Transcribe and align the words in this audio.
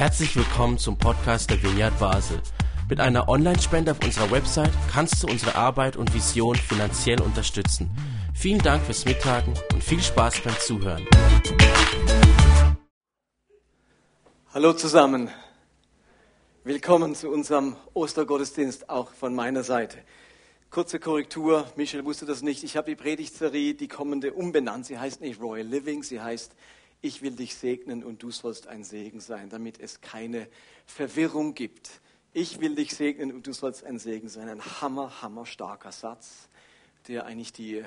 Herzlich 0.00 0.34
willkommen 0.34 0.78
zum 0.78 0.96
Podcast 0.96 1.50
der 1.50 1.62
Vineyard 1.62 1.98
Basel. 1.98 2.40
Mit 2.88 3.00
einer 3.00 3.28
Online-Spende 3.28 3.90
auf 3.90 4.02
unserer 4.02 4.30
Website 4.30 4.72
kannst 4.90 5.22
du 5.22 5.26
unsere 5.26 5.56
Arbeit 5.56 5.98
und 5.98 6.14
Vision 6.14 6.56
finanziell 6.56 7.20
unterstützen. 7.20 7.90
Vielen 8.34 8.60
Dank 8.60 8.82
fürs 8.82 9.04
Mittagen 9.04 9.52
und 9.74 9.84
viel 9.84 10.00
Spaß 10.00 10.40
beim 10.40 10.58
Zuhören. 10.58 11.06
Hallo 14.54 14.72
zusammen. 14.72 15.28
Willkommen 16.64 17.14
zu 17.14 17.28
unserem 17.28 17.76
Ostergottesdienst 17.92 18.88
auch 18.88 19.12
von 19.12 19.34
meiner 19.34 19.64
Seite. 19.64 19.98
Kurze 20.70 20.98
Korrektur, 20.98 21.66
Michel 21.76 22.06
wusste 22.06 22.24
das 22.24 22.40
nicht. 22.40 22.64
Ich 22.64 22.78
habe 22.78 22.88
die 22.88 22.96
Predigtserie, 22.96 23.74
die 23.74 23.88
kommende, 23.88 24.32
umbenannt. 24.32 24.86
Sie 24.86 24.98
heißt 24.98 25.20
nicht 25.20 25.42
Royal 25.42 25.66
Living, 25.66 26.02
sie 26.02 26.22
heißt 26.22 26.54
ich 27.02 27.22
will 27.22 27.32
dich 27.32 27.54
segnen 27.54 28.04
und 28.04 28.22
du 28.22 28.30
sollst 28.30 28.66
ein 28.66 28.84
Segen 28.84 29.20
sein, 29.20 29.48
damit 29.48 29.80
es 29.80 30.00
keine 30.00 30.48
Verwirrung 30.86 31.54
gibt. 31.54 32.00
Ich 32.32 32.60
will 32.60 32.74
dich 32.74 32.94
segnen 32.94 33.32
und 33.32 33.46
du 33.46 33.52
sollst 33.52 33.84
ein 33.84 33.98
Segen 33.98 34.28
sein. 34.28 34.48
Ein 34.48 34.64
hammer, 34.80 35.22
hammer 35.22 35.46
starker 35.46 35.92
Satz, 35.92 36.48
der 37.08 37.24
eigentlich 37.26 37.52
die 37.52 37.82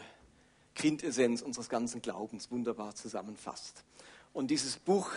Quintessenz 0.76 1.41
unseres 1.41 1.70
ganzen 1.70 2.02
Glaubens 2.02 2.52
wunderbar 2.52 2.95
zusammenfasst. 2.95 3.84
Und 4.34 4.49
dieses 4.49 4.77
Buch 4.77 5.09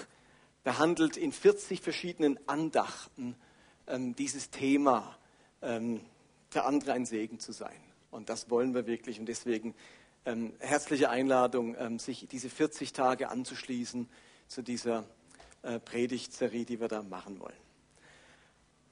behandelt 0.62 1.16
in 1.16 1.32
40 1.32 1.80
verschiedenen 1.80 2.38
Andachten 2.46 3.34
ähm, 3.86 4.14
dieses 4.14 4.50
Thema, 4.50 5.16
ähm, 5.62 6.00
für 6.50 6.64
andere 6.64 6.92
ein 6.92 7.06
Segen 7.06 7.40
zu 7.40 7.52
sein. 7.52 7.80
Und 8.10 8.28
das 8.28 8.50
wollen 8.50 8.74
wir 8.74 8.86
wirklich. 8.86 9.18
Und 9.18 9.26
deswegen 9.26 9.74
ähm, 10.26 10.52
herzliche 10.58 11.08
Einladung, 11.08 11.76
ähm, 11.78 11.98
sich 11.98 12.26
diese 12.28 12.50
40 12.50 12.92
Tage 12.92 13.30
anzuschließen 13.30 14.08
zu 14.48 14.62
dieser 14.62 15.04
äh, 15.62 15.78
Predigtserie, 15.78 16.64
die 16.64 16.80
wir 16.80 16.88
da 16.88 17.02
machen 17.02 17.40
wollen. 17.40 17.56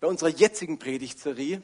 Bei 0.00 0.06
unserer 0.06 0.30
jetzigen 0.30 0.78
Predigtserie, 0.78 1.62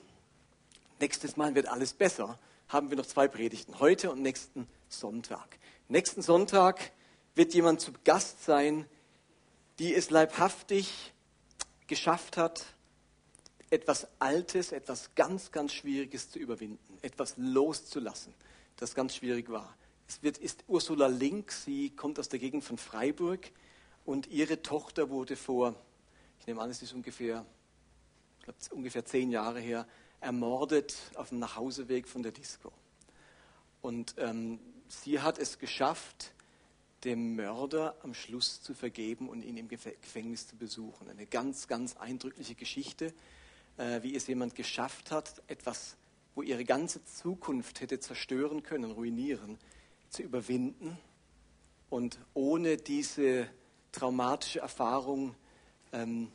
nächstes 1.00 1.36
Mal 1.36 1.54
wird 1.54 1.68
alles 1.68 1.94
besser, 1.94 2.38
haben 2.68 2.90
wir 2.90 2.96
noch 2.96 3.06
zwei 3.06 3.28
Predigten, 3.28 3.78
heute 3.78 4.10
und 4.10 4.22
nächsten 4.22 4.66
Sonntag. 4.88 5.58
Nächsten 5.88 6.22
Sonntag 6.22 6.92
wird 7.34 7.54
jemand 7.54 7.80
zu 7.80 7.92
Gast 8.04 8.44
sein, 8.44 8.86
die 9.78 9.94
es 9.94 10.10
leibhaftig 10.10 11.12
geschafft 11.86 12.36
hat, 12.36 12.64
etwas 13.70 14.08
Altes, 14.18 14.72
etwas 14.72 15.14
ganz, 15.14 15.52
ganz 15.52 15.72
Schwieriges 15.72 16.30
zu 16.30 16.40
überwinden, 16.40 16.98
etwas 17.02 17.34
loszulassen 17.36 18.34
das 18.80 18.94
ganz 18.94 19.14
schwierig 19.14 19.50
war. 19.50 19.76
Es 20.08 20.22
wird, 20.22 20.38
ist 20.38 20.64
Ursula 20.66 21.06
Link, 21.06 21.52
sie 21.52 21.90
kommt 21.90 22.18
aus 22.18 22.28
der 22.28 22.38
Gegend 22.38 22.64
von 22.64 22.78
Freiburg 22.78 23.50
und 24.04 24.26
ihre 24.26 24.62
Tochter 24.62 25.10
wurde 25.10 25.36
vor, 25.36 25.74
ich 26.40 26.46
nehme 26.46 26.60
an, 26.60 26.70
es 26.70 26.82
ist 26.82 26.92
ungefähr, 26.94 27.44
ich 28.38 28.44
glaube, 28.44 28.58
ungefähr 28.70 29.04
zehn 29.04 29.30
Jahre 29.30 29.60
her, 29.60 29.86
ermordet 30.20 30.96
auf 31.14 31.28
dem 31.28 31.38
Nachhauseweg 31.38 32.08
von 32.08 32.22
der 32.22 32.32
Disco. 32.32 32.72
Und 33.82 34.14
ähm, 34.18 34.58
sie 34.88 35.20
hat 35.20 35.38
es 35.38 35.58
geschafft, 35.58 36.32
dem 37.04 37.36
Mörder 37.36 37.94
am 38.02 38.14
Schluss 38.14 38.62
zu 38.62 38.74
vergeben 38.74 39.28
und 39.28 39.42
ihn 39.42 39.56
im 39.56 39.68
Gefängnis 39.68 40.48
zu 40.48 40.56
besuchen. 40.56 41.08
Eine 41.08 41.26
ganz, 41.26 41.68
ganz 41.68 41.96
eindrückliche 41.96 42.54
Geschichte, 42.54 43.14
äh, 43.76 44.02
wie 44.02 44.14
es 44.14 44.26
jemand 44.26 44.54
geschafft 44.54 45.10
hat, 45.10 45.42
etwas 45.46 45.96
wo 46.40 46.42
ihre 46.42 46.64
ganze 46.64 47.04
Zukunft 47.04 47.82
hätte 47.82 48.00
zerstören 48.00 48.62
können, 48.62 48.92
ruinieren, 48.92 49.58
zu 50.08 50.22
überwinden 50.22 50.96
und 51.90 52.18
ohne 52.32 52.78
diese 52.78 53.46
traumatische 53.92 54.60
Erfahrung 54.60 55.34
ähm, 55.92 56.32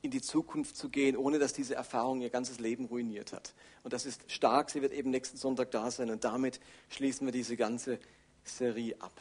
in 0.00 0.10
die 0.10 0.22
Zukunft 0.22 0.78
zu 0.78 0.88
gehen, 0.88 1.14
ohne 1.14 1.38
dass 1.38 1.52
diese 1.52 1.74
Erfahrung 1.74 2.22
ihr 2.22 2.30
ganzes 2.30 2.58
Leben 2.58 2.86
ruiniert 2.86 3.34
hat. 3.34 3.52
Und 3.82 3.92
das 3.92 4.06
ist 4.06 4.32
stark. 4.32 4.70
Sie 4.70 4.80
wird 4.80 4.94
eben 4.94 5.10
nächsten 5.10 5.36
Sonntag 5.36 5.70
da 5.70 5.90
sein 5.90 6.08
und 6.08 6.24
damit 6.24 6.58
schließen 6.88 7.26
wir 7.26 7.32
diese 7.32 7.58
ganze 7.58 7.98
Serie 8.44 8.98
ab. 8.98 9.12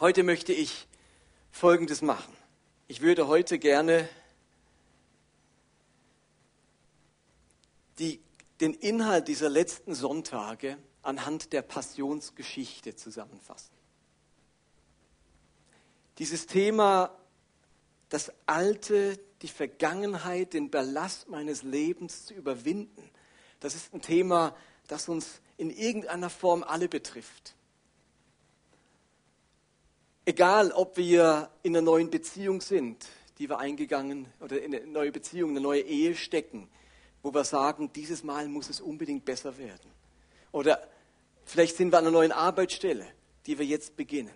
Heute 0.00 0.22
möchte 0.22 0.54
ich 0.54 0.88
Folgendes 1.50 2.00
machen. 2.00 2.34
Ich 2.86 3.02
würde 3.02 3.28
heute 3.28 3.58
gerne 3.58 4.08
die 7.98 8.20
den 8.60 8.74
Inhalt 8.74 9.28
dieser 9.28 9.48
letzten 9.48 9.94
Sonntage 9.94 10.78
anhand 11.02 11.52
der 11.52 11.62
Passionsgeschichte 11.62 12.96
zusammenfassen. 12.96 13.72
Dieses 16.18 16.46
Thema, 16.46 17.16
das 18.08 18.32
Alte, 18.46 19.18
die 19.42 19.48
Vergangenheit, 19.48 20.52
den 20.52 20.70
Ballast 20.70 21.28
meines 21.28 21.62
Lebens 21.62 22.26
zu 22.26 22.34
überwinden, 22.34 23.08
das 23.60 23.74
ist 23.74 23.94
ein 23.94 24.02
Thema, 24.02 24.54
das 24.88 25.08
uns 25.08 25.40
in 25.56 25.70
irgendeiner 25.70 26.30
Form 26.30 26.64
alle 26.64 26.88
betrifft. 26.88 27.54
Egal, 30.24 30.72
ob 30.72 30.96
wir 30.96 31.50
in 31.62 31.76
einer 31.76 31.84
neuen 31.84 32.10
Beziehung 32.10 32.60
sind, 32.60 33.06
die 33.38 33.48
wir 33.48 33.58
eingegangen, 33.58 34.26
oder 34.40 34.60
in 34.60 34.74
eine 34.74 34.86
neue 34.86 35.12
Beziehung, 35.12 35.50
eine 35.50 35.60
neue 35.60 35.82
Ehe 35.82 36.14
stecken, 36.16 36.68
wo 37.22 37.32
wir 37.32 37.44
sagen, 37.44 37.90
dieses 37.92 38.22
Mal 38.22 38.48
muss 38.48 38.70
es 38.70 38.80
unbedingt 38.80 39.24
besser 39.24 39.58
werden. 39.58 39.90
Oder 40.52 40.86
vielleicht 41.44 41.76
sind 41.76 41.92
wir 41.92 41.98
an 41.98 42.04
einer 42.04 42.12
neuen 42.12 42.32
Arbeitsstelle, 42.32 43.06
die 43.46 43.58
wir 43.58 43.66
jetzt 43.66 43.96
beginnen. 43.96 44.34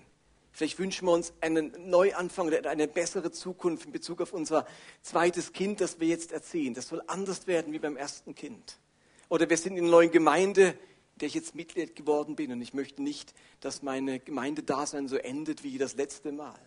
Vielleicht 0.53 0.78
wünschen 0.78 1.06
wir 1.06 1.12
uns 1.12 1.32
einen 1.41 1.72
Neuanfang 1.88 2.48
oder 2.48 2.69
eine 2.69 2.87
bessere 2.87 3.31
Zukunft 3.31 3.87
in 3.87 3.93
Bezug 3.93 4.20
auf 4.20 4.34
unser 4.34 4.66
zweites 5.00 5.53
Kind, 5.54 5.81
das 5.81 5.98
wir 5.98 6.09
jetzt 6.09 6.31
erziehen. 6.31 6.75
Das 6.75 6.88
soll 6.88 7.03
anders 7.06 7.47
werden 7.47 7.72
wie 7.72 7.78
beim 7.78 7.97
ersten 7.97 8.34
Kind. 8.34 8.78
Oder 9.31 9.49
wir 9.49 9.56
sind 9.56 9.78
in 9.78 9.84
einer 9.84 9.91
neuen 9.91 10.10
Gemeinde, 10.10 10.69
in 11.14 11.19
der 11.20 11.28
ich 11.28 11.34
jetzt 11.34 11.54
Mitglied 11.54 11.97
geworden 11.97 12.37
bin 12.37 12.53
und 12.53 12.60
ich 12.60 12.75
möchte 12.75 13.03
nicht, 13.03 13.32
dass 13.60 13.82
meine 13.82 14.20
Gemeindedasein 14.20 15.09
so 15.09 15.16
endet 15.16 15.64
wie 15.64 15.78
das 15.78 15.94
letzte 15.94 16.32
Mal. 16.32 16.59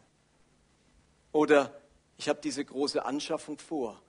Oder 1.31 1.79
ich 2.17 2.27
habe 2.27 2.39
diese 2.41 2.65
große 2.65 3.05
Anschaffung 3.05 3.59
vor 3.59 4.01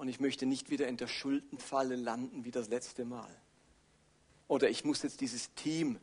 und 0.00 0.08
ich 0.08 0.18
möchte 0.18 0.46
nicht 0.46 0.70
wieder 0.70 0.88
in 0.88 0.96
der 0.96 1.08
Schuldenfalle 1.08 1.94
landen 1.94 2.46
wie 2.46 2.50
das 2.50 2.70
letzte 2.70 3.04
Mal. 3.04 3.28
Oder 4.48 4.70
ich 4.70 4.82
muss 4.82 5.02
jetzt 5.02 5.20
dieses 5.20 5.52
Team 5.52 5.98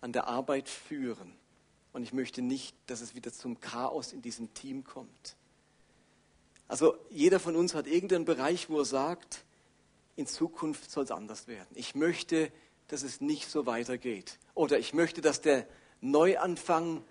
an 0.00 0.12
der 0.12 0.26
Arbeit 0.26 0.68
führen 0.68 1.32
und 1.92 2.02
ich 2.02 2.12
möchte 2.12 2.42
nicht, 2.42 2.74
dass 2.86 3.00
es 3.00 3.14
wieder 3.14 3.32
zum 3.32 3.60
Chaos 3.60 4.12
in 4.12 4.22
diesem 4.22 4.52
Team 4.54 4.82
kommt. 4.82 5.36
Also 6.66 6.98
jeder 7.10 7.38
von 7.38 7.54
uns 7.54 7.76
hat 7.76 7.86
irgendeinen 7.86 8.24
Bereich, 8.24 8.70
wo 8.70 8.80
er 8.80 8.84
sagt, 8.84 9.44
in 10.16 10.26
Zukunft 10.26 10.90
soll 10.90 11.04
es 11.04 11.12
anders 11.12 11.46
werden. 11.46 11.70
Ich 11.76 11.94
möchte, 11.94 12.50
dass 12.88 13.04
es 13.04 13.20
nicht 13.20 13.48
so 13.48 13.66
weitergeht. 13.66 14.40
Oder 14.54 14.80
ich 14.80 14.94
möchte, 14.94 15.20
dass 15.20 15.40
der 15.40 15.64
Neuanfang 16.00 17.04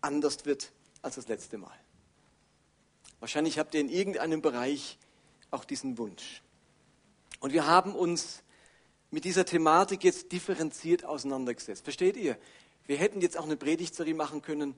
anders 0.00 0.46
wird 0.46 0.72
als 1.02 1.16
das 1.16 1.28
letzte 1.28 1.58
Mal. 1.58 1.78
Wahrscheinlich 3.20 3.58
habt 3.58 3.74
ihr 3.74 3.80
in 3.80 3.90
irgendeinem 3.90 4.40
Bereich 4.40 4.98
auch 5.54 5.64
diesen 5.64 5.96
Wunsch. 5.98 6.42
Und 7.40 7.52
wir 7.52 7.66
haben 7.66 7.94
uns 7.94 8.42
mit 9.10 9.24
dieser 9.24 9.44
Thematik 9.44 10.04
jetzt 10.04 10.32
differenziert 10.32 11.04
auseinandergesetzt. 11.04 11.84
Versteht 11.84 12.16
ihr? 12.16 12.36
Wir 12.86 12.96
hätten 12.96 13.20
jetzt 13.20 13.38
auch 13.38 13.44
eine 13.44 13.56
Predigtserie 13.56 14.14
machen 14.14 14.42
können, 14.42 14.74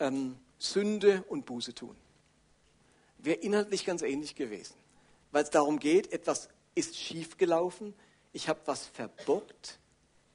ähm, 0.00 0.36
Sünde 0.58 1.22
und 1.28 1.46
Buße 1.46 1.74
tun. 1.74 1.94
Wäre 3.18 3.38
inhaltlich 3.38 3.84
ganz 3.84 4.02
ähnlich 4.02 4.34
gewesen, 4.34 4.74
weil 5.30 5.44
es 5.44 5.50
darum 5.50 5.78
geht, 5.78 6.12
etwas 6.12 6.48
ist 6.74 6.96
schiefgelaufen, 6.96 7.94
ich 8.32 8.48
habe 8.48 8.60
was 8.64 8.86
verbockt, 8.86 9.78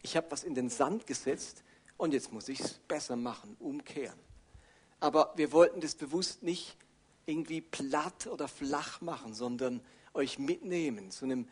ich 0.01 0.15
habe 0.15 0.31
was 0.31 0.43
in 0.43 0.55
den 0.55 0.69
Sand 0.69 1.05
gesetzt 1.07 1.63
und 1.97 2.13
jetzt 2.13 2.31
muss 2.31 2.47
ich 2.47 2.61
es 2.61 2.73
besser 2.87 3.15
machen, 3.15 3.57
umkehren. 3.59 4.19
Aber 5.01 5.33
wir 5.35 5.51
wollten 5.51 5.81
das 5.81 5.95
bewusst 5.95 6.43
nicht 6.43 6.77
irgendwie 7.29 7.61
platt 7.61 8.27
oder 8.27 8.47
flach 8.47 9.01
machen, 9.01 9.33
sondern 9.33 9.81
euch 10.13 10.39
mitnehmen 10.39 11.11
zu 11.11 11.25
einem 11.25 11.47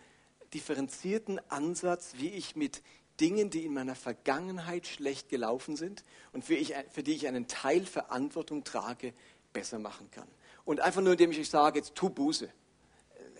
differenzierten 0.53 1.39
Ansatz, 1.49 2.13
wie 2.17 2.29
ich 2.29 2.55
mit 2.55 2.81
Dingen, 3.19 3.49
die 3.49 3.65
in 3.65 3.73
meiner 3.73 3.95
Vergangenheit 3.95 4.87
schlecht 4.87 5.29
gelaufen 5.29 5.75
sind 5.75 6.03
und 6.33 6.45
für, 6.45 6.55
ich, 6.55 6.73
für 6.91 7.03
die 7.03 7.13
ich 7.13 7.27
einen 7.27 7.47
Teil 7.47 7.85
Verantwortung 7.85 8.63
trage, 8.63 9.13
besser 9.53 9.79
machen 9.79 10.09
kann. 10.11 10.27
Und 10.65 10.81
einfach 10.81 11.01
nur, 11.01 11.13
indem 11.13 11.31
ich 11.31 11.39
euch 11.39 11.49
sage, 11.49 11.79
jetzt 11.79 11.95
tu 11.95 12.09
Buße, 12.09 12.51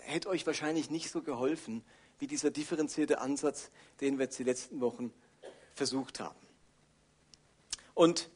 hätte 0.00 0.28
euch 0.28 0.46
wahrscheinlich 0.46 0.90
nicht 0.90 1.10
so 1.10 1.22
geholfen, 1.22 1.84
wie 2.18 2.26
dieser 2.26 2.50
differenzierte 2.50 3.20
Ansatz, 3.20 3.70
den 4.00 4.18
wir 4.18 4.24
jetzt 4.24 4.38
die 4.38 4.44
letzten 4.44 4.80
Wochen 4.80 5.12
versucht 5.74 6.18
haben. 6.18 6.38
Und 7.94 8.30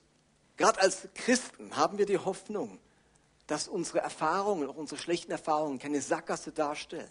gerade 0.57 0.81
als 0.81 1.09
Christen 1.15 1.77
haben 1.77 1.99
wir 1.99 2.07
die 2.07 2.19
Hoffnung, 2.19 2.79
dass 3.53 3.69
unsere 3.69 3.99
Erfahrungen, 3.99 4.67
auch 4.67 4.77
unsere 4.77 4.99
schlechten 4.99 5.31
Erfahrungen, 5.31 5.79
keine 5.79 6.01
Sackgasse 6.01 6.53
darstellen, 6.53 7.11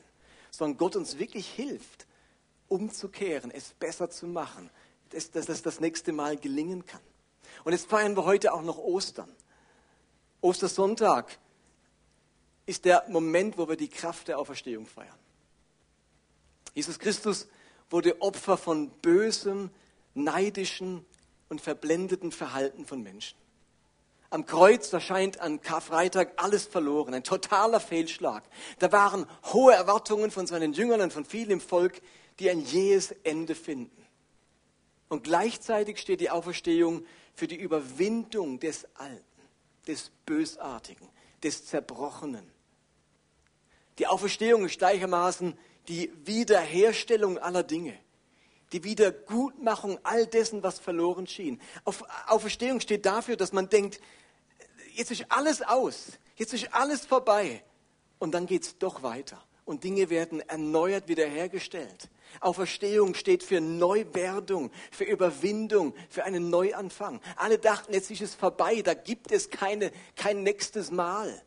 sondern 0.49 0.75
Gott 0.75 0.95
uns 0.95 1.19
wirklich 1.19 1.47
hilft, 1.47 2.07
umzukehren, 2.67 3.51
es 3.51 3.75
besser 3.75 4.09
zu 4.09 4.25
machen, 4.25 4.71
dass, 5.11 5.29
dass 5.29 5.45
das 5.45 5.61
das 5.61 5.79
nächste 5.79 6.13
Mal 6.13 6.37
gelingen 6.37 6.83
kann. 6.83 6.99
Und 7.63 7.73
jetzt 7.73 7.87
feiern 7.87 8.17
wir 8.17 8.25
heute 8.25 8.53
auch 8.53 8.63
noch 8.63 8.79
Ostern. 8.79 9.31
Ostersonntag 10.41 11.37
ist 12.65 12.85
der 12.85 13.05
Moment, 13.07 13.59
wo 13.59 13.69
wir 13.69 13.77
die 13.77 13.89
Kraft 13.89 14.27
der 14.27 14.39
Auferstehung 14.39 14.87
feiern. 14.87 15.19
Jesus 16.73 16.97
Christus 16.97 17.47
wurde 17.91 18.19
Opfer 18.19 18.57
von 18.57 18.89
bösem, 18.89 19.69
neidischen 20.15 21.05
und 21.49 21.61
verblendeten 21.61 22.31
Verhalten 22.31 22.87
von 22.87 23.03
Menschen. 23.03 23.40
Am 24.31 24.45
Kreuz 24.45 24.91
erscheint 24.93 25.41
an 25.41 25.61
Karfreitag 25.61 26.31
alles 26.37 26.65
verloren, 26.65 27.13
ein 27.13 27.25
totaler 27.25 27.81
Fehlschlag. 27.81 28.43
Da 28.79 28.89
waren 28.93 29.27
hohe 29.51 29.73
Erwartungen 29.73 30.31
von 30.31 30.47
seinen 30.47 30.71
Jüngern 30.71 31.01
und 31.01 31.11
von 31.11 31.25
vielen 31.25 31.51
im 31.51 31.61
Volk, 31.61 32.01
die 32.39 32.49
ein 32.49 32.61
jähes 32.61 33.11
Ende 33.23 33.55
finden. 33.55 34.07
Und 35.09 35.25
gleichzeitig 35.25 35.97
steht 35.97 36.21
die 36.21 36.29
Auferstehung 36.29 37.05
für 37.33 37.45
die 37.45 37.57
Überwindung 37.57 38.61
des 38.61 38.87
Alten, 38.95 39.41
des 39.85 40.11
Bösartigen, 40.25 41.09
des 41.43 41.65
Zerbrochenen. 41.65 42.49
Die 43.99 44.07
Auferstehung 44.07 44.63
ist 44.63 44.77
gleichermaßen 44.77 45.57
die 45.89 46.09
Wiederherstellung 46.23 47.37
aller 47.37 47.63
Dinge, 47.63 47.99
die 48.71 48.85
Wiedergutmachung 48.85 49.99
all 50.03 50.25
dessen, 50.25 50.63
was 50.63 50.79
verloren 50.79 51.27
schien. 51.27 51.59
Auf 51.83 52.05
Auferstehung 52.27 52.79
steht 52.79 53.05
dafür, 53.05 53.35
dass 53.35 53.51
man 53.51 53.67
denkt, 53.67 53.99
jetzt 54.93 55.11
ist 55.11 55.25
alles 55.29 55.61
aus, 55.61 56.13
jetzt 56.35 56.53
ist 56.53 56.73
alles 56.73 57.05
vorbei. 57.05 57.63
Und 58.19 58.33
dann 58.33 58.45
geht 58.45 58.63
es 58.63 58.77
doch 58.77 59.01
weiter 59.03 59.41
und 59.65 59.83
Dinge 59.83 60.09
werden 60.09 60.41
erneuert 60.41 61.07
wiederhergestellt. 61.07 62.09
Auferstehung 62.39 63.13
steht 63.13 63.43
für 63.43 63.59
Neuwerdung, 63.59 64.71
für 64.91 65.03
Überwindung, 65.03 65.93
für 66.09 66.23
einen 66.23 66.49
Neuanfang. 66.49 67.19
Alle 67.35 67.57
dachten, 67.57 67.93
jetzt 67.93 68.11
ist 68.11 68.21
es 68.21 68.35
vorbei, 68.35 68.81
da 68.81 68.93
gibt 68.93 69.31
es 69.31 69.49
keine, 69.49 69.91
kein 70.15 70.43
nächstes 70.43 70.91
Mal. 70.91 71.41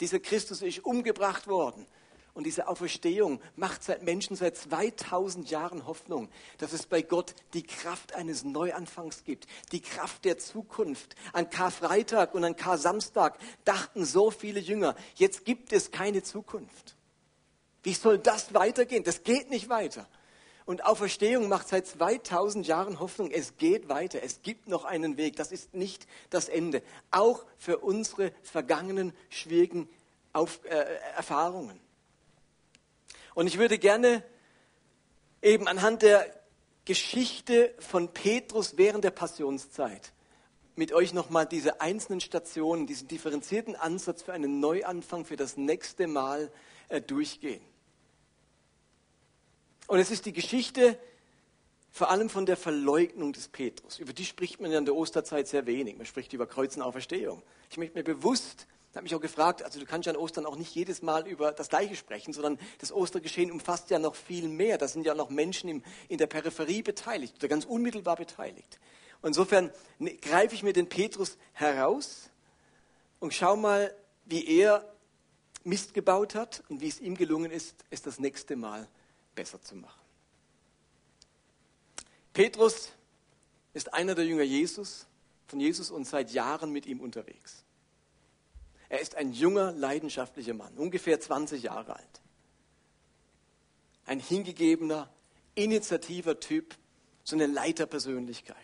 Dieser 0.00 0.18
Christus 0.18 0.62
ist 0.62 0.84
umgebracht 0.84 1.46
worden. 1.46 1.86
Und 2.32 2.44
diese 2.44 2.68
Auferstehung 2.68 3.40
macht 3.56 3.82
seit 3.82 4.02
Menschen 4.02 4.36
seit 4.36 4.56
2000 4.56 5.50
Jahren 5.50 5.86
Hoffnung, 5.86 6.28
dass 6.58 6.72
es 6.72 6.86
bei 6.86 7.02
Gott 7.02 7.34
die 7.54 7.64
Kraft 7.64 8.14
eines 8.14 8.44
Neuanfangs 8.44 9.24
gibt, 9.24 9.46
die 9.72 9.80
Kraft 9.80 10.24
der 10.24 10.38
Zukunft. 10.38 11.16
An 11.32 11.50
Karfreitag 11.50 12.34
und 12.34 12.44
an 12.44 12.56
Kar-Samstag 12.56 13.38
dachten 13.64 14.04
so 14.04 14.30
viele 14.30 14.60
Jünger, 14.60 14.94
jetzt 15.16 15.44
gibt 15.44 15.72
es 15.72 15.90
keine 15.90 16.22
Zukunft. 16.22 16.96
Wie 17.82 17.94
soll 17.94 18.18
das 18.18 18.54
weitergehen? 18.54 19.04
Das 19.04 19.22
geht 19.24 19.50
nicht 19.50 19.68
weiter. 19.68 20.06
Und 20.66 20.84
Auferstehung 20.84 21.48
macht 21.48 21.66
seit 21.66 21.86
2000 21.86 22.64
Jahren 22.66 23.00
Hoffnung, 23.00 23.32
es 23.32 23.56
geht 23.56 23.88
weiter, 23.88 24.22
es 24.22 24.42
gibt 24.42 24.68
noch 24.68 24.84
einen 24.84 25.16
Weg, 25.16 25.34
das 25.34 25.50
ist 25.50 25.74
nicht 25.74 26.06
das 26.28 26.48
Ende. 26.48 26.82
Auch 27.10 27.44
für 27.58 27.78
unsere 27.78 28.32
vergangenen 28.42 29.12
schwierigen 29.30 29.88
Auf, 30.32 30.64
äh, 30.64 30.76
Erfahrungen. 31.16 31.80
Und 33.40 33.46
ich 33.46 33.56
würde 33.56 33.78
gerne 33.78 34.22
eben 35.40 35.66
anhand 35.66 36.02
der 36.02 36.26
Geschichte 36.84 37.74
von 37.78 38.12
Petrus 38.12 38.76
während 38.76 39.02
der 39.02 39.12
Passionszeit 39.12 40.12
mit 40.76 40.92
euch 40.92 41.14
nochmal 41.14 41.46
diese 41.46 41.80
einzelnen 41.80 42.20
Stationen, 42.20 42.86
diesen 42.86 43.08
differenzierten 43.08 43.76
Ansatz 43.76 44.20
für 44.20 44.34
einen 44.34 44.60
Neuanfang 44.60 45.24
für 45.24 45.36
das 45.36 45.56
nächste 45.56 46.06
Mal 46.06 46.52
äh, 46.90 47.00
durchgehen. 47.00 47.62
Und 49.86 50.00
es 50.00 50.10
ist 50.10 50.26
die 50.26 50.34
Geschichte 50.34 50.98
vor 51.90 52.10
allem 52.10 52.28
von 52.28 52.44
der 52.44 52.58
Verleugnung 52.58 53.32
des 53.32 53.48
Petrus. 53.48 54.00
Über 54.00 54.12
die 54.12 54.26
spricht 54.26 54.60
man 54.60 54.70
ja 54.70 54.76
in 54.76 54.84
der 54.84 54.94
Osterzeit 54.94 55.48
sehr 55.48 55.64
wenig. 55.64 55.96
Man 55.96 56.04
spricht 56.04 56.34
über 56.34 56.46
Kreuz 56.46 56.76
und 56.76 56.82
Auferstehung. 56.82 57.42
Ich 57.70 57.78
möchte 57.78 57.96
mir 57.96 58.04
bewusst, 58.04 58.66
ich 58.90 58.96
habe 58.96 59.04
mich 59.04 59.14
auch 59.14 59.20
gefragt, 59.20 59.62
also 59.62 59.78
du 59.78 59.86
kannst 59.86 60.06
ja 60.06 60.12
an 60.12 60.18
Ostern 60.18 60.46
auch 60.46 60.56
nicht 60.56 60.74
jedes 60.74 61.00
Mal 61.00 61.26
über 61.28 61.52
das 61.52 61.68
Gleiche 61.68 61.94
sprechen, 61.94 62.32
sondern 62.32 62.58
das 62.78 62.90
Ostergeschehen 62.90 63.52
umfasst 63.52 63.88
ja 63.90 64.00
noch 64.00 64.16
viel 64.16 64.48
mehr. 64.48 64.78
Da 64.78 64.88
sind 64.88 65.06
ja 65.06 65.14
noch 65.14 65.30
Menschen 65.30 65.70
im, 65.70 65.84
in 66.08 66.18
der 66.18 66.26
Peripherie 66.26 66.82
beteiligt 66.82 67.36
oder 67.36 67.46
ganz 67.46 67.64
unmittelbar 67.64 68.16
beteiligt. 68.16 68.80
Und 69.22 69.28
insofern 69.28 69.70
ne, 70.00 70.16
greife 70.16 70.56
ich 70.56 70.64
mir 70.64 70.72
den 70.72 70.88
Petrus 70.88 71.38
heraus 71.52 72.30
und 73.20 73.32
schau 73.32 73.54
mal, 73.54 73.94
wie 74.24 74.44
er 74.58 74.84
Mist 75.62 75.94
gebaut 75.94 76.34
hat 76.34 76.64
und 76.68 76.80
wie 76.80 76.88
es 76.88 77.00
ihm 77.00 77.16
gelungen 77.16 77.52
ist, 77.52 77.84
es 77.90 78.02
das 78.02 78.18
nächste 78.18 78.56
Mal 78.56 78.88
besser 79.36 79.62
zu 79.62 79.76
machen. 79.76 80.00
Petrus 82.32 82.88
ist 83.72 83.94
einer 83.94 84.16
der 84.16 84.24
Jünger 84.24 84.42
Jesus, 84.42 85.06
von 85.46 85.60
Jesus 85.60 85.92
und 85.92 86.06
seit 86.06 86.32
Jahren 86.32 86.72
mit 86.72 86.86
ihm 86.86 86.98
unterwegs. 86.98 87.64
Er 88.90 89.00
ist 89.00 89.14
ein 89.14 89.32
junger, 89.32 89.70
leidenschaftlicher 89.70 90.52
Mann, 90.52 90.76
ungefähr 90.76 91.18
20 91.18 91.62
Jahre 91.62 91.94
alt. 91.96 92.20
Ein 94.04 94.18
hingegebener, 94.18 95.08
initiativer 95.54 96.40
Typ, 96.40 96.74
so 97.22 97.36
eine 97.36 97.46
Leiterpersönlichkeit. 97.46 98.56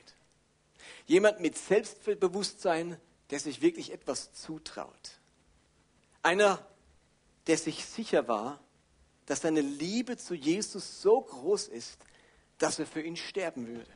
Jemand 1.07 1.41
mit 1.41 1.57
Selbstbewusstsein, 1.57 3.01
der 3.31 3.39
sich 3.39 3.63
wirklich 3.63 3.93
etwas 3.93 4.33
zutraut. 4.33 5.21
Einer, 6.25 6.67
der 7.47 7.57
sich 7.57 7.87
sicher 7.87 8.27
war, 8.27 8.61
dass 9.27 9.43
seine 9.43 9.61
Liebe 9.61 10.17
zu 10.17 10.35
Jesus 10.35 11.03
so 11.03 11.21
groß 11.21 11.69
ist, 11.69 11.99
dass 12.59 12.81
er 12.81 12.87
für 12.87 13.01
ihn 13.01 13.17
sterben 13.17 13.69
würde. 13.69 13.93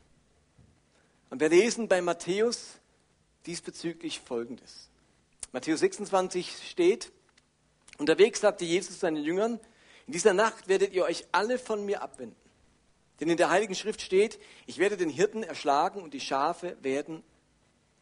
Und 1.28 1.40
wir 1.40 1.48
lesen 1.48 1.88
bei 1.88 2.00
Matthäus 2.00 2.78
diesbezüglich 3.46 4.20
Folgendes. 4.20 4.89
Matthäus 5.52 5.80
26 5.80 6.68
steht, 6.70 7.12
unterwegs 7.98 8.40
sagte 8.40 8.64
Jesus 8.64 9.00
seinen 9.00 9.22
Jüngern, 9.22 9.60
in 10.06 10.12
dieser 10.12 10.34
Nacht 10.34 10.68
werdet 10.68 10.92
ihr 10.92 11.04
euch 11.04 11.26
alle 11.32 11.58
von 11.58 11.84
mir 11.84 12.02
abwenden. 12.02 12.36
Denn 13.20 13.28
in 13.28 13.36
der 13.36 13.50
Heiligen 13.50 13.74
Schrift 13.74 14.00
steht, 14.00 14.40
ich 14.66 14.78
werde 14.78 14.96
den 14.96 15.10
Hirten 15.10 15.42
erschlagen 15.42 16.02
und 16.02 16.14
die 16.14 16.20
Schafe 16.20 16.76
werden 16.82 17.22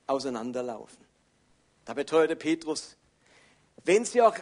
auseinanderlaufen. 0.07 1.05
Dabei 1.85 2.05
teuerte 2.05 2.37
Petrus, 2.37 2.97
wenn 3.85 4.05
sie 4.05 4.23
auch 4.23 4.37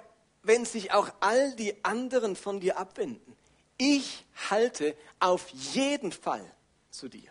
wenn 0.46 0.64
sich 0.64 0.92
auch 0.92 1.10
all 1.20 1.54
die 1.56 1.84
anderen 1.84 2.36
von 2.36 2.60
dir 2.60 2.78
abwenden. 2.78 3.36
Ich 3.78 4.24
halte 4.48 4.96
auf 5.18 5.48
jeden 5.50 6.12
Fall 6.12 6.44
zu 6.90 7.08
dir. 7.08 7.30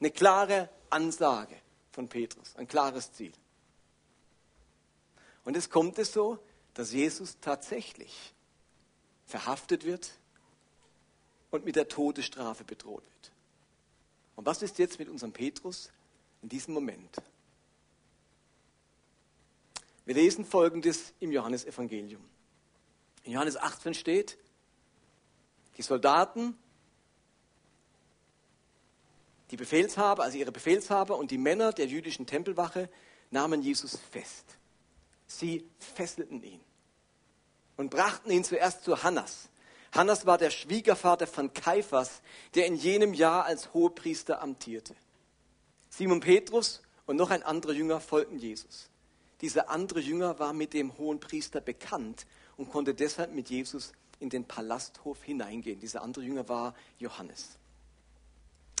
Eine 0.00 0.10
klare 0.10 0.68
Ansage 0.90 1.56
von 1.92 2.08
Petrus, 2.08 2.54
ein 2.56 2.68
klares 2.68 3.12
Ziel. 3.12 3.32
Und 5.44 5.56
es 5.56 5.70
kommt 5.70 5.98
es 5.98 6.12
so, 6.12 6.38
dass 6.74 6.92
Jesus 6.92 7.38
tatsächlich 7.40 8.32
verhaftet 9.26 9.84
wird 9.84 10.10
und 11.50 11.64
mit 11.64 11.76
der 11.76 11.88
Todesstrafe 11.88 12.64
bedroht 12.64 13.02
wird. 13.02 13.32
Und 14.36 14.46
was 14.46 14.62
ist 14.62 14.78
jetzt 14.78 14.98
mit 14.98 15.08
unserem 15.08 15.32
Petrus 15.32 15.90
in 16.42 16.48
diesem 16.48 16.74
Moment? 16.74 17.16
Wir 20.04 20.14
lesen 20.14 20.44
Folgendes 20.44 21.12
im 21.20 21.30
Johannesevangelium. 21.30 22.22
In 23.24 23.32
Johannes 23.32 23.56
18 23.56 23.94
steht, 23.94 24.36
die 25.76 25.82
Soldaten, 25.82 26.56
die 29.50 29.56
Befehlshaber, 29.56 30.24
also 30.24 30.38
ihre 30.38 30.50
Befehlshaber 30.50 31.16
und 31.16 31.30
die 31.30 31.38
Männer 31.38 31.72
der 31.72 31.86
jüdischen 31.86 32.26
Tempelwache 32.26 32.88
nahmen 33.30 33.62
Jesus 33.62 33.98
fest. 34.10 34.56
Sie 35.38 35.68
fesselten 35.78 36.42
ihn 36.42 36.60
und 37.76 37.90
brachten 37.90 38.30
ihn 38.30 38.44
zuerst 38.44 38.84
zu 38.84 39.02
Hannas. 39.02 39.48
Hannas 39.92 40.24
war 40.24 40.38
der 40.38 40.50
Schwiegervater 40.50 41.26
von 41.26 41.52
Kaiphas, 41.52 42.22
der 42.54 42.66
in 42.66 42.76
jenem 42.76 43.12
Jahr 43.12 43.44
als 43.44 43.74
Hohepriester 43.74 44.40
amtierte. 44.40 44.94
Simon 45.90 46.20
Petrus 46.20 46.82
und 47.06 47.16
noch 47.16 47.30
ein 47.30 47.42
anderer 47.42 47.72
Jünger 47.72 48.00
folgten 48.00 48.38
Jesus. 48.38 48.88
Dieser 49.42 49.68
andere 49.68 50.00
Jünger 50.00 50.38
war 50.38 50.52
mit 50.52 50.72
dem 50.72 50.96
hohen 50.96 51.20
Priester 51.20 51.60
bekannt 51.60 52.26
und 52.56 52.70
konnte 52.70 52.94
deshalb 52.94 53.32
mit 53.32 53.50
Jesus 53.50 53.92
in 54.20 54.30
den 54.30 54.44
Palasthof 54.46 55.22
hineingehen. 55.22 55.80
Dieser 55.80 56.02
andere 56.02 56.24
Jünger 56.24 56.48
war 56.48 56.74
Johannes. 56.98 57.58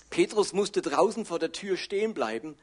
Petrus 0.08 0.52
musste 0.52 0.80
draußen 0.80 1.26
vor 1.26 1.38
der 1.38 1.52
Tür 1.52 1.76
stehen 1.76 2.14
bleiben. 2.14 2.56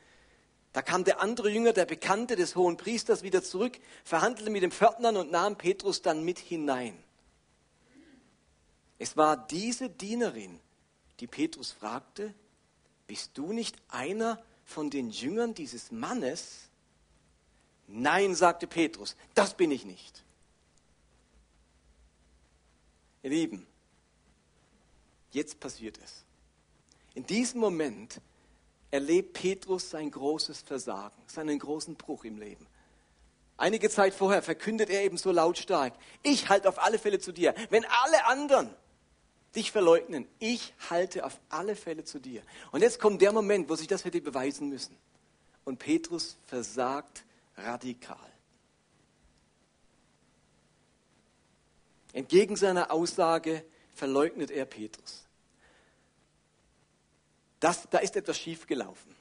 Da 0.74 0.82
kam 0.82 1.04
der 1.04 1.22
andere 1.22 1.50
Jünger, 1.50 1.74
der 1.74 1.86
Bekannte 1.86 2.36
des 2.36 2.56
hohen 2.56 2.78
Priesters, 2.78 3.24
wieder 3.24 3.44
zurück, 3.44 3.80
verhandelte 4.04 4.52
mit 4.52 4.62
dem 4.62 4.72
Pförtnern 4.72 5.18
und 5.18 5.32
nahm 5.32 5.58
Petrus 5.58 6.02
dann 6.02 6.24
mit 6.24 6.38
hinein. 6.38 6.98
Es 9.00 9.18
war 9.18 9.38
diese 9.48 9.90
Dienerin, 9.90 10.60
die 11.20 11.28
Petrus 11.28 11.72
fragte, 11.72 12.34
bist 13.08 13.32
du 13.38 13.54
nicht 13.54 13.76
einer 13.88 14.44
von 14.66 14.90
den 14.92 15.10
Jüngern 15.10 15.56
dieses 15.56 15.92
Mannes? 15.92 16.70
Nein, 17.88 18.36
sagte 18.36 18.68
Petrus, 18.68 19.16
das 19.34 19.56
bin 19.56 19.72
ich 19.72 19.86
nicht. 19.86 20.24
Ihr 23.24 23.32
Lieben, 23.32 23.66
jetzt 25.32 25.60
passiert 25.60 25.98
es. 26.04 26.24
In 27.16 27.26
diesem 27.26 27.60
Moment 27.60 28.22
erlebt 28.92 29.34
Petrus 29.34 29.90
sein 29.90 30.10
großes 30.10 30.62
Versagen, 30.62 31.22
seinen 31.28 31.60
großen 31.60 31.96
Bruch 31.96 32.24
im 32.24 32.38
Leben. 32.38 32.66
Einige 33.58 33.90
Zeit 33.90 34.14
vorher 34.14 34.42
verkündet 34.42 34.90
er 34.90 35.04
eben 35.04 35.18
so 35.18 35.32
lautstark, 35.32 35.94
ich 36.24 36.50
halte 36.50 36.70
auf 36.70 36.80
alle 36.80 36.98
Fälle 36.98 37.20
zu 37.20 37.32
dir. 37.32 37.54
Wenn 37.70 37.86
alle 37.86 38.26
anderen 38.26 38.70
dich 39.56 39.72
verleugnen, 39.72 40.28
ich 40.40 40.74
halte 40.90 41.26
auf 41.26 41.40
alle 41.50 41.76
Fälle 41.76 42.04
zu 42.04 42.20
dir. 42.20 42.42
Und 42.72 42.82
jetzt 42.82 43.00
kommt 43.00 43.22
der 43.22 43.34
Moment, 43.34 43.70
wo 43.70 43.76
sich 43.76 43.88
das 43.88 44.06
hätte 44.06 44.22
beweisen 44.22 44.70
müssen. 44.70 44.96
Und 45.66 45.78
Petrus 45.78 46.38
versagt 46.46 47.24
radikal. 47.58 48.18
Entgegen 52.14 52.56
seiner 52.56 52.92
Aussage 52.92 53.64
verleugnet 53.94 54.52
er 54.52 54.66
Petrus. 54.66 55.26
Das, 57.60 57.90
da 57.90 58.00
ist 58.00 58.16
etwas 58.16 58.38
schiefgelaufen. 58.38 59.16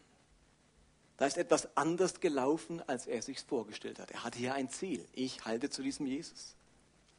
Da 1.17 1.27
ist 1.27 1.37
etwas 1.37 1.77
anders 1.77 2.21
gelaufen, 2.21 2.81
als 2.87 3.07
er 3.07 3.21
sich 3.23 3.41
vorgestellt 3.41 3.99
hat. 3.99 4.13
Er 4.13 4.23
hatte 4.23 4.39
hier 4.39 4.55
ein 4.55 4.71
Ziel. 4.71 5.05
Ich 5.13 5.45
halte 5.45 5.69
zu 5.69 5.83
diesem 5.83 6.07
Jesus. 6.07 6.55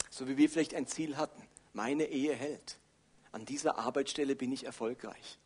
So 0.09 0.27
wie 0.27 0.37
wir 0.37 0.49
vielleicht 0.49 0.73
ein 0.73 0.87
Ziel 0.87 1.17
hatten. 1.17 1.41
Meine 1.73 2.05
Ehe 2.05 2.33
hält. 2.33 2.77
An 3.31 3.45
dieser 3.45 3.77
Arbeitsstelle 3.77 4.35
bin 4.35 4.51
ich 4.51 4.65
erfolgreich. 4.65 5.37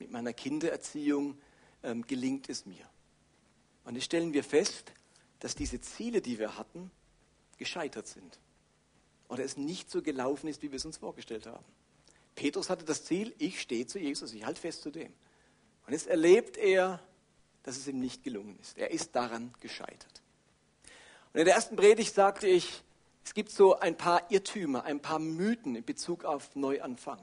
Mit 0.00 0.10
meiner 0.10 0.32
Kindererziehung 0.32 1.38
ähm, 1.82 2.06
gelingt 2.06 2.48
es 2.48 2.66
mir. 2.66 2.84
Und 3.84 3.94
jetzt 3.94 4.06
stellen 4.06 4.32
wir 4.32 4.44
fest, 4.44 4.92
dass 5.38 5.54
diese 5.54 5.80
Ziele, 5.80 6.20
die 6.20 6.38
wir 6.38 6.58
hatten, 6.58 6.90
gescheitert 7.58 8.08
sind. 8.08 8.40
Oder 9.28 9.44
es 9.44 9.56
nicht 9.56 9.90
so 9.90 10.02
gelaufen 10.02 10.48
ist, 10.48 10.62
wie 10.62 10.72
wir 10.72 10.76
es 10.76 10.84
uns 10.84 10.96
vorgestellt 10.96 11.46
haben. 11.46 11.64
Petrus 12.34 12.70
hatte 12.70 12.84
das 12.84 13.04
Ziel, 13.04 13.34
ich 13.38 13.60
stehe 13.60 13.86
zu 13.86 13.98
Jesus, 13.98 14.32
ich 14.32 14.44
halte 14.44 14.60
fest 14.60 14.82
zu 14.82 14.90
dem. 14.90 15.12
Und 15.86 15.92
jetzt 15.92 16.06
erlebt 16.06 16.56
er 16.56 17.00
dass 17.62 17.76
es 17.76 17.86
ihm 17.86 18.00
nicht 18.00 18.22
gelungen 18.22 18.58
ist. 18.60 18.78
Er 18.78 18.90
ist 18.90 19.14
daran 19.14 19.52
gescheitert. 19.60 20.22
Und 21.32 21.40
in 21.40 21.44
der 21.44 21.54
ersten 21.54 21.76
Predigt 21.76 22.14
sagte 22.14 22.46
ich, 22.46 22.82
es 23.24 23.34
gibt 23.34 23.50
so 23.50 23.78
ein 23.78 23.96
paar 23.96 24.30
Irrtümer, 24.30 24.84
ein 24.84 25.00
paar 25.00 25.18
Mythen 25.18 25.76
in 25.76 25.84
Bezug 25.84 26.24
auf 26.24 26.56
Neuanfang. 26.56 27.20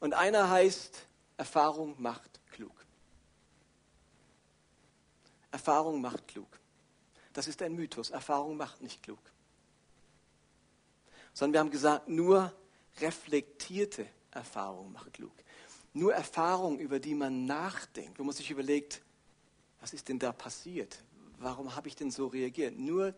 Und 0.00 0.14
einer 0.14 0.48
heißt, 0.48 1.06
Erfahrung 1.36 2.00
macht 2.00 2.40
klug. 2.52 2.72
Erfahrung 5.50 6.00
macht 6.00 6.28
klug. 6.28 6.48
Das 7.32 7.48
ist 7.48 7.60
ein 7.62 7.74
Mythos. 7.74 8.10
Erfahrung 8.10 8.56
macht 8.56 8.80
nicht 8.80 9.02
klug. 9.02 9.18
Sondern 11.34 11.52
wir 11.54 11.60
haben 11.60 11.70
gesagt, 11.70 12.08
nur 12.08 12.52
reflektierte 13.00 14.06
Erfahrung 14.32 14.92
macht 14.92 15.12
klug. 15.12 15.32
Nur 15.94 16.14
Erfahrung, 16.14 16.78
über 16.78 16.98
die 16.98 17.14
man 17.14 17.44
nachdenkt, 17.44 18.18
wo 18.18 18.24
man 18.24 18.34
sich 18.34 18.50
überlegt, 18.50 19.02
was 19.80 19.92
ist 19.92 20.08
denn 20.08 20.18
da 20.18 20.32
passiert? 20.32 21.02
Warum 21.38 21.74
habe 21.74 21.88
ich 21.88 21.96
denn 21.96 22.10
so 22.10 22.28
reagiert? 22.28 22.78
Nur 22.78 23.14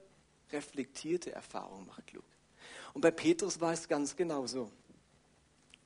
reflektierte 0.50 1.32
Erfahrung 1.32 1.86
macht 1.86 2.06
klug. 2.06 2.24
Und 2.94 3.00
bei 3.00 3.10
Petrus 3.10 3.60
war 3.60 3.72
es 3.72 3.86
ganz 3.86 4.16
genau 4.16 4.46
so. 4.46 4.70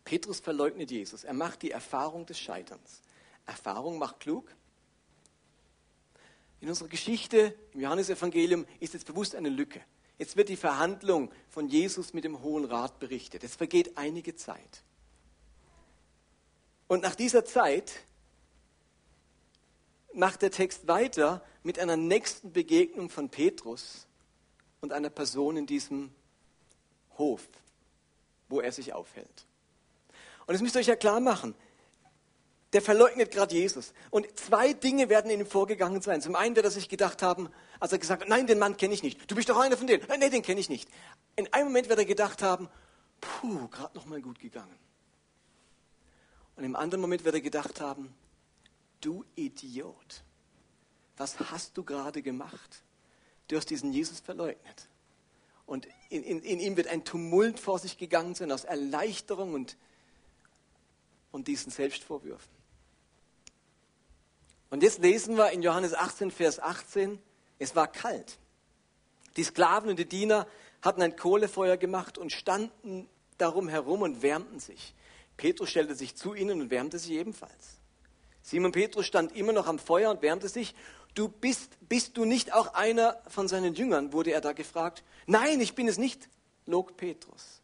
Petrus 0.05 0.41
verleugnet 0.41 0.91
Jesus. 0.91 1.25
Er 1.25 1.35
macht 1.35 1.63
die 1.63 1.71
Erfahrung 1.71 2.25
des 2.27 2.39
Scheiterns. 2.39 3.03
Erfahrung 3.45 3.99
macht 3.99 4.21
klug. 4.21 4.55
In 6.61 6.69
unserer 6.69 6.89
Geschichte 6.89 7.55
im 7.73 7.81
Johannesevangelium 7.81 8.67
ist 8.81 8.95
jetzt 8.95 9.07
bewusst 9.07 9.35
eine 9.35 9.49
Lücke. 9.49 9.81
Jetzt 10.19 10.37
wird 10.37 10.49
die 10.49 10.57
Verhandlung 10.57 11.31
von 11.49 11.69
Jesus 11.69 12.13
mit 12.13 12.25
dem 12.25 12.43
Hohen 12.43 12.65
Rat 12.65 12.99
berichtet. 12.99 13.45
Es 13.45 13.55
vergeht 13.55 13.97
einige 13.97 14.35
Zeit. 14.35 14.83
Und 16.89 17.03
nach 17.03 17.15
dieser 17.15 17.45
Zeit 17.45 17.93
macht 20.15 20.43
der 20.43 20.51
Text 20.51 20.89
weiter 20.89 21.45
mit 21.63 21.79
einer 21.79 21.97
nächsten 21.97 22.53
Begegnung 22.53 23.11
von 23.11 23.29
Petrus 23.29 24.07
und 24.81 24.93
einer 24.93 25.11
Person 25.11 25.57
in 25.57 25.67
diesem 25.67 26.11
Hof, 27.19 27.47
wo 28.49 28.61
er 28.61 28.73
sich 28.73 28.95
aufhält. 28.95 29.47
Und 30.47 30.55
das 30.55 30.63
müsst 30.63 30.77
ihr 30.77 30.81
euch 30.81 30.87
ja 30.87 30.97
klar 30.97 31.21
machen. 31.21 31.55
Der 32.73 32.83
verleugnet 32.83 33.31
gerade 33.31 33.55
Jesus. 33.55 33.93
Und 34.11 34.27
zwei 34.39 34.73
Dinge 34.73 35.09
werden 35.09 35.31
in 35.31 35.41
ihm 35.41 35.47
vorgegangen 35.47 36.03
sein. 36.03 36.21
Zum 36.21 36.37
einen 36.37 36.55
wird 36.57 36.67
er 36.67 36.71
sich 36.71 36.89
gedacht 36.89 37.23
haben, 37.23 37.51
als 37.81 37.93
er 37.93 37.99
gesagt 37.99 38.23
hat, 38.23 38.29
nein, 38.29 38.47
den 38.47 38.59
Mann 38.59 38.77
kenne 38.77 38.95
ich 38.95 39.03
nicht. 39.03 39.31
Du 39.31 39.35
bist 39.35 39.49
doch 39.49 39.59
einer 39.59 39.77
von 39.77 39.87
denen. 39.87 40.05
Nein, 40.09 40.21
den 40.21 40.43
kenne 40.43 40.61
ich 40.61 40.69
nicht. 40.69 40.89
In 41.37 41.53
einem 41.53 41.69
Moment 41.69 41.89
wird 41.89 41.99
er 41.99 42.05
gedacht 42.05 42.43
haben, 42.43 42.69
puh, 43.21 43.69
gerade 43.69 43.97
noch 43.97 44.07
mal 44.07 44.21
gut 44.21 44.39
gegangen. 44.39 44.88
Und 46.59 46.65
im 46.65 46.75
anderen 46.75 47.01
Moment 47.01 47.25
wird 47.25 47.37
er 47.37 47.41
gedacht 47.41 47.81
haben, 47.81 48.13
du 49.01 49.25
Idiot, 49.37 50.25
was 51.17 51.39
hast 51.39 51.79
du 51.79 51.85
gerade 51.85 52.21
gemacht? 52.21 52.83
Du 53.47 53.57
hast 53.57 53.71
diesen 53.71 53.93
Jesus 53.93 54.19
verleugnet. 54.19 54.89
Und 55.67 55.87
in, 56.11 56.25
in, 56.25 56.43
in, 56.43 56.59
ihm 56.59 56.77
wird 56.77 56.89
ein 56.89 57.05
Tumult 57.05 57.61
vor 57.61 57.79
sich 57.79 57.97
gegangen 57.97 58.35
sein 58.35 58.51
aus 58.51 58.65
Erleichterung 58.65 59.55
und, 59.55 59.77
und 61.31 61.47
diesen 61.47 61.71
Selbstvorwürfen. 61.71 62.51
Und 64.71 64.83
jetzt 64.83 64.99
lesen 64.99 65.37
wir 65.37 65.53
in 65.53 65.63
Johannes 65.63 65.95
18, 65.95 66.33
Vers 66.33 66.59
18, 66.59 67.21
es 67.61 67.77
war 67.77 67.87
kalt. 67.87 68.37
Die 69.37 69.45
Sklaven 69.45 69.91
und 69.91 69.99
die 70.01 70.09
Diener 70.09 70.49
hatten 70.83 71.03
ein 71.03 71.15
Kohlefeuer 71.15 71.77
gemacht 71.77 72.19
und 72.19 72.33
standen 72.33 73.09
darum 73.37 73.69
herum 73.69 74.03
und 74.03 74.23
wärmten 74.23 74.59
sich. 74.59 74.97
Petrus 75.39 75.71
stellte 75.71 75.95
sich 75.95 76.17
zu 76.17 76.35
ihnen 76.35 76.61
und 76.61 76.71
wärmte 76.71 76.99
sich 76.99 77.13
ebenfalls. 77.13 77.79
Simon 78.43 78.73
Petrus 78.73 79.07
stand 79.07 79.35
immer 79.35 79.53
noch 79.53 79.67
am 79.67 79.79
Feuer 79.79 80.11
und 80.11 80.21
wärmte 80.21 80.49
sich. 80.49 80.75
Du 81.15 81.29
bist, 81.29 81.79
bist 81.89 82.17
du 82.17 82.27
nicht 82.27 82.53
auch 82.53 82.75
einer 82.75 83.23
von 83.29 83.49
seinen 83.49 83.75
Jüngern? 83.75 84.13
wurde 84.13 84.33
er 84.33 84.41
da 84.41 84.53
gefragt. 84.53 85.05
Nein, 85.27 85.61
ich 85.61 85.75
bin 85.75 85.89
es 85.89 85.97
nicht, 85.97 86.29
log 86.67 86.97
Petrus. 86.97 87.63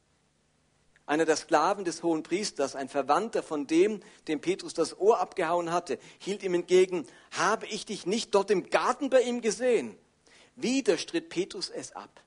Einer 1.06 1.26
der 1.26 1.36
Sklaven 1.36 1.84
des 1.84 2.02
hohen 2.02 2.22
Priesters, 2.22 2.76
ein 2.76 2.88
Verwandter 2.88 3.42
von 3.42 3.66
dem, 3.66 4.00
dem 4.28 4.40
Petrus 4.40 4.72
das 4.72 4.98
Ohr 4.98 5.20
abgehauen 5.20 5.70
hatte, 5.70 5.98
hielt 6.18 6.42
ihm 6.42 6.54
entgegen, 6.54 7.06
habe 7.32 7.66
ich 7.66 7.84
dich 7.84 8.06
nicht 8.06 8.34
dort 8.34 8.50
im 8.50 8.70
Garten 8.70 9.10
bei 9.10 9.20
ihm 9.22 9.42
gesehen? 9.42 9.98
Wieder 10.56 10.96
stritt 10.96 11.28
Petrus 11.28 11.68
es 11.68 11.92
ab. 11.92 12.22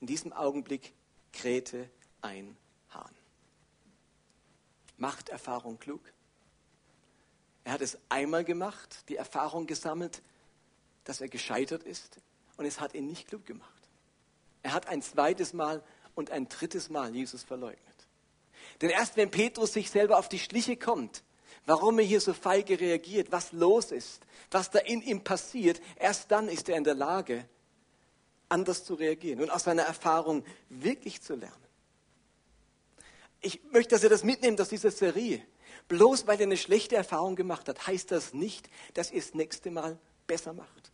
In 0.00 0.06
diesem 0.06 0.32
Augenblick 0.32 0.94
krähte 1.32 1.88
ein. 2.22 2.56
Macht 4.96 5.28
Erfahrung 5.28 5.78
klug? 5.78 6.00
Er 7.64 7.72
hat 7.72 7.80
es 7.80 7.98
einmal 8.08 8.44
gemacht, 8.44 9.04
die 9.08 9.16
Erfahrung 9.16 9.66
gesammelt, 9.66 10.22
dass 11.04 11.20
er 11.20 11.28
gescheitert 11.28 11.82
ist 11.82 12.18
und 12.56 12.64
es 12.64 12.80
hat 12.80 12.94
ihn 12.94 13.06
nicht 13.06 13.28
klug 13.28 13.46
gemacht. 13.46 13.68
Er 14.62 14.72
hat 14.72 14.88
ein 14.88 15.02
zweites 15.02 15.52
Mal 15.52 15.82
und 16.14 16.30
ein 16.30 16.48
drittes 16.48 16.90
Mal 16.90 17.14
Jesus 17.14 17.42
verleugnet. 17.42 17.82
Denn 18.80 18.90
erst 18.90 19.16
wenn 19.16 19.30
Petrus 19.30 19.72
sich 19.72 19.90
selber 19.90 20.18
auf 20.18 20.28
die 20.28 20.38
Schliche 20.38 20.76
kommt, 20.76 21.22
warum 21.66 21.98
er 21.98 22.04
hier 22.04 22.20
so 22.20 22.32
feige 22.32 22.78
reagiert, 22.78 23.32
was 23.32 23.52
los 23.52 23.92
ist, 23.92 24.22
was 24.50 24.70
da 24.70 24.78
in 24.80 25.02
ihm 25.02 25.24
passiert, 25.24 25.80
erst 25.96 26.30
dann 26.30 26.48
ist 26.48 26.68
er 26.68 26.76
in 26.76 26.84
der 26.84 26.94
Lage, 26.94 27.48
anders 28.48 28.84
zu 28.84 28.94
reagieren 28.94 29.40
und 29.40 29.50
aus 29.50 29.64
seiner 29.64 29.82
Erfahrung 29.82 30.44
wirklich 30.68 31.22
zu 31.22 31.34
lernen. 31.34 31.61
Ich 33.42 33.60
möchte, 33.72 33.94
dass 33.94 34.04
ihr 34.04 34.08
das 34.08 34.24
mitnehmt 34.24 34.60
aus 34.60 34.68
dieser 34.68 34.90
Serie. 34.90 35.44
Bloß 35.88 36.26
weil 36.26 36.38
er 36.38 36.46
eine 36.46 36.56
schlechte 36.56 36.96
Erfahrung 36.96 37.36
gemacht 37.36 37.68
hat, 37.68 37.86
heißt 37.86 38.10
das 38.12 38.32
nicht, 38.32 38.70
dass 38.94 39.10
er 39.10 39.20
das 39.20 39.34
nächste 39.34 39.70
Mal 39.70 39.98
besser 40.26 40.52
macht. 40.52 40.92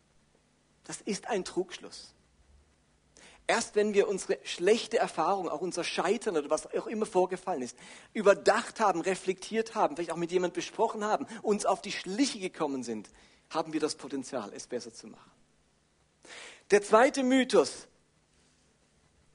Das 0.85 1.03
ist 1.03 1.27
ein 1.27 1.45
Trugschluss. 1.45 2.15
Erst 3.47 3.77
wenn 3.77 3.95
wir 3.95 4.09
unsere 4.09 4.39
schlechte 4.45 4.99
Erfahrung, 4.99 5.49
auch 5.49 5.61
unser 5.61 5.85
Scheitern 5.85 6.37
oder 6.37 6.51
was 6.51 6.67
auch 6.67 6.87
immer 6.87 7.07
vorgefallen 7.07 7.63
ist, 7.63 7.77
überdacht 8.13 8.81
haben, 8.81 9.01
reflektiert 9.01 9.75
haben, 9.75 9.97
vielleicht 9.97 10.13
auch 10.13 10.17
mit 10.17 10.33
jemandem 10.33 10.57
besprochen 10.57 11.05
haben, 11.05 11.27
uns 11.43 11.65
auf 11.65 11.81
die 11.81 11.93
Schliche 11.93 12.41
gekommen 12.41 12.83
sind, 12.83 13.09
haben 13.51 13.73
wir 13.73 13.81
das 13.81 13.95
Potenzial, 13.95 14.53
es 14.55 14.67
besser 14.67 14.93
zu 14.93 15.07
machen. 15.07 15.31
Der 16.71 16.83
zweite 16.83 17.23
Mythos, 17.23 17.87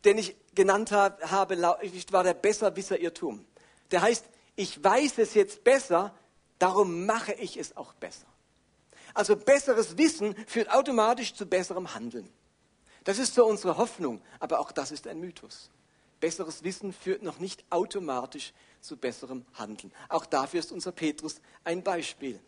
den 0.05 0.19
ich 0.19 0.35
genannt 0.55 0.91
habe, 0.91 1.61
war 1.61 2.23
der 2.23 2.33
Besserwisser-Irrtum. 2.33 3.45
Der 3.91 4.01
heißt, 4.01 4.25
ich 4.55 4.83
weiß 4.83 5.17
es 5.17 5.33
jetzt 5.33 5.63
besser, 5.63 6.13
darum 6.59 7.05
mache 7.05 7.33
ich 7.33 7.57
es 7.57 7.75
auch 7.75 7.93
besser. 7.93 8.27
Also 9.13 9.35
besseres 9.35 9.97
Wissen 9.97 10.35
führt 10.47 10.71
automatisch 10.71 11.33
zu 11.33 11.45
besserem 11.45 11.93
Handeln. 11.93 12.29
Das 13.03 13.19
ist 13.19 13.35
so 13.35 13.45
unsere 13.45 13.77
Hoffnung, 13.77 14.21
aber 14.39 14.59
auch 14.59 14.71
das 14.71 14.91
ist 14.91 15.07
ein 15.07 15.19
Mythos. 15.19 15.69
Besseres 16.19 16.63
Wissen 16.63 16.93
führt 16.93 17.21
noch 17.21 17.39
nicht 17.39 17.65
automatisch 17.69 18.53
zu 18.79 18.95
besserem 18.95 19.45
Handeln. 19.53 19.91
Auch 20.07 20.25
dafür 20.25 20.61
ist 20.61 20.71
unser 20.71 20.93
Petrus 20.93 21.41
ein 21.63 21.83
Beispiel. 21.83 22.39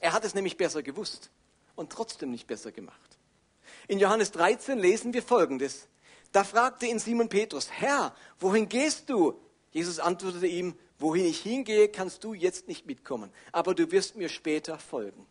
Er 0.00 0.12
hat 0.12 0.24
es 0.24 0.34
nämlich 0.34 0.56
besser 0.56 0.82
gewusst 0.82 1.30
und 1.76 1.92
trotzdem 1.92 2.30
nicht 2.30 2.46
besser 2.46 2.72
gemacht. 2.72 3.18
In 3.88 3.98
Johannes 3.98 4.32
13 4.32 4.78
lesen 4.78 5.12
wir 5.12 5.22
Folgendes. 5.22 5.86
Da 6.32 6.44
fragte 6.44 6.86
ihn 6.86 6.98
Simon 6.98 7.28
Petrus, 7.28 7.70
Herr, 7.70 8.14
wohin 8.40 8.68
gehst 8.68 9.10
du? 9.10 9.38
Jesus 9.70 9.98
antwortete 9.98 10.46
ihm, 10.46 10.74
wohin 10.98 11.26
ich 11.26 11.40
hingehe, 11.40 11.88
kannst 11.88 12.24
du 12.24 12.34
jetzt 12.34 12.68
nicht 12.68 12.86
mitkommen, 12.86 13.30
aber 13.52 13.74
du 13.74 13.90
wirst 13.90 14.16
mir 14.16 14.28
später 14.28 14.78
folgen. 14.78 15.26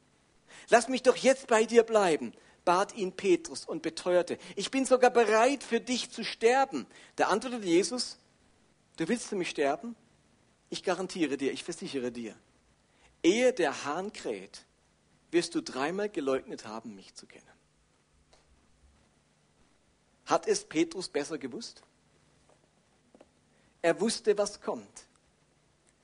Lass 0.70 0.88
mich 0.88 1.02
doch 1.02 1.16
jetzt 1.16 1.48
bei 1.48 1.66
dir 1.66 1.84
bleiben. 1.84 2.34
bat 2.64 2.96
ihn 2.96 3.14
Petrus 3.14 3.66
und 3.66 3.82
beteuerte, 3.82 4.38
ich 4.56 4.70
bin 4.70 4.86
sogar 4.86 5.10
bereit 5.10 5.64
für 5.64 5.80
dich 5.80 6.12
zu 6.12 6.24
sterben. 6.24 6.86
Da 7.16 7.28
antwortete 7.28 7.66
Jesus, 7.66 8.20
du 8.98 9.08
willst 9.08 9.26
für 9.26 9.36
mich 9.36 9.50
sterben? 9.50 9.96
Ich 10.70 10.84
garantiere 10.84 11.38
dir, 11.38 11.52
ich 11.52 11.64
versichere 11.64 12.12
dir, 12.12 12.36
ehe 13.24 13.52
der 13.52 13.84
Hahn 13.86 14.14
kräht, 14.14 14.66
wirst 15.32 15.56
du 15.56 15.62
dreimal 15.62 16.10
geleugnet 16.10 16.68
haben, 16.68 16.96
mich 16.96 17.16
zu 17.16 17.26
kennen. 17.26 17.46
Hat 20.26 20.48
es 20.48 20.64
Petrus 20.64 21.10
besser 21.10 21.38
gewusst? 21.38 21.82
Er 23.82 24.00
wusste, 24.00 24.38
was 24.38 24.62
kommt. 24.62 25.06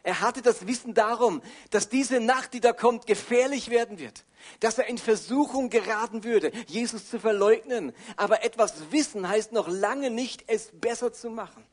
Er 0.04 0.22
hatte 0.22 0.42
das 0.42 0.66
Wissen 0.66 0.94
darum, 0.94 1.42
dass 1.70 1.90
diese 1.90 2.22
Nacht, 2.22 2.54
die 2.54 2.62
da 2.62 2.72
kommt, 2.72 3.08
gefährlich 3.08 3.70
werden 3.70 4.00
wird. 4.00 4.24
Dass 4.62 4.78
er 4.78 4.88
in 4.88 4.98
Versuchung 4.98 5.70
geraten 5.70 6.24
würde, 6.24 6.52
Jesus 6.68 7.10
zu 7.10 7.20
verleugnen. 7.20 7.94
Aber 8.16 8.44
etwas 8.44 8.92
wissen 8.92 9.28
heißt 9.28 9.52
noch 9.52 9.68
lange 9.68 10.10
nicht, 10.10 10.46
es 10.48 10.70
besser 10.72 11.12
zu 11.12 11.30
machen. 11.30 11.66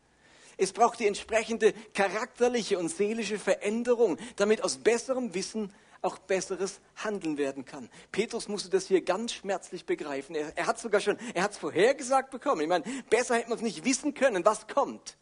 Es 0.56 0.72
braucht 0.72 1.00
die 1.00 1.06
entsprechende 1.06 1.72
charakterliche 1.94 2.78
und 2.78 2.88
seelische 2.88 3.38
Veränderung, 3.38 4.18
damit 4.36 4.62
aus 4.62 4.78
besserem 4.78 5.34
Wissen 5.34 5.72
auch 6.04 6.18
besseres 6.18 6.80
Handeln 6.96 7.38
werden 7.38 7.64
kann. 7.64 7.88
Petrus 8.12 8.48
musste 8.48 8.68
das 8.68 8.86
hier 8.86 9.02
ganz 9.02 9.32
schmerzlich 9.32 9.86
begreifen. 9.86 10.34
Er, 10.34 10.56
er 10.56 10.66
hat 10.66 10.78
sogar 10.78 11.00
schon, 11.00 11.18
er 11.34 11.42
hat 11.42 11.52
es 11.52 11.58
vorhergesagt 11.58 12.30
bekommen. 12.30 12.60
Ich 12.60 12.68
meine, 12.68 12.84
besser 13.10 13.36
hätte 13.36 13.48
man 13.48 13.56
es 13.56 13.62
nicht 13.62 13.84
wissen 13.84 14.14
können, 14.14 14.44
was 14.44 14.66
kommt. 14.66 15.16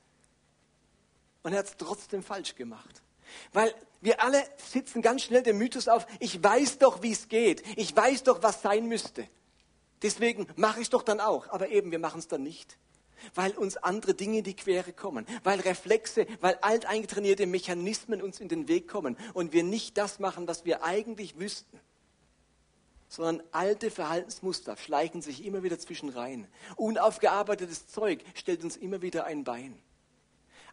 Und 1.43 1.53
er 1.53 1.61
hat 1.61 1.67
es 1.67 1.77
trotzdem 1.77 2.23
falsch 2.23 2.55
gemacht. 2.55 3.03
Weil 3.53 3.75
wir 4.01 4.23
alle 4.23 4.45
sitzen 4.57 5.03
ganz 5.03 5.23
schnell 5.23 5.43
dem 5.43 5.59
Mythos 5.59 5.89
auf, 5.89 6.07
ich 6.19 6.43
weiß 6.43 6.79
doch, 6.79 7.03
wie 7.03 7.13
es 7.13 7.29
geht. 7.29 7.63
Ich 7.77 7.97
weiß 7.97 8.25
doch, 8.25 8.43
was 8.43 8.63
sein 8.63 8.87
müsste. 8.87 9.27
Deswegen 10.03 10.49
mache 10.57 10.81
ich 10.81 10.87
es 10.87 10.91
doch 10.91 11.03
dann 11.03 11.21
auch. 11.21 11.49
Aber 11.49 11.69
eben, 11.69 11.91
wir 11.91 12.01
machen 12.01 12.19
es 12.19 12.29
dann 12.29 12.43
nicht. 12.43 12.77
Weil 13.35 13.53
uns 13.53 13.77
andere 13.77 14.15
Dinge 14.15 14.39
in 14.39 14.45
die 14.45 14.57
Quere 14.57 14.93
kommen. 14.93 15.27
Weil 15.45 15.61
Reflexe, 15.61 16.27
weil 16.41 16.57
alteingetrainierte 16.61 17.47
Mechanismen 17.47 18.23
uns 18.23 18.41
in 18.41 18.49
den 18.49 18.69
Weg 18.69 18.89
kommen. 18.89 19.17
Und 19.35 19.53
wir 19.53 19.63
nicht 19.63 19.99
das 19.99 20.19
machen, 20.19 20.49
was 20.49 20.65
wir 20.65 20.85
eigentlich 20.85 21.39
wüssten. 21.39 21.81
Sondern 23.09 23.43
alte 23.53 23.91
Verhaltensmuster 23.91 24.77
schleichen 24.77 25.21
sich 25.21 25.45
immer 25.45 25.63
wieder 25.63 25.79
zwischen 25.79 26.09
rein. 26.09 26.49
Unaufgearbeitetes 26.77 27.89
Zeug 27.89 28.25
stellt 28.35 28.65
uns 28.65 28.77
immer 28.77 29.03
wieder 29.03 29.25
ein 29.27 29.45
Bein. 29.45 29.79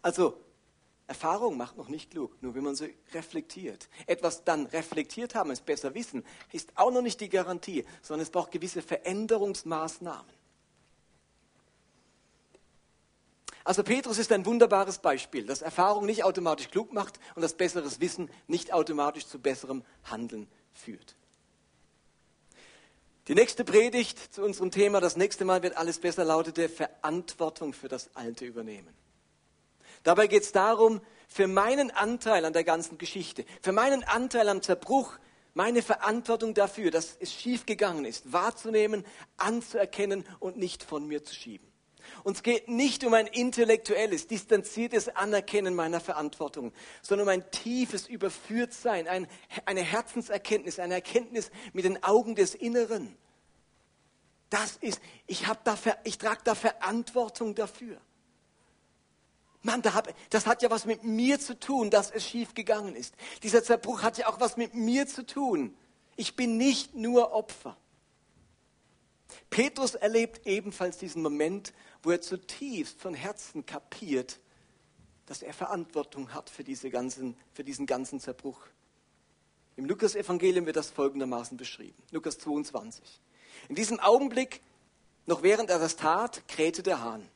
Also 0.02 0.38
Erfahrung 1.10 1.58
macht 1.58 1.76
noch 1.76 1.90
nicht 1.90 2.12
klug, 2.12 2.42
nur 2.42 2.54
wenn 2.54 2.64
man 2.64 2.76
sie 2.76 2.96
reflektiert. 3.14 3.90
Etwas 4.06 4.44
dann 4.44 4.68
reflektiert 4.68 5.34
haben, 5.34 5.50
es 5.50 5.60
besser 5.60 5.96
wissen, 5.96 6.24
ist 6.52 6.72
auch 6.76 6.92
noch 6.92 7.02
nicht 7.02 7.20
die 7.20 7.30
Garantie, 7.30 7.84
sondern 8.04 8.22
es 8.22 8.30
braucht 8.30 8.52
gewisse 8.52 8.84
Veränderungsmaßnahmen. 8.84 10.39
Also 13.64 13.84
Petrus 13.84 14.18
ist 14.18 14.32
ein 14.32 14.46
wunderbares 14.46 15.00
Beispiel, 15.00 15.46
dass 15.46 15.62
Erfahrung 15.62 16.06
nicht 16.06 16.24
automatisch 16.24 16.70
klug 16.70 16.94
macht 16.94 17.20
und 17.36 17.42
das 17.42 17.54
besseres 17.54 18.00
Wissen 18.00 18.30
nicht 18.48 18.74
automatisch 18.74 19.28
zu 19.28 19.40
besserem 19.40 19.84
Handeln 20.06 20.48
führt. 20.74 21.16
Die 23.28 23.36
nächste 23.36 23.64
Predigt 23.64 24.34
zu 24.34 24.42
unserem 24.42 24.72
Thema, 24.72 25.00
das 25.02 25.16
nächste 25.16 25.46
Mal 25.46 25.62
wird 25.62 25.78
alles 25.78 26.00
besser, 26.00 26.24
lautete 26.24 26.68
Verantwortung 26.68 27.74
für 27.74 27.88
das 27.88 28.10
Alte 28.16 28.46
übernehmen. 28.46 28.92
Dabei 30.02 30.26
geht 30.26 30.44
es 30.44 30.52
darum, 30.52 31.02
für 31.28 31.48
meinen 31.48 31.92
Anteil 31.92 32.44
an 32.46 32.54
der 32.54 32.64
ganzen 32.64 32.98
Geschichte, 32.98 33.46
für 33.62 33.72
meinen 33.72 34.04
Anteil 34.04 34.50
am 34.50 34.64
Zerbruch, 34.64 35.14
meine 35.54 35.84
Verantwortung 35.84 36.56
dafür, 36.56 36.90
dass 36.90 37.18
es 37.20 37.32
schiefgegangen 37.32 38.06
ist, 38.06 38.34
wahrzunehmen, 38.34 39.06
anzuerkennen 39.38 40.26
und 40.40 40.58
nicht 40.58 40.84
von 40.84 41.06
mir 41.06 41.24
zu 41.24 41.36
schieben. 41.36 41.69
Uns 42.24 42.44
geht 42.44 42.68
nicht 42.68 43.04
um 43.04 43.14
ein 43.14 43.28
intellektuelles, 43.28 44.28
distanziertes 44.28 45.10
Anerkennen 45.10 45.76
meiner 45.76 46.00
Verantwortung, 46.00 46.74
sondern 47.02 47.28
um 47.28 47.34
ein 47.34 47.52
tiefes 47.52 48.08
Überführtsein, 48.08 49.08
ein, 49.08 49.28
eine 49.66 49.82
Herzenserkenntnis, 49.82 50.80
eine 50.80 50.96
Erkenntnis 50.96 51.52
mit 51.74 51.86
den 51.86 52.04
Augen 52.04 52.36
des 52.36 52.56
Inneren. 52.56 53.16
Das 54.50 54.78
ist, 54.78 55.00
ich, 55.28 55.46
da, 55.64 55.78
ich 56.04 56.18
trage 56.18 56.42
da 56.44 56.56
Verantwortung 56.56 57.56
dafür. 57.56 58.00
Mann, 59.62 59.82
das 60.30 60.48
hat 60.48 60.62
ja 60.62 60.72
was 60.72 60.86
mit 60.86 61.04
mir 61.04 61.40
zu 61.40 61.60
tun, 61.60 61.90
dass 61.90 62.12
es 62.12 62.26
schief 62.26 62.54
gegangen 62.54 62.96
ist. 62.96 63.14
Dieser 63.44 63.64
Zerbruch 63.64 64.04
hat 64.04 64.18
ja 64.18 64.28
auch 64.28 64.40
was 64.40 64.56
mit 64.56 64.74
mir 64.74 65.06
zu 65.06 65.26
tun. 65.26 65.76
Ich 66.16 66.36
bin 66.36 66.58
nicht 66.58 66.96
nur 66.96 67.34
Opfer. 67.34 67.78
Petrus 69.50 69.96
erlebt 69.96 70.46
ebenfalls 70.46 70.98
diesen 70.98 71.22
Moment, 71.22 71.74
wo 72.04 72.12
er 72.12 72.22
zutiefst 72.22 73.00
von 73.00 73.14
Herzen 73.14 73.66
kapiert, 73.66 74.40
dass 75.26 75.42
er 75.42 75.54
Verantwortung 75.54 76.34
hat 76.34 76.50
für, 76.50 76.64
diese 76.64 76.90
ganzen, 76.90 77.38
für 77.54 77.64
diesen 77.64 77.86
ganzen 77.86 78.20
Zerbruch. 78.20 78.60
Im 79.76 79.86
Lukas-Evangelium 79.86 80.66
wird 80.66 80.76
das 80.76 80.90
folgendermaßen 80.90 81.56
beschrieben. 81.56 82.02
Lukas 82.12 82.38
22. 82.40 83.22
In 83.70 83.76
diesem 83.76 84.00
Augenblick, 84.00 84.62
noch 85.26 85.44
während 85.44 85.70
er 85.70 85.80
das 85.80 85.96
tat, 85.96 86.48
krähte 86.48 86.84
der 86.84 87.02
Hahn. 87.02 87.30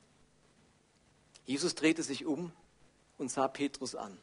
Jesus 1.45 1.75
drehte 1.75 2.03
sich 2.03 2.25
um 2.25 2.51
und 3.17 3.29
sah 3.29 3.47
Petrus 3.47 3.95
an. 3.95 4.17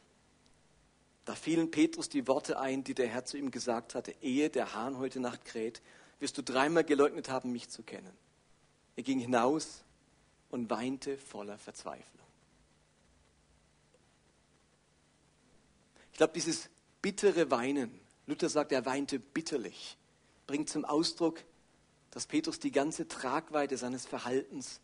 Da 1.25 1.35
fielen 1.35 1.71
Petrus 1.71 2.09
die 2.09 2.27
Worte 2.27 2.59
ein, 2.59 2.83
die 2.83 2.95
der 2.95 3.07
Herr 3.07 3.25
zu 3.25 3.37
ihm 3.37 3.51
gesagt 3.51 3.95
hatte, 3.95 4.13
ehe 4.21 4.49
der 4.49 4.73
Hahn 4.73 4.97
heute 4.97 5.19
Nacht 5.19 5.45
kräht, 5.45 5.81
wirst 6.19 6.37
du 6.37 6.43
dreimal 6.43 6.83
geleugnet 6.83 7.29
haben, 7.29 7.51
mich 7.51 7.69
zu 7.69 7.83
kennen. 7.83 8.11
Er 8.95 9.03
ging 9.03 9.19
hinaus 9.19 9.83
und 10.51 10.69
weinte 10.69 11.17
voller 11.17 11.57
Verzweiflung. 11.57 12.27
Ich 16.11 16.17
glaube, 16.17 16.33
dieses 16.33 16.69
bittere 17.01 17.49
Weinen, 17.49 17.99
Luther 18.27 18.49
sagt, 18.49 18.71
er 18.71 18.85
weinte 18.85 19.17
bitterlich, 19.17 19.97
bringt 20.45 20.69
zum 20.69 20.85
Ausdruck, 20.85 21.43
dass 22.11 22.27
Petrus 22.27 22.59
die 22.59 22.71
ganze 22.71 23.07
Tragweite 23.07 23.77
seines 23.77 24.05
Verhaltens 24.05 24.81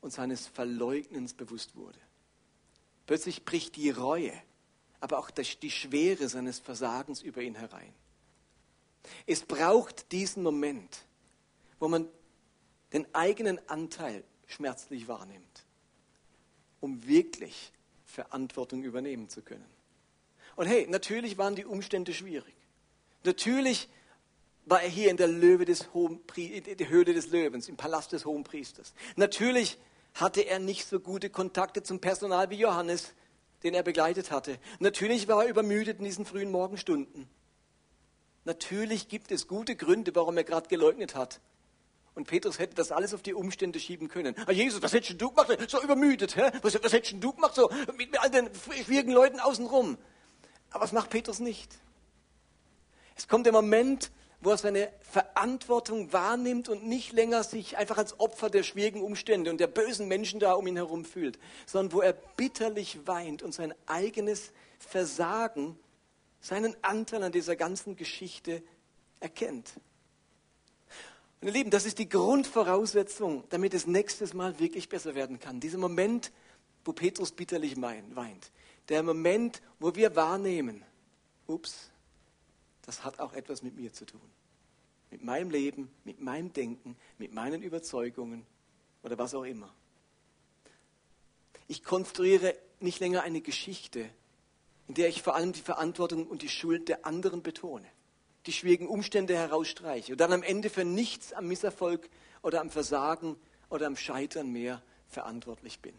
und 0.00 0.12
seines 0.12 0.46
Verleugnens 0.46 1.34
bewusst 1.34 1.74
wurde. 1.74 1.98
Plötzlich 3.06 3.44
bricht 3.44 3.76
die 3.76 3.90
Reue, 3.90 4.32
aber 5.00 5.18
auch 5.18 5.30
die 5.30 5.70
Schwere 5.70 6.28
seines 6.28 6.60
Versagens 6.60 7.22
über 7.22 7.42
ihn 7.42 7.56
herein. 7.56 7.92
Es 9.26 9.42
braucht 9.42 10.12
diesen 10.12 10.42
Moment, 10.42 11.04
wo 11.80 11.88
man 11.88 12.08
den 12.92 13.12
eigenen 13.14 13.58
Anteil 13.68 14.24
schmerzlich 14.48 15.06
wahrnimmt, 15.06 15.64
um 16.80 17.06
wirklich 17.06 17.72
Verantwortung 18.04 18.82
übernehmen 18.82 19.28
zu 19.28 19.42
können. 19.42 19.64
Und 20.56 20.66
hey, 20.66 20.86
natürlich 20.88 21.38
waren 21.38 21.54
die 21.54 21.64
Umstände 21.64 22.12
schwierig. 22.12 22.54
Natürlich 23.22 23.88
war 24.66 24.82
er 24.82 24.88
hier 24.88 25.10
in 25.10 25.16
der, 25.16 25.28
Löwe 25.28 25.64
des 25.64 25.92
Hohen, 25.94 26.20
der 26.36 26.88
Höhle 26.88 27.14
des 27.14 27.30
Löwens, 27.30 27.68
im 27.68 27.76
Palast 27.76 28.12
des 28.12 28.24
Hohen 28.24 28.42
Priesters. 28.42 28.92
Natürlich 29.16 29.78
hatte 30.14 30.40
er 30.40 30.58
nicht 30.58 30.86
so 30.86 30.98
gute 31.00 31.30
Kontakte 31.30 31.82
zum 31.82 32.00
Personal 32.00 32.50
wie 32.50 32.56
Johannes, 32.56 33.14
den 33.62 33.74
er 33.74 33.82
begleitet 33.82 34.30
hatte. 34.30 34.58
Natürlich 34.78 35.28
war 35.28 35.44
er 35.44 35.50
übermüdet 35.50 35.98
in 35.98 36.04
diesen 36.04 36.24
frühen 36.24 36.50
Morgenstunden. 36.50 37.28
Natürlich 38.44 39.08
gibt 39.08 39.30
es 39.30 39.46
gute 39.46 39.76
Gründe, 39.76 40.14
warum 40.14 40.36
er 40.36 40.44
gerade 40.44 40.68
geleugnet 40.68 41.14
hat. 41.14 41.40
Und 42.18 42.26
Petrus 42.26 42.58
hätte 42.58 42.74
das 42.74 42.90
alles 42.90 43.14
auf 43.14 43.22
die 43.22 43.32
Umstände 43.32 43.78
schieben 43.78 44.08
können. 44.08 44.34
Ah, 44.44 44.50
Jesus, 44.50 44.82
was 44.82 44.92
hättest 44.92 45.22
du 45.22 45.30
gemacht? 45.30 45.56
So 45.68 45.80
übermüdet, 45.80 46.34
hä? 46.34 46.50
Was, 46.62 46.74
was 46.82 46.92
hättest 46.92 47.22
du 47.22 47.32
gemacht? 47.32 47.54
So 47.54 47.70
mit, 47.96 48.10
mit 48.10 48.20
all 48.20 48.28
den 48.28 48.50
schwierigen 48.84 49.12
Leuten 49.12 49.38
außenrum. 49.38 49.96
Aber 50.72 50.82
was 50.82 50.90
macht 50.90 51.10
Petrus 51.10 51.38
nicht? 51.38 51.78
Es 53.14 53.28
kommt 53.28 53.46
der 53.46 53.52
Moment, 53.52 54.10
wo 54.40 54.50
er 54.50 54.58
seine 54.58 54.92
Verantwortung 54.98 56.12
wahrnimmt 56.12 56.68
und 56.68 56.84
nicht 56.84 57.12
länger 57.12 57.44
sich 57.44 57.76
einfach 57.76 57.98
als 57.98 58.18
Opfer 58.18 58.50
der 58.50 58.64
schwierigen 58.64 59.00
Umstände 59.00 59.52
und 59.52 59.60
der 59.60 59.68
bösen 59.68 60.08
Menschen 60.08 60.40
da 60.40 60.54
um 60.54 60.66
ihn 60.66 60.74
herum 60.74 61.04
fühlt, 61.04 61.38
sondern 61.66 61.92
wo 61.92 62.00
er 62.00 62.14
bitterlich 62.14 63.06
weint 63.06 63.44
und 63.44 63.54
sein 63.54 63.72
eigenes 63.86 64.50
Versagen, 64.80 65.78
seinen 66.40 66.76
Anteil 66.82 67.22
an 67.22 67.30
dieser 67.30 67.54
ganzen 67.54 67.94
Geschichte 67.94 68.60
erkennt. 69.20 69.74
Ihr 71.40 71.52
Lieben, 71.52 71.70
das 71.70 71.86
ist 71.86 71.98
die 71.98 72.08
Grundvoraussetzung, 72.08 73.44
damit 73.50 73.72
es 73.72 73.86
nächstes 73.86 74.34
Mal 74.34 74.58
wirklich 74.58 74.88
besser 74.88 75.14
werden 75.14 75.38
kann. 75.38 75.60
Dieser 75.60 75.78
Moment, 75.78 76.32
wo 76.84 76.92
Petrus 76.92 77.30
bitterlich 77.30 77.80
weint. 77.80 78.50
Der 78.88 79.02
Moment, 79.02 79.62
wo 79.78 79.94
wir 79.94 80.16
wahrnehmen, 80.16 80.84
ups, 81.46 81.90
das 82.82 83.04
hat 83.04 83.20
auch 83.20 83.34
etwas 83.34 83.62
mit 83.62 83.76
mir 83.76 83.92
zu 83.92 84.04
tun. 84.04 84.20
Mit 85.10 85.22
meinem 85.22 85.50
Leben, 85.50 85.90
mit 86.04 86.20
meinem 86.20 86.52
Denken, 86.52 86.96
mit 87.18 87.32
meinen 87.32 87.62
Überzeugungen 87.62 88.44
oder 89.02 89.16
was 89.16 89.34
auch 89.34 89.44
immer. 89.44 89.72
Ich 91.68 91.84
konstruiere 91.84 92.56
nicht 92.80 92.98
länger 92.98 93.22
eine 93.22 93.42
Geschichte, 93.42 94.10
in 94.88 94.94
der 94.94 95.08
ich 95.08 95.22
vor 95.22 95.36
allem 95.36 95.52
die 95.52 95.60
Verantwortung 95.60 96.26
und 96.26 96.42
die 96.42 96.48
Schuld 96.48 96.88
der 96.88 97.06
anderen 97.06 97.42
betone. 97.42 97.86
Die 98.48 98.52
schwierigen 98.54 98.88
Umstände 98.88 99.36
herausstreiche 99.36 100.12
und 100.12 100.20
dann 100.20 100.32
am 100.32 100.42
Ende 100.42 100.70
für 100.70 100.84
nichts 100.84 101.34
am 101.34 101.48
Misserfolg 101.48 102.08
oder 102.40 102.62
am 102.62 102.70
Versagen 102.70 103.36
oder 103.68 103.86
am 103.86 103.94
Scheitern 103.94 104.50
mehr 104.50 104.82
verantwortlich 105.06 105.80
bin. 105.80 105.94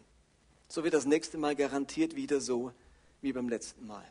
So 0.68 0.82
wird 0.82 0.94
das 0.94 1.06
nächste 1.06 1.38
Mal 1.38 1.54
garantiert 1.54 2.16
wieder 2.16 2.40
so 2.40 2.72
wie 3.22 3.32
beim 3.32 3.48
letzten 3.48 3.86
Mal. 3.86 4.04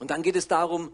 Und 0.00 0.10
dann 0.10 0.22
geht 0.22 0.36
es 0.36 0.48
darum, 0.48 0.92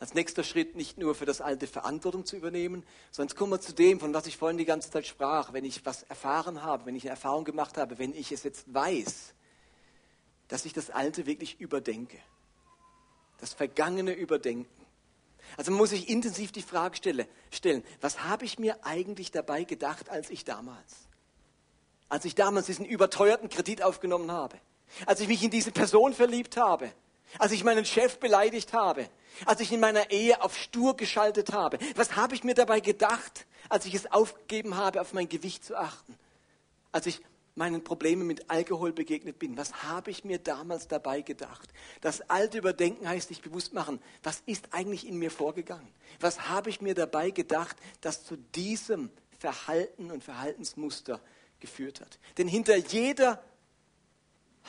als 0.00 0.14
nächster 0.14 0.42
Schritt 0.42 0.74
nicht 0.74 0.98
nur 0.98 1.14
für 1.14 1.26
das 1.26 1.40
Alte 1.40 1.68
Verantwortung 1.68 2.26
zu 2.26 2.36
übernehmen, 2.36 2.84
sondern 3.12 3.36
kommen 3.36 3.52
wir 3.52 3.60
zu 3.60 3.72
dem, 3.72 4.00
von 4.00 4.12
was 4.14 4.26
ich 4.26 4.36
vorhin 4.36 4.58
die 4.58 4.64
ganze 4.64 4.90
Zeit 4.90 5.06
sprach. 5.06 5.52
Wenn 5.52 5.64
ich 5.64 5.86
was 5.86 6.02
erfahren 6.02 6.64
habe, 6.64 6.86
wenn 6.86 6.96
ich 6.96 7.04
eine 7.04 7.10
Erfahrung 7.10 7.44
gemacht 7.44 7.78
habe, 7.78 7.98
wenn 7.98 8.14
ich 8.14 8.32
es 8.32 8.42
jetzt 8.42 8.74
weiß, 8.74 9.32
dass 10.48 10.64
ich 10.64 10.72
das 10.72 10.90
Alte 10.90 11.26
wirklich 11.26 11.60
überdenke. 11.60 12.18
Das 13.40 13.52
Vergangene 13.52 14.12
überdenken. 14.12 14.68
Also 15.56 15.70
man 15.70 15.78
muss 15.78 15.90
sich 15.90 16.08
intensiv 16.08 16.52
die 16.52 16.62
Frage 16.62 16.96
stellen, 17.50 17.84
was 18.00 18.24
habe 18.24 18.44
ich 18.44 18.58
mir 18.58 18.84
eigentlich 18.84 19.30
dabei 19.30 19.64
gedacht, 19.64 20.10
als 20.10 20.30
ich 20.30 20.44
damals, 20.44 21.08
als 22.08 22.24
ich 22.24 22.34
damals 22.34 22.66
diesen 22.66 22.84
überteuerten 22.84 23.48
Kredit 23.48 23.82
aufgenommen 23.82 24.30
habe, 24.30 24.58
als 25.06 25.20
ich 25.20 25.28
mich 25.28 25.42
in 25.42 25.50
diese 25.50 25.70
Person 25.70 26.12
verliebt 26.12 26.56
habe, 26.56 26.90
als 27.38 27.52
ich 27.52 27.64
meinen 27.64 27.84
Chef 27.84 28.18
beleidigt 28.18 28.72
habe, 28.72 29.08
als 29.44 29.60
ich 29.60 29.72
in 29.72 29.80
meiner 29.80 30.10
Ehe 30.10 30.42
auf 30.42 30.56
stur 30.56 30.96
geschaltet 30.96 31.52
habe. 31.52 31.78
Was 31.94 32.16
habe 32.16 32.34
ich 32.34 32.44
mir 32.44 32.54
dabei 32.54 32.80
gedacht, 32.80 33.46
als 33.68 33.86
ich 33.86 33.94
es 33.94 34.10
aufgegeben 34.10 34.76
habe, 34.76 35.00
auf 35.00 35.12
mein 35.12 35.28
Gewicht 35.28 35.64
zu 35.64 35.76
achten? 35.76 36.16
Als 36.92 37.06
ich 37.06 37.20
meinen 37.56 37.82
Problemen 37.82 38.26
mit 38.26 38.50
Alkohol 38.50 38.92
begegnet 38.92 39.38
bin. 39.38 39.56
Was 39.56 39.82
habe 39.82 40.10
ich 40.10 40.24
mir 40.24 40.38
damals 40.38 40.88
dabei 40.88 41.22
gedacht? 41.22 41.70
Das 42.02 42.20
alte 42.30 42.58
Überdenken 42.58 43.08
heißt 43.08 43.28
sich 43.28 43.40
bewusst 43.40 43.72
machen, 43.72 44.00
was 44.22 44.42
ist 44.46 44.68
eigentlich 44.72 45.06
in 45.06 45.18
mir 45.18 45.30
vorgegangen? 45.30 45.88
Was 46.20 46.48
habe 46.48 46.70
ich 46.70 46.80
mir 46.80 46.94
dabei 46.94 47.30
gedacht, 47.30 47.76
das 48.02 48.24
zu 48.24 48.36
diesem 48.36 49.10
Verhalten 49.38 50.10
und 50.10 50.22
Verhaltensmuster 50.22 51.20
geführt 51.58 52.00
hat? 52.00 52.18
Denn 52.36 52.46
hinter 52.46 52.76
jeder 52.76 53.42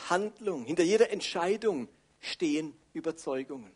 Handlung, 0.09 0.65
hinter 0.65 0.83
jeder 0.83 1.11
Entscheidung 1.11 1.89
stehen 2.21 2.73
Überzeugungen. 2.93 3.71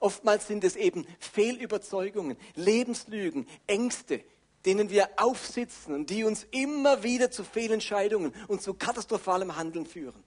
Oftmals 0.00 0.46
sind 0.46 0.64
es 0.64 0.76
eben 0.76 1.06
Fehlüberzeugungen, 1.20 2.36
Lebenslügen, 2.54 3.46
Ängste, 3.66 4.24
denen 4.66 4.90
wir 4.90 5.08
aufsitzen 5.16 5.94
und 5.94 6.10
die 6.10 6.24
uns 6.24 6.46
immer 6.50 7.02
wieder 7.02 7.30
zu 7.30 7.44
Fehlentscheidungen 7.44 8.34
und 8.48 8.60
zu 8.60 8.74
katastrophalem 8.74 9.56
Handeln 9.56 9.86
führen. 9.86 10.22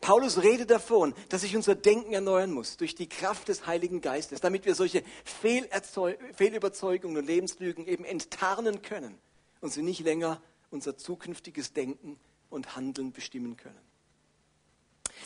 Paulus 0.00 0.42
redet 0.42 0.70
davon, 0.70 1.14
dass 1.28 1.42
sich 1.42 1.56
unser 1.56 1.74
Denken 1.74 2.12
erneuern 2.12 2.50
muss 2.52 2.76
durch 2.76 2.94
die 2.94 3.08
Kraft 3.08 3.48
des 3.48 3.66
Heiligen 3.66 4.00
Geistes, 4.00 4.40
damit 4.40 4.64
wir 4.66 4.74
solche 4.74 5.02
Fehlüberzeugungen 5.24 7.16
und 7.16 7.26
Lebenslügen 7.26 7.86
eben 7.86 8.04
enttarnen 8.04 8.82
können 8.82 9.18
und 9.60 9.72
sie 9.72 9.82
nicht 9.82 10.00
länger 10.00 10.40
unser 10.70 10.96
zukünftiges 10.96 11.72
Denken 11.72 12.18
und 12.50 12.76
Handeln 12.76 13.12
bestimmen 13.12 13.56
können. 13.56 13.80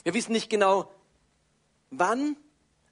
Wir 0.02 0.14
wissen 0.14 0.32
nicht 0.32 0.50
genau, 0.50 0.90
wann, 1.90 2.36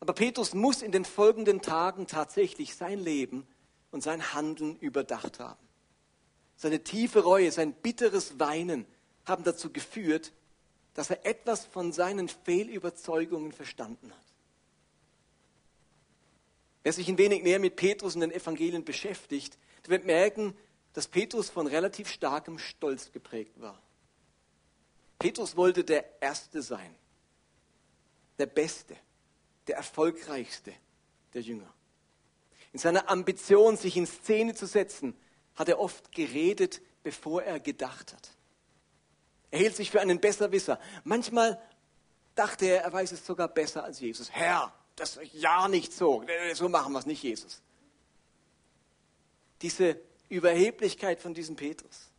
aber 0.00 0.12
Petrus 0.12 0.54
muss 0.54 0.82
in 0.82 0.92
den 0.92 1.04
folgenden 1.04 1.60
Tagen 1.60 2.06
tatsächlich 2.06 2.74
sein 2.74 2.98
Leben 2.98 3.46
und 3.90 4.02
sein 4.02 4.34
Handeln 4.34 4.76
überdacht 4.78 5.40
haben. 5.40 5.60
Seine 6.56 6.82
tiefe 6.82 7.22
Reue, 7.22 7.52
sein 7.52 7.72
bitteres 7.72 8.38
Weinen 8.38 8.86
haben 9.24 9.44
dazu 9.44 9.72
geführt, 9.72 10.32
dass 10.94 11.10
er 11.10 11.24
etwas 11.24 11.64
von 11.64 11.92
seinen 11.92 12.28
Fehlüberzeugungen 12.28 13.52
verstanden 13.52 14.10
hat. 14.10 14.24
Wer 16.82 16.92
sich 16.92 17.08
ein 17.08 17.18
wenig 17.18 17.42
näher 17.42 17.58
mit 17.58 17.76
Petrus 17.76 18.14
und 18.14 18.22
den 18.22 18.32
Evangelien 18.32 18.84
beschäftigt, 18.84 19.58
der 19.84 19.90
wird 19.90 20.06
merken, 20.06 20.56
dass 20.94 21.06
Petrus 21.06 21.50
von 21.50 21.66
relativ 21.66 22.08
starkem 22.08 22.58
Stolz 22.58 23.12
geprägt 23.12 23.60
war. 23.60 23.80
Petrus 25.18 25.56
wollte 25.56 25.84
der 25.84 26.20
Erste 26.20 26.62
sein, 26.62 26.94
der 28.38 28.46
Beste, 28.46 28.96
der 29.66 29.76
Erfolgreichste 29.76 30.72
der 31.34 31.42
Jünger. 31.42 31.72
In 32.72 32.78
seiner 32.78 33.08
Ambition, 33.10 33.76
sich 33.76 33.96
in 33.96 34.06
Szene 34.06 34.54
zu 34.54 34.66
setzen, 34.66 35.16
hat 35.54 35.68
er 35.68 35.78
oft 35.78 36.12
geredet, 36.12 36.80
bevor 37.02 37.42
er 37.42 37.60
gedacht 37.60 38.12
hat. 38.12 38.30
Er 39.50 39.60
hielt 39.60 39.76
sich 39.76 39.90
für 39.90 40.00
einen 40.00 40.20
Besserwisser. 40.20 40.78
Manchmal 41.04 41.60
dachte 42.34 42.66
er, 42.66 42.82
er 42.82 42.92
weiß 42.92 43.12
es 43.12 43.24
sogar 43.24 43.48
besser 43.48 43.84
als 43.84 44.00
Jesus. 44.00 44.30
Herr, 44.30 44.72
das 44.94 45.16
ist 45.16 45.32
ja 45.34 45.68
nicht 45.68 45.92
so. 45.92 46.24
So 46.54 46.68
machen 46.68 46.92
wir 46.92 46.98
es 46.98 47.06
nicht, 47.06 47.22
Jesus. 47.22 47.62
Diese 49.62 49.98
Überheblichkeit 50.28 51.20
von 51.20 51.34
diesem 51.34 51.56
Petrus. 51.56 52.10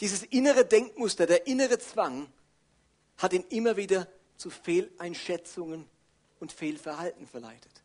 Dieses 0.00 0.22
innere 0.24 0.64
Denkmuster, 0.64 1.26
der 1.26 1.46
innere 1.46 1.78
Zwang 1.78 2.28
hat 3.16 3.32
ihn 3.32 3.44
immer 3.48 3.76
wieder 3.76 4.08
zu 4.36 4.50
Fehleinschätzungen 4.50 5.88
und 6.40 6.52
Fehlverhalten 6.52 7.26
verleitet. 7.26 7.83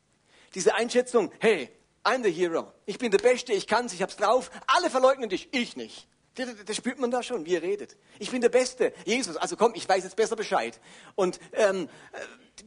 Diese 0.56 0.76
Einschätzung, 0.76 1.32
hey, 1.40 1.70
I'm 2.04 2.24
the 2.24 2.32
hero, 2.32 2.72
ich 2.86 2.98
bin 2.98 3.12
der 3.12 3.20
Beste, 3.20 3.54
ich 3.54 3.68
kann's, 3.68 3.94
ich 3.94 4.02
hab's 4.02 4.18
drauf, 4.18 4.50
alle 4.68 4.90
verleugnen 4.90 5.30
dich, 5.30 5.50
ich 5.52 5.76
nicht. 5.76 6.08
Das, 6.36 6.48
das 6.66 6.76
spürt 6.76 7.00
man 7.00 7.12
da 7.12 7.22
schon, 7.22 7.46
wie 7.46 7.56
er 7.56 7.62
redet. 7.62 7.98
Ich 8.18 8.32
bin 8.32 8.42
der 8.42 8.50
Beste, 8.50 8.94
Jesus, 9.06 9.36
also 9.36 9.58
komm, 9.58 9.74
ich 9.76 9.88
weiß 9.88 10.04
jetzt 10.04 10.16
besser 10.16 10.36
Bescheid. 10.36 10.80
Und 11.16 11.40
ähm, 11.54 11.90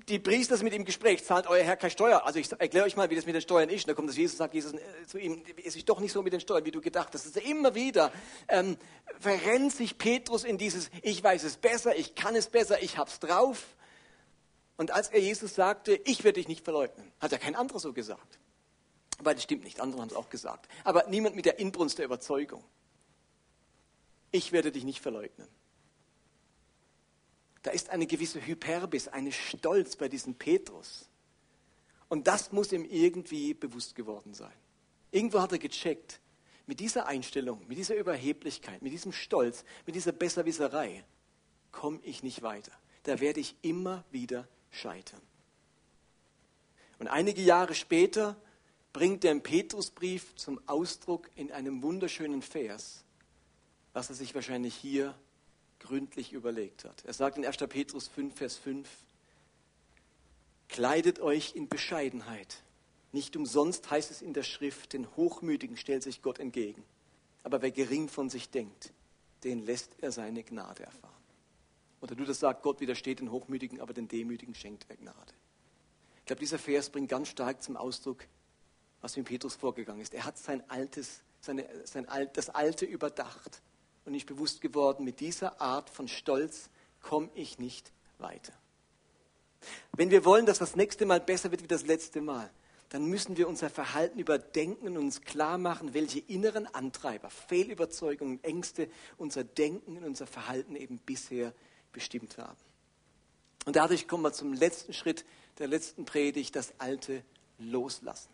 die 0.09 0.19
Priester 0.19 0.57
sind 0.57 0.65
mit 0.65 0.75
ihm 0.75 0.85
Gespräch, 0.85 1.25
zahlt 1.25 1.47
euer 1.47 1.63
Herr 1.63 1.77
keine 1.77 1.91
Steuer. 1.91 2.27
Also 2.27 2.39
ich 2.39 2.51
erkläre 2.53 2.87
euch 2.87 2.97
mal, 2.97 3.09
wie 3.11 3.17
das 3.17 3.25
mit 3.25 3.35
den 3.35 3.43
Steuern 3.43 3.69
ist. 3.69 3.85
Und 3.85 3.89
da 3.89 3.95
kommt 3.95 4.09
das 4.09 4.17
Jesus, 4.17 4.39
sagt 4.39 4.55
Jesus 4.55 4.75
äh, 4.75 5.07
zu 5.07 5.19
ihm, 5.19 5.43
es 5.65 5.77
ist 5.77 5.89
doch 5.89 6.01
nicht 6.01 6.13
so 6.13 6.23
mit 6.23 6.33
den 6.33 6.41
Steuern, 6.41 6.65
wie 6.65 6.71
du 6.71 6.81
gedacht 6.81 7.11
hast. 7.15 7.25
Das 7.25 7.43
immer 7.43 7.75
wieder, 7.75 8.13
ähm, 8.49 8.77
verrennt 9.21 9.73
sich 9.73 9.97
Petrus 9.97 10.45
in 10.45 10.59
dieses, 10.59 10.91
ich 11.03 11.23
weiß 11.23 11.45
es 11.45 11.57
besser, 11.57 11.97
ich 11.97 12.15
kann 12.15 12.35
es 12.35 12.49
besser, 12.49 12.83
ich 12.83 12.99
hab's 12.99 13.21
drauf. 13.21 13.65
Und 14.77 14.91
als 14.91 15.09
er 15.09 15.21
Jesus 15.21 15.55
sagte, 15.55 16.01
ich 16.05 16.25
werde 16.25 16.41
dich 16.41 16.49
nicht 16.49 16.65
verleugnen, 16.65 17.13
hat 17.21 17.33
er 17.33 17.39
kein 17.39 17.55
anderer 17.55 17.79
so 17.79 17.93
gesagt. 17.93 18.39
Weil 19.19 19.35
das 19.35 19.45
stimmt 19.45 19.65
nicht, 19.65 19.81
andere 19.81 20.01
haben 20.01 20.09
es 20.09 20.17
auch 20.17 20.31
gesagt. 20.31 20.69
Aber 20.85 21.07
niemand 21.09 21.37
mit 21.37 21.45
der 21.45 21.59
Inbrunst 21.59 21.99
der 21.99 22.07
Überzeugung. 22.07 22.65
Ich 24.31 24.53
werde 24.53 24.73
dich 24.73 24.85
nicht 24.85 25.01
verleugnen. 25.01 25.49
Da 27.63 27.71
ist 27.71 27.91
eine 27.91 28.07
gewisse 28.07 28.45
Hyperbis, 28.45 29.09
eine 29.09 29.31
Stolz 29.31 29.97
bei 29.97 30.09
diesem 30.09 30.35
Petrus. 30.35 31.09
Und 32.09 32.27
das 32.27 32.51
muss 32.51 32.73
ihm 32.73 32.85
irgendwie 32.85 33.55
bewusst 33.55 33.95
geworden 33.95 34.35
sein. 34.35 34.53
Irgendwo 35.13 35.41
hat 35.41 35.53
er 35.53 35.59
gecheckt, 35.59 36.21
mit 36.67 36.81
dieser 36.81 37.07
Einstellung, 37.07 37.67
mit 37.69 37.79
dieser 37.79 37.97
Überheblichkeit, 37.97 38.83
mit 38.83 38.93
diesem 38.93 39.13
Stolz, 39.13 39.65
mit 39.87 39.95
dieser 39.95 40.13
Besserwisserei 40.13 41.05
komme 41.71 42.01
ich 42.03 42.23
nicht 42.23 42.43
weiter. 42.43 42.73
Da 43.05 43.21
werde 43.21 43.41
ich 43.41 43.57
immer 43.63 44.05
wieder 44.11 44.49
scheitern. 44.73 45.21
Und 46.99 47.09
einige 47.09 47.43
Jahre 47.43 47.75
später 47.75 48.37
bringt 48.93 49.25
er 49.25 49.33
im 49.33 49.43
Petrusbrief 49.43 50.35
zum 50.37 50.61
Ausdruck 50.67 51.31
in 51.37 51.53
einem 51.53 51.83
wunderschönen 51.83 52.43
Vers, 52.43 53.05
was 53.93 54.09
er 54.09 54.17
sich 54.17 54.35
wahrscheinlich 54.35 54.75
hier 54.75 55.15
gründlich 55.79 56.33
überlegt 56.33 56.85
hat. 56.85 57.05
Er 57.05 57.13
sagt 57.13 57.39
in 57.39 57.47
1. 57.47 57.57
Petrus 57.69 58.09
5, 58.09 58.35
Vers 58.35 58.57
5, 58.57 58.89
Kleidet 60.69 61.21
euch 61.21 61.55
in 61.55 61.69
Bescheidenheit. 61.69 62.63
Nicht 63.13 63.37
umsonst 63.37 63.91
heißt 63.91 64.11
es 64.11 64.23
in 64.23 64.33
der 64.33 64.43
Schrift, 64.43 64.95
den 64.95 65.07
Hochmütigen 65.17 65.77
stellt 65.77 66.03
sich 66.03 66.23
Gott 66.23 66.39
entgegen. 66.39 66.83
Aber 67.43 67.61
wer 67.61 67.71
gering 67.71 68.09
von 68.09 68.31
sich 68.31 68.49
denkt, 68.49 68.93
den 69.45 69.67
lässt 69.67 69.91
er 70.01 70.13
seine 70.13 70.43
Gnade 70.43 70.85
erfahren. 70.85 71.12
Oder 72.03 72.17
das 72.17 72.41
sagst, 72.41 72.63
Gott 72.63 72.81
widersteht 72.81 73.21
den 73.21 73.31
Hochmütigen, 73.31 73.81
aber 73.81 73.95
den 73.95 74.09
Demütigen 74.09 74.55
schenkt 74.55 74.87
er 74.89 74.97
Gnade. 74.97 75.33
Ich 76.19 76.27
glaube, 76.27 76.41
dieser 76.41 76.59
Vers 76.59 76.91
bringt 76.91 77.09
ganz 77.09 77.29
stark 77.29 77.63
zum 77.63 77.77
Ausdruck, 77.77 78.25
was 79.01 79.17
mit 79.17 79.27
Petrus 79.27 79.55
vorgegangen 79.55 80.03
ist. 80.03 80.13
Er 80.13 80.25
hat 80.25 80.37
sein 80.37 80.69
altes, 80.69 81.23
seine, 81.41 81.67
sein 81.85 82.09
Alt, 82.09 82.37
das 82.37 82.51
Alte 82.51 82.85
überdacht 82.85 83.63
und 84.05 84.15
ist 84.15 84.27
bewusst 84.27 84.61
geworden, 84.61 85.05
mit 85.05 85.21
dieser 85.21 85.61
Art 85.61 85.91
von 85.91 86.09
Stolz 86.09 86.71
komme 87.01 87.31
ich 87.35 87.59
nicht 87.59 87.93
weiter. 88.19 88.53
Wenn 89.93 90.11
wir 90.11 90.25
wollen, 90.25 90.45
dass 90.45 90.59
das 90.59 90.75
nächste 90.75 91.07
Mal 91.07 91.21
besser 91.21 91.53
wird 91.53 91.63
wie 91.63 91.69
das 91.69 91.87
letzte 91.87 92.21
Mal, 92.21 92.51
dann 92.89 93.07
müssen 93.07 93.37
wir 93.37 93.49
unser 93.49 93.71
Verhalten 93.71 94.19
überdenken 94.19 94.89
und 94.89 94.97
uns 94.97 95.23
klar 95.23 95.57
machen, 95.57 95.95
welche 95.95 96.19
inneren 96.19 96.67
Antreiber, 96.67 97.31
Fehlüberzeugungen, 97.31 98.43
Ängste 98.43 98.89
unser 99.19 99.45
Denken 99.45 99.97
und 99.97 100.05
unser 100.05 100.27
Verhalten 100.27 100.75
eben 100.75 100.99
bisher 100.99 101.55
bestimmt 101.93 102.39
haben. 102.39 102.59
Und 103.65 103.77
dadurch 103.77 104.09
kommen 104.09 104.25
wir 104.25 104.33
zum 104.33 104.53
letzten 104.53 104.93
Schritt 104.93 105.25
der 105.59 105.69
letzten 105.69 106.05
Predigt, 106.05 106.57
das 106.57 106.73
Alte 106.79 107.23
loslassen. 107.59 108.31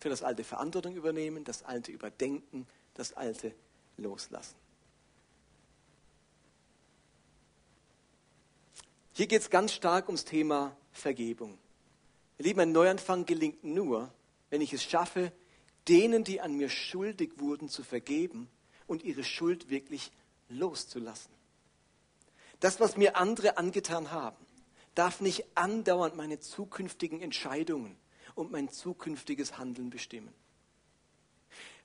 Für 0.00 0.08
das 0.08 0.22
Alte 0.22 0.42
Verantwortung 0.42 0.96
übernehmen, 0.96 1.44
das 1.44 1.62
Alte 1.62 1.92
überdenken, 1.92 2.66
das 2.94 3.12
Alte 3.12 3.54
loslassen. 3.96 4.56
Hier 9.14 9.26
geht 9.26 9.42
es 9.42 9.50
ganz 9.50 9.72
stark 9.72 10.08
ums 10.08 10.24
Thema 10.24 10.74
Vergebung. 10.90 11.58
Ihr 12.38 12.46
Lieben, 12.46 12.60
ein 12.60 12.72
Neuanfang 12.72 13.26
gelingt 13.26 13.62
nur, 13.62 14.12
wenn 14.50 14.62
ich 14.62 14.72
es 14.72 14.82
schaffe, 14.82 15.32
denen, 15.86 16.24
die 16.24 16.40
an 16.40 16.54
mir 16.56 16.68
schuldig 16.68 17.32
wurden, 17.36 17.68
zu 17.68 17.84
vergeben 17.84 18.48
und 18.86 19.04
ihre 19.04 19.22
Schuld 19.22 19.68
wirklich 19.68 20.10
loszulassen. 20.48 21.30
Das, 22.62 22.78
was 22.78 22.96
mir 22.96 23.16
andere 23.16 23.58
angetan 23.58 24.12
haben, 24.12 24.36
darf 24.94 25.20
nicht 25.20 25.44
andauernd 25.56 26.14
meine 26.14 26.38
zukünftigen 26.38 27.20
Entscheidungen 27.20 27.96
und 28.36 28.52
mein 28.52 28.68
zukünftiges 28.68 29.58
Handeln 29.58 29.90
bestimmen. 29.90 30.32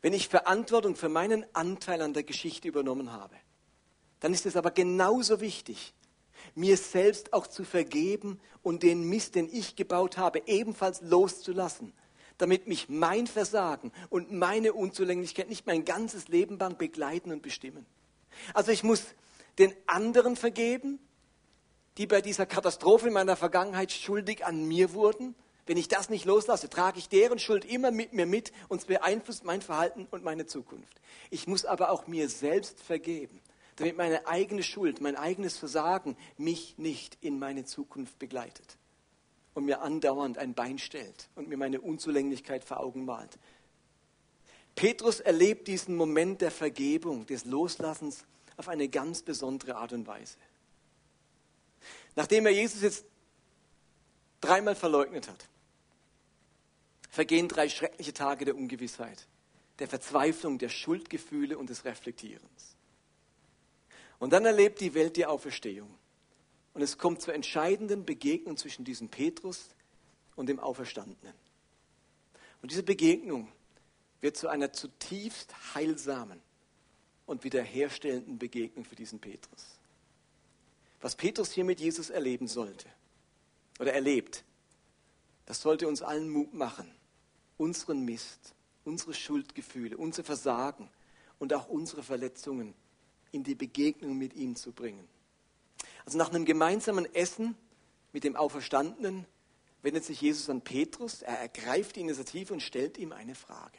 Wenn 0.03 0.13
ich 0.13 0.27
Verantwortung 0.27 0.95
für 0.95 1.09
meinen 1.09 1.47
Anteil 1.55 2.03
an 2.03 2.13
der 2.13 2.21
Geschichte 2.21 2.67
übernommen 2.67 3.11
habe, 3.11 3.35
dann 4.19 4.35
ist 4.35 4.45
es 4.45 4.55
aber 4.55 4.69
genauso 4.69 5.41
wichtig, 5.41 5.95
mir 6.53 6.77
selbst 6.77 7.33
auch 7.33 7.47
zu 7.47 7.63
vergeben 7.63 8.39
und 8.61 8.83
den 8.83 9.09
Mist, 9.09 9.33
den 9.33 9.49
ich 9.51 9.75
gebaut 9.75 10.17
habe, 10.17 10.43
ebenfalls 10.45 11.01
loszulassen, 11.01 11.91
damit 12.37 12.67
mich 12.67 12.87
mein 12.87 13.25
Versagen 13.25 13.91
und 14.11 14.31
meine 14.31 14.73
Unzulänglichkeit 14.73 15.49
nicht 15.49 15.65
mein 15.65 15.85
ganzes 15.85 16.27
Leben 16.27 16.59
lang 16.59 16.77
begleiten 16.77 17.31
und 17.31 17.41
bestimmen. 17.41 17.87
Also 18.53 18.71
ich 18.71 18.83
muss 18.83 19.03
den 19.59 19.73
anderen 19.85 20.35
vergeben, 20.35 20.99
die 21.97 22.07
bei 22.07 22.21
dieser 22.21 22.45
Katastrophe 22.45 23.07
in 23.07 23.13
meiner 23.13 23.35
Vergangenheit 23.35 23.91
schuldig 23.91 24.45
an 24.45 24.65
mir 24.67 24.93
wurden. 24.93 25.35
Wenn 25.65 25.77
ich 25.77 25.87
das 25.87 26.09
nicht 26.09 26.25
loslasse, 26.25 26.69
trage 26.69 26.99
ich 26.99 27.09
deren 27.09 27.39
Schuld 27.39 27.65
immer 27.65 27.91
mit 27.91 28.13
mir 28.13 28.25
mit 28.25 28.51
und 28.69 28.81
es 28.81 28.85
beeinflusst 28.85 29.43
mein 29.43 29.61
Verhalten 29.61 30.07
und 30.11 30.23
meine 30.23 30.45
Zukunft. 30.45 31.01
Ich 31.29 31.47
muss 31.47 31.65
aber 31.65 31.91
auch 31.91 32.07
mir 32.07 32.29
selbst 32.29 32.81
vergeben 32.81 33.41
damit 33.77 33.95
meine 33.95 34.27
eigene 34.27 34.63
Schuld, 34.63 35.01
mein 35.01 35.15
eigenes 35.15 35.57
Versagen 35.57 36.17
mich 36.37 36.77
nicht 36.77 37.17
in 37.21 37.39
meine 37.39 37.63
Zukunft 37.63 38.19
begleitet 38.19 38.77
und 39.53 39.65
mir 39.65 39.81
andauernd 39.81 40.37
ein 40.37 40.53
Bein 40.53 40.79
stellt 40.79 41.29
und 41.35 41.47
mir 41.47 41.57
meine 41.57 41.79
Unzulänglichkeit 41.79 42.63
vor 42.63 42.79
Augen 42.79 43.05
malt. 43.05 43.37
Petrus 44.75 45.19
erlebt 45.19 45.67
diesen 45.67 45.95
Moment 45.95 46.41
der 46.41 46.51
Vergebung, 46.51 47.25
des 47.27 47.45
Loslassens 47.45 48.25
auf 48.57 48.67
eine 48.67 48.89
ganz 48.89 49.21
besondere 49.21 49.75
Art 49.75 49.93
und 49.93 50.07
Weise. 50.07 50.37
Nachdem 52.15 52.47
er 52.47 52.51
Jesus 52.51 52.81
jetzt 52.81 53.05
dreimal 54.41 54.75
verleugnet 54.75 55.29
hat, 55.29 55.47
vergehen 57.09 57.47
drei 57.47 57.69
schreckliche 57.69 58.13
Tage 58.13 58.45
der 58.45 58.55
Ungewissheit, 58.55 59.27
der 59.79 59.87
Verzweiflung, 59.87 60.57
der 60.57 60.69
Schuldgefühle 60.69 61.57
und 61.57 61.69
des 61.69 61.85
Reflektierens. 61.85 62.75
Und 64.19 64.33
dann 64.33 64.45
erlebt 64.45 64.81
die 64.81 64.95
Welt 64.95 65.15
die 65.15 65.27
Auferstehung. 65.27 65.93
Und 66.73 66.81
es 66.81 66.97
kommt 66.97 67.21
zur 67.21 67.35
entscheidenden 67.35 68.05
Begegnung 68.05 68.57
zwischen 68.57 68.83
diesem 68.83 69.09
Petrus 69.09 69.69
und 70.35 70.47
dem 70.47 70.59
Auferstandenen. 70.59 71.33
Und 72.61 72.71
diese 72.71 72.83
Begegnung 72.83 73.51
wird 74.21 74.37
zu 74.37 74.47
einer 74.47 74.73
zutiefst 74.73 75.75
heilsamen 75.75 76.41
und 77.27 77.43
wiederherstellenden 77.43 78.39
Begegnung 78.39 78.85
für 78.85 78.95
diesen 78.95 79.19
Petrus. 79.19 79.77
Was 80.99 81.15
Petrus 81.15 81.51
hier 81.51 81.65
mit 81.65 81.79
Jesus 81.79 82.09
erleben 82.09 82.47
sollte 82.47 82.87
oder 83.79 83.93
erlebt, 83.93 84.43
das 85.45 85.61
sollte 85.61 85.87
uns 85.87 86.01
allen 86.01 86.29
Mut 86.29 86.53
machen, 86.55 86.91
unseren 87.57 88.03
Mist, 88.03 88.55
unsere 88.83 89.13
Schuldgefühle, 89.13 89.97
unser 89.97 90.23
Versagen 90.23 90.89
und 91.37 91.53
auch 91.53 91.67
unsere 91.67 92.01
Verletzungen 92.01 92.73
in 93.31 93.43
die 93.43 93.55
Begegnung 93.55 94.17
mit 94.17 94.33
ihm 94.33 94.55
zu 94.55 94.71
bringen. 94.71 95.07
Also 96.05 96.17
nach 96.17 96.29
einem 96.29 96.45
gemeinsamen 96.45 97.13
Essen 97.13 97.55
mit 98.13 98.23
dem 98.23 98.35
Auferstandenen 98.35 99.25
wendet 99.81 100.05
sich 100.05 100.21
Jesus 100.21 100.49
an 100.49 100.61
Petrus, 100.61 101.21
er 101.21 101.37
ergreift 101.37 101.97
die 101.97 102.01
Initiative 102.01 102.53
und 102.53 102.61
stellt 102.61 102.97
ihm 102.97 103.11
eine 103.11 103.35
Frage. 103.35 103.77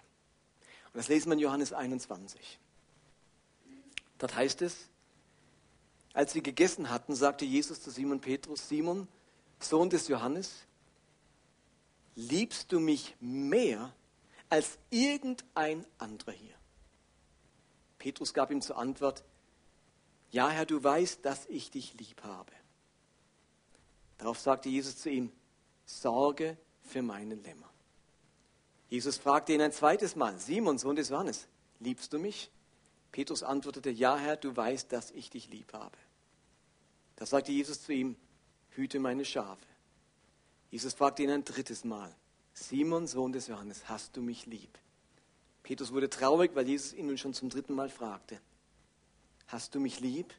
Und 0.92 0.98
das 0.98 1.08
lesen 1.08 1.30
wir 1.30 1.34
in 1.34 1.40
Johannes 1.40 1.72
21. 1.72 2.61
Dort 4.18 4.35
heißt 4.35 4.62
es, 4.62 4.88
als 6.12 6.33
sie 6.33 6.42
gegessen 6.42 6.90
hatten, 6.90 7.14
sagte 7.14 7.44
Jesus 7.44 7.81
zu 7.81 7.90
Simon 7.90 8.20
Petrus, 8.20 8.68
Simon, 8.68 9.07
Sohn 9.61 9.90
des 9.90 10.09
Johannes, 10.09 10.66
liebst 12.16 12.72
du 12.72 12.81
mich 12.81 13.14
mehr 13.20 13.92
als 14.48 14.78
irgendein 14.90 15.85
anderer 15.98 16.33
hier? 16.33 16.54
Petrus 17.98 18.35
gab 18.35 18.50
ihm 18.50 18.62
zur 18.62 18.78
Antwort, 18.78 19.22
ja, 20.31 20.48
Herr, 20.50 20.66
du 20.66 20.83
weißt, 20.83 21.24
dass 21.24 21.46
ich 21.46 21.70
dich 21.70 21.94
lieb 21.94 22.22
habe. 22.22 22.52
Darauf 24.18 24.38
sagte 24.38 24.68
Jesus 24.68 24.98
zu 24.98 25.11
ihm, 25.11 25.33
Sorge 25.87 26.59
für 26.83 27.02
meine 27.02 27.35
Lämmer. 27.35 27.68
Jesus 28.90 29.16
fragte 29.16 29.52
ihn 29.52 29.61
ein 29.61 29.72
zweites 29.72 30.16
Mal, 30.16 30.38
Simon, 30.38 30.78
Sohn 30.78 30.96
des 30.96 31.09
Johannes, 31.09 31.46
liebst 31.81 32.12
du 32.12 32.18
mich? 32.18 32.50
Petrus 33.12 33.42
antwortete, 33.42 33.90
ja, 33.90 34.16
Herr, 34.16 34.37
du 34.37 34.57
weißt, 34.57 34.92
dass 34.92 35.11
ich 35.11 35.31
dich 35.31 35.49
lieb 35.49 35.73
habe. 35.73 35.97
Da 37.16 37.27
sagte 37.27 37.53
Jesus 37.53 37.83
zu 37.83 37.92
ihm, 37.92 38.16
hüte 38.71 39.01
meine 39.01 39.25
Schafe. 39.25 39.66
Jesus 40.71 40.94
fragte 40.94 41.23
ihn 41.23 41.31
ein 41.31 41.44
drittes 41.44 41.85
Mal, 41.85 42.14
Simon, 42.53 43.07
Sohn 43.07 43.33
des 43.33 43.47
Johannes, 43.47 43.88
hast 43.88 44.16
du 44.16 44.23
mich 44.23 44.47
lieb? 44.47 44.79
Petrus 45.62 45.92
wurde 45.92 46.11
traurig, 46.11 46.53
weil 46.55 46.68
Jesus 46.68 46.92
ihn 46.92 47.07
nun 47.07 47.18
schon 47.18 47.35
zum 47.35 47.49
dritten 47.49 47.75
Mal 47.75 47.88
fragte. 47.88 48.40
Hast 49.47 49.75
du 49.75 49.81
mich 49.81 50.01
lieb? 50.01 50.35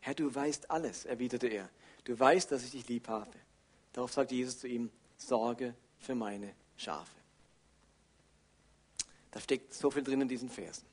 Herr, 0.00 0.14
du 0.14 0.34
weißt 0.34 0.70
alles, 0.70 1.04
erwiderte 1.04 1.46
er. 1.46 1.68
Du 2.04 2.18
weißt, 2.18 2.50
dass 2.50 2.64
ich 2.64 2.72
dich 2.72 2.88
lieb 2.88 3.08
habe. 3.08 3.32
Darauf 3.92 4.12
sagte 4.12 4.34
Jesus 4.34 4.58
zu 4.58 4.68
ihm, 4.68 4.90
Sorge 5.16 5.74
für 5.98 6.14
meine 6.14 6.54
Schafe. 6.76 7.16
Da 9.30 9.40
steckt 9.40 9.72
so 9.74 9.90
viel 9.90 10.02
drin 10.02 10.20
in 10.20 10.28
diesen 10.28 10.48
Versen. 10.48 10.84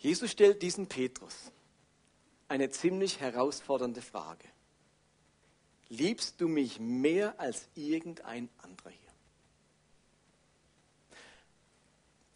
Jesus 0.00 0.30
stellt 0.30 0.62
diesen 0.62 0.86
Petrus 0.86 1.52
eine 2.48 2.70
ziemlich 2.70 3.20
herausfordernde 3.20 4.02
Frage. 4.02 4.48
Liebst 5.88 6.40
du 6.40 6.48
mich 6.48 6.80
mehr 6.80 7.38
als 7.38 7.68
irgendein 7.74 8.48
anderer 8.58 8.90
hier? 8.90 9.10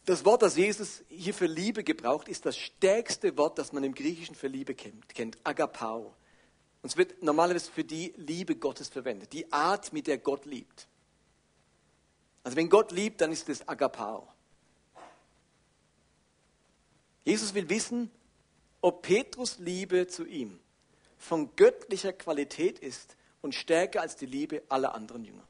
Das 0.05 0.23
Wort, 0.23 0.43
das 0.43 0.55
Jesus 0.55 1.03
hier 1.09 1.33
für 1.33 1.47
Liebe 1.47 1.83
gebraucht, 1.83 2.27
ist 2.27 2.45
das 2.45 2.55
stärkste 2.55 3.35
Wort, 3.37 3.57
das 3.57 3.73
man 3.73 3.83
im 3.83 3.95
Griechischen 3.95 4.35
für 4.35 4.47
Liebe 4.47 4.75
kennt, 4.75 5.09
kennt 5.09 5.37
Agapao. 5.43 6.15
Und 6.83 6.89
es 6.91 6.97
wird 6.97 7.23
normalerweise 7.23 7.71
für 7.71 7.83
die 7.83 8.13
Liebe 8.15 8.55
Gottes 8.55 8.89
verwendet, 8.89 9.33
die 9.33 9.51
Art, 9.51 9.91
mit 9.91 10.05
der 10.05 10.19
Gott 10.19 10.45
liebt. 10.45 10.87
Also 12.43 12.57
wenn 12.57 12.69
Gott 12.69 12.91
liebt, 12.91 13.21
dann 13.21 13.31
ist 13.31 13.49
es 13.49 13.67
Agapao. 13.67 14.27
Jesus 17.25 17.53
will 17.53 17.67
wissen, 17.69 18.11
ob 18.81 19.01
Petrus 19.01 19.57
Liebe 19.57 20.07
zu 20.07 20.25
ihm 20.25 20.59
von 21.17 21.55
göttlicher 21.55 22.13
Qualität 22.13 22.79
ist 22.79 23.17
und 23.41 23.55
stärker 23.55 24.01
als 24.01 24.15
die 24.15 24.27
Liebe 24.27 24.61
aller 24.69 24.93
anderen 24.93 25.25
Jünger. 25.25 25.45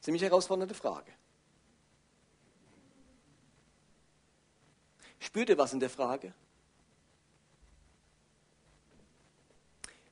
Ziemlich 0.00 0.22
herausfordernde 0.22 0.74
Frage. 0.74 1.12
Spürt 5.18 5.48
ihr 5.48 5.58
was 5.58 5.72
in 5.72 5.80
der 5.80 5.90
Frage? 5.90 6.32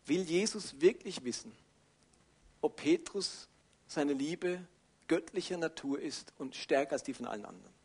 Will 0.07 0.23
Jesus 0.23 0.81
wirklich 0.81 1.23
wissen, 1.25 1.53
ob 2.61 2.77
Petrus 2.77 3.49
seine 3.87 4.13
Liebe 4.13 4.67
göttlicher 5.07 5.57
Natur 5.57 6.01
ist 6.01 6.33
und 6.39 6.57
stärker 6.57 6.93
als 6.93 7.05
die 7.05 7.15
von 7.15 7.27
allen 7.27 7.45
anderen? 7.45 7.80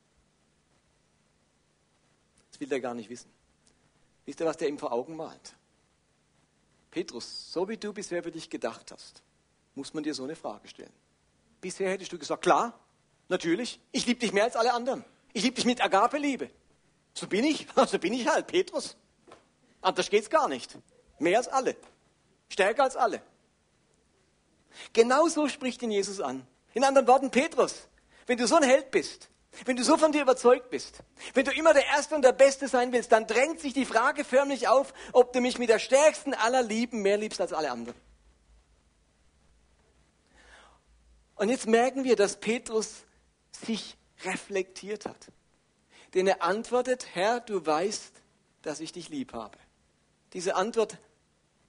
Das 2.56 2.62
will 2.62 2.72
er 2.72 2.80
gar 2.80 2.94
nicht 2.94 3.10
wissen. 3.10 3.30
Wisst 4.24 4.40
ihr, 4.40 4.46
was 4.46 4.56
der 4.56 4.70
ihm 4.70 4.80
vor 4.80 4.94
Augen 4.94 5.18
malt? 5.18 5.56
Petrus, 6.90 7.52
so 7.52 7.68
wie 7.68 7.76
du 7.76 7.92
bisher 7.92 8.24
für 8.24 8.32
dich 8.32 8.50
gedacht 8.50 8.94
hast, 8.94 9.22
muss 9.74 9.94
man 9.94 10.06
dir 10.06 10.14
so 10.14 10.24
eine 10.24 10.38
Frage 10.38 10.66
stellen. 10.70 10.94
Bisher 11.60 11.90
hättest 11.90 12.14
du 12.14 12.18
gesagt, 12.18 12.44
klar, 12.44 12.80
natürlich, 13.28 13.82
ich 13.92 14.06
liebe 14.06 14.22
dich 14.22 14.32
mehr 14.32 14.46
als 14.46 14.56
alle 14.56 14.72
anderen. 14.74 15.04
Ich 15.34 15.44
liebe 15.44 15.58
dich 15.58 15.66
mit 15.66 15.84
Agape-Liebe. 15.84 16.50
So 17.14 17.28
bin 17.28 17.44
ich, 17.44 17.68
so 17.88 18.00
bin 18.00 18.14
ich 18.14 18.26
halt, 18.26 18.48
Petrus. 18.48 18.96
Anders 19.82 20.10
geht's 20.10 20.30
gar 20.30 20.48
nicht. 20.48 20.78
Mehr 21.20 21.40
als 21.40 21.50
alle. 21.50 21.76
Stärker 22.48 22.84
als 22.84 22.96
alle. 22.96 23.22
Genauso 24.94 25.50
spricht 25.50 25.82
ihn 25.82 25.92
Jesus 25.92 26.22
an. 26.22 26.48
In 26.74 26.86
anderen 26.86 27.06
Worten, 27.06 27.32
Petrus, 27.32 27.90
wenn 28.28 28.38
du 28.38 28.48
so 28.48 28.56
ein 28.56 28.64
Held 28.64 28.92
bist, 28.92 29.30
wenn 29.64 29.78
du 29.78 29.84
so 29.84 29.98
von 29.98 30.12
dir 30.12 30.22
überzeugt 30.22 30.70
bist, 30.70 31.00
wenn 31.34 31.46
du 31.46 31.52
immer 31.52 31.74
der 31.74 31.86
Erste 31.86 32.16
und 32.16 32.22
der 32.22 32.34
Beste 32.34 32.68
sein 32.68 32.92
willst, 32.92 33.12
dann 33.12 33.26
drängt 33.26 33.62
sich 33.62 33.74
die 33.74 33.86
Frage 33.86 34.26
förmlich 34.26 34.68
auf, 34.68 34.94
ob 35.14 35.32
du 35.32 35.40
mich 35.40 35.58
mit 35.58 35.70
der 35.70 35.80
stärksten 35.80 36.34
aller 36.34 36.62
Lieben 36.62 37.02
mehr 37.02 37.18
liebst 37.18 37.40
als 37.40 37.54
alle 37.54 37.72
anderen. 37.72 38.00
Und 41.36 41.50
jetzt 41.50 41.68
merken 41.68 42.04
wir, 42.04 42.16
dass 42.16 42.40
Petrus 42.40 43.04
sich 43.52 43.98
reflektiert 44.24 45.06
hat. 45.06 45.32
Denn 46.14 46.28
er 46.28 46.42
antwortet, 46.44 47.08
Herr, 47.14 47.42
du 47.42 47.66
weißt, 47.66 48.14
dass 48.62 48.80
ich 48.80 48.92
dich 48.92 49.10
lieb 49.10 49.34
habe. 49.34 49.58
diese 50.34 50.56
Antwort 50.56 50.98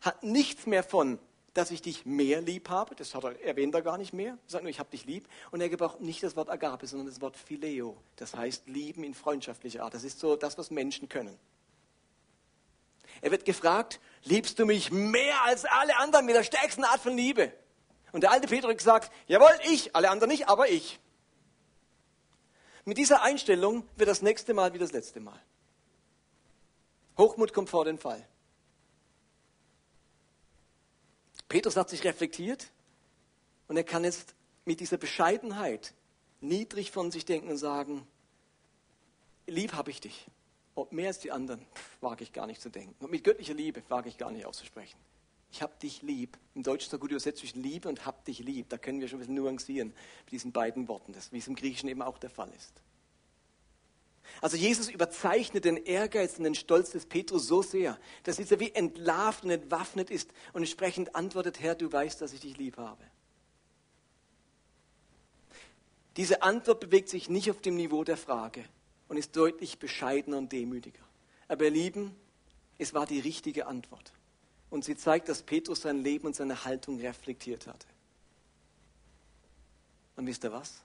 hat 0.01 0.22
nichts 0.22 0.66
mehr 0.66 0.83
von, 0.83 1.18
dass 1.56 1.70
ich 1.70 1.82
dich 1.82 2.04
mehr 2.04 2.40
lieb 2.40 2.68
habe. 2.68 2.94
Das 2.94 3.14
hat 3.14 3.24
er, 3.24 3.40
erwähnt 3.42 3.74
er 3.74 3.82
gar 3.82 3.98
nicht 3.98 4.12
mehr. 4.12 4.32
Er 4.32 4.50
sagt 4.50 4.64
nur, 4.64 4.70
ich 4.70 4.78
habe 4.78 4.90
dich 4.90 5.04
lieb. 5.04 5.26
Und 5.50 5.60
er 5.60 5.68
gebraucht 5.68 6.00
nicht 6.00 6.22
das 6.22 6.36
Wort 6.36 6.50
Agape, 6.50 6.86
sondern 6.86 7.06
das 7.06 7.20
Wort 7.20 7.36
Phileo. 7.36 7.96
Das 8.16 8.34
heißt 8.34 8.68
lieben 8.68 9.04
in 9.04 9.14
freundschaftlicher 9.14 9.82
Art. 9.82 9.94
Das 9.94 10.04
ist 10.04 10.18
so 10.18 10.36
das, 10.36 10.58
was 10.58 10.70
Menschen 10.70 11.08
können. 11.08 11.38
Er 13.20 13.30
wird 13.30 13.44
gefragt, 13.44 14.00
liebst 14.24 14.58
du 14.58 14.66
mich 14.66 14.90
mehr 14.90 15.42
als 15.44 15.64
alle 15.64 15.96
anderen 15.96 16.26
mit 16.26 16.34
der 16.34 16.44
stärksten 16.44 16.84
Art 16.84 17.00
von 17.00 17.16
Liebe? 17.16 17.52
Und 18.12 18.22
der 18.22 18.30
alte 18.30 18.46
Petrus 18.46 18.82
sagt, 18.82 19.10
jawohl, 19.26 19.58
ich, 19.64 19.96
alle 19.96 20.10
anderen 20.10 20.30
nicht, 20.30 20.48
aber 20.48 20.68
ich. 20.68 21.00
Mit 22.84 22.98
dieser 22.98 23.22
Einstellung 23.22 23.88
wird 23.96 24.08
das 24.08 24.22
nächste 24.22 24.54
Mal 24.54 24.72
wie 24.74 24.78
das 24.78 24.92
letzte 24.92 25.20
Mal. 25.20 25.40
Hochmut 27.18 27.52
kommt 27.52 27.70
vor 27.70 27.84
den 27.84 27.98
Fall. 27.98 28.26
Petrus 31.48 31.76
hat 31.76 31.88
sich 31.90 32.04
reflektiert 32.04 32.70
und 33.68 33.76
er 33.76 33.85
kann 33.85 34.04
jetzt 34.04 34.35
mit 34.64 34.80
dieser 34.80 34.96
Bescheidenheit 34.96 35.94
niedrig 36.40 36.90
von 36.90 37.11
sich 37.11 37.24
denken 37.24 37.48
und 37.48 37.56
sagen, 37.56 38.06
lieb 39.46 39.72
habe 39.72 39.90
ich 39.90 40.00
dich. 40.00 40.26
Ob 40.74 40.92
mehr 40.92 41.09
als 41.09 41.20
die 41.20 41.32
anderen, 41.32 41.64
wage 42.00 42.22
ich 42.22 42.32
gar 42.32 42.46
nicht 42.46 42.61
zu 42.61 42.68
denken. 42.68 42.94
Und 43.02 43.11
mit 43.11 43.24
göttlicher 43.24 43.54
Liebe 43.54 43.82
wage 43.88 44.09
ich 44.09 44.18
gar 44.18 44.30
nicht 44.30 44.44
auszusprechen. 44.44 44.98
Ich 45.50 45.62
habe 45.62 45.72
dich 45.80 46.02
lieb. 46.02 46.37
Im 46.54 46.62
Deutschen 46.62 46.90
so 46.90 46.98
gut 46.98 47.12
übersetzt 47.12 47.38
zwischen 47.38 47.62
Liebe 47.62 47.88
und 47.88 48.04
hab 48.04 48.24
dich 48.24 48.40
lieb. 48.40 48.68
Da 48.68 48.76
können 48.76 49.00
wir 49.00 49.09
schon 49.09 49.18
ein 49.18 49.20
bisschen 49.20 49.37
nuancieren 49.37 49.94
mit 50.24 50.32
diesen 50.32 50.52
beiden 50.52 50.87
Worten, 50.88 51.14
wie 51.30 51.38
es 51.38 51.46
im 51.46 51.54
Griechischen 51.54 51.88
eben 51.88 52.02
auch 52.02 52.18
der 52.18 52.28
Fall 52.28 52.52
ist. 52.54 52.82
Also 54.40 54.56
Jesus 54.56 54.88
überzeichnet 54.88 55.64
den 55.64 55.76
Ehrgeiz 55.76 56.38
und 56.38 56.44
den 56.44 56.54
Stolz 56.54 56.90
des 56.90 57.06
Petrus 57.06 57.46
so 57.46 57.62
sehr, 57.62 57.98
dass 58.24 58.36
dieser 58.36 58.60
wie 58.60 58.72
entlarvt 58.72 59.44
und 59.44 59.50
entwaffnet 59.50 60.10
ist 60.10 60.30
und 60.52 60.62
entsprechend 60.62 61.14
antwortet, 61.14 61.60
Herr, 61.60 61.74
du 61.74 61.90
weißt, 61.90 62.20
dass 62.20 62.32
ich 62.32 62.40
dich 62.40 62.56
lieb 62.56 62.76
habe. 62.76 63.02
Diese 66.16 66.42
Antwort 66.42 66.80
bewegt 66.80 67.08
sich 67.08 67.28
nicht 67.28 67.50
auf 67.50 67.60
dem 67.60 67.76
Niveau 67.76 68.02
der 68.04 68.16
Frage 68.16 68.64
und 69.08 69.16
ist 69.16 69.36
deutlich 69.36 69.78
bescheidener 69.78 70.38
und 70.38 70.50
demütiger. 70.50 71.02
Aber 71.48 71.64
ihr 71.64 71.70
Lieben, 71.70 72.14
es 72.78 72.94
war 72.94 73.06
die 73.06 73.20
richtige 73.20 73.66
Antwort. 73.66 74.12
Und 74.70 74.84
sie 74.84 74.96
zeigt, 74.96 75.28
dass 75.28 75.42
Petrus 75.42 75.82
sein 75.82 76.02
Leben 76.02 76.26
und 76.26 76.34
seine 76.34 76.64
Haltung 76.64 76.98
reflektiert 77.00 77.66
hatte. 77.66 77.86
Und 80.16 80.26
wisst 80.26 80.44
ihr 80.44 80.52
was? 80.52 80.82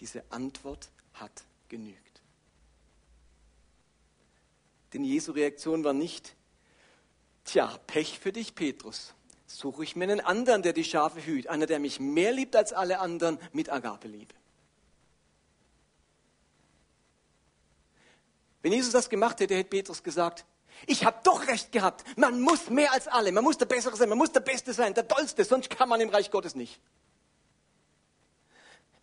Diese 0.00 0.22
Antwort 0.30 0.90
hat 1.14 1.44
genügt. 1.68 2.07
Denn 4.92 5.04
Jesu 5.04 5.32
Reaktion 5.32 5.84
war 5.84 5.92
nicht, 5.92 6.34
tja, 7.44 7.78
Pech 7.86 8.18
für 8.18 8.32
dich, 8.32 8.54
Petrus. 8.54 9.14
Suche 9.46 9.82
ich 9.82 9.96
mir 9.96 10.04
einen 10.04 10.20
anderen, 10.20 10.62
der 10.62 10.72
die 10.72 10.84
Schafe 10.84 11.24
hüt. 11.24 11.46
Einer, 11.46 11.66
der 11.66 11.78
mich 11.78 12.00
mehr 12.00 12.32
liebt 12.32 12.54
als 12.54 12.72
alle 12.72 13.00
anderen 13.00 13.38
mit 13.52 13.70
Agape-Liebe. 13.70 14.34
Wenn 18.62 18.72
Jesus 18.72 18.92
das 18.92 19.08
gemacht 19.08 19.40
hätte, 19.40 19.54
hätte 19.54 19.70
Petrus 19.70 20.02
gesagt, 20.02 20.44
ich 20.86 21.04
habe 21.04 21.18
doch 21.24 21.46
recht 21.46 21.72
gehabt. 21.72 22.04
Man 22.16 22.40
muss 22.40 22.70
mehr 22.70 22.92
als 22.92 23.08
alle. 23.08 23.32
Man 23.32 23.44
muss 23.44 23.58
der 23.58 23.66
Bessere 23.66 23.96
sein. 23.96 24.08
Man 24.08 24.18
muss 24.18 24.32
der 24.32 24.40
Beste 24.40 24.72
sein, 24.72 24.94
der 24.94 25.08
Tollste. 25.08 25.44
Sonst 25.44 25.70
kann 25.70 25.88
man 25.88 26.00
im 26.00 26.10
Reich 26.10 26.30
Gottes 26.30 26.54
nicht. 26.54 26.80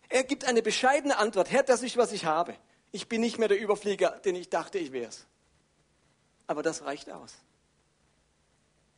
Er 0.08 0.24
gibt 0.24 0.44
eine 0.44 0.62
bescheidene 0.62 1.18
Antwort. 1.18 1.50
Herr, 1.50 1.62
das 1.62 1.82
ist, 1.82 1.96
was 1.96 2.12
ich 2.12 2.24
habe. 2.24 2.54
Ich 2.92 3.08
bin 3.08 3.20
nicht 3.20 3.38
mehr 3.38 3.48
der 3.48 3.60
Überflieger, 3.60 4.10
den 4.24 4.36
ich 4.36 4.48
dachte, 4.48 4.78
ich 4.78 4.92
wäre 4.92 5.08
es. 5.08 5.26
Aber 6.46 6.62
das 6.62 6.82
reicht 6.82 7.10
aus, 7.10 7.34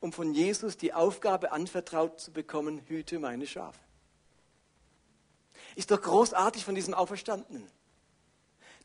um 0.00 0.12
von 0.12 0.32
Jesus 0.32 0.76
die 0.76 0.92
Aufgabe 0.92 1.52
anvertraut 1.52 2.20
zu 2.20 2.32
bekommen, 2.32 2.82
hüte 2.87 3.18
meine 3.18 3.46
Schafe. 3.46 3.80
Ist 5.74 5.90
doch 5.90 6.00
großartig 6.00 6.64
von 6.64 6.74
diesem 6.74 6.94
Auferstandenen, 6.94 7.68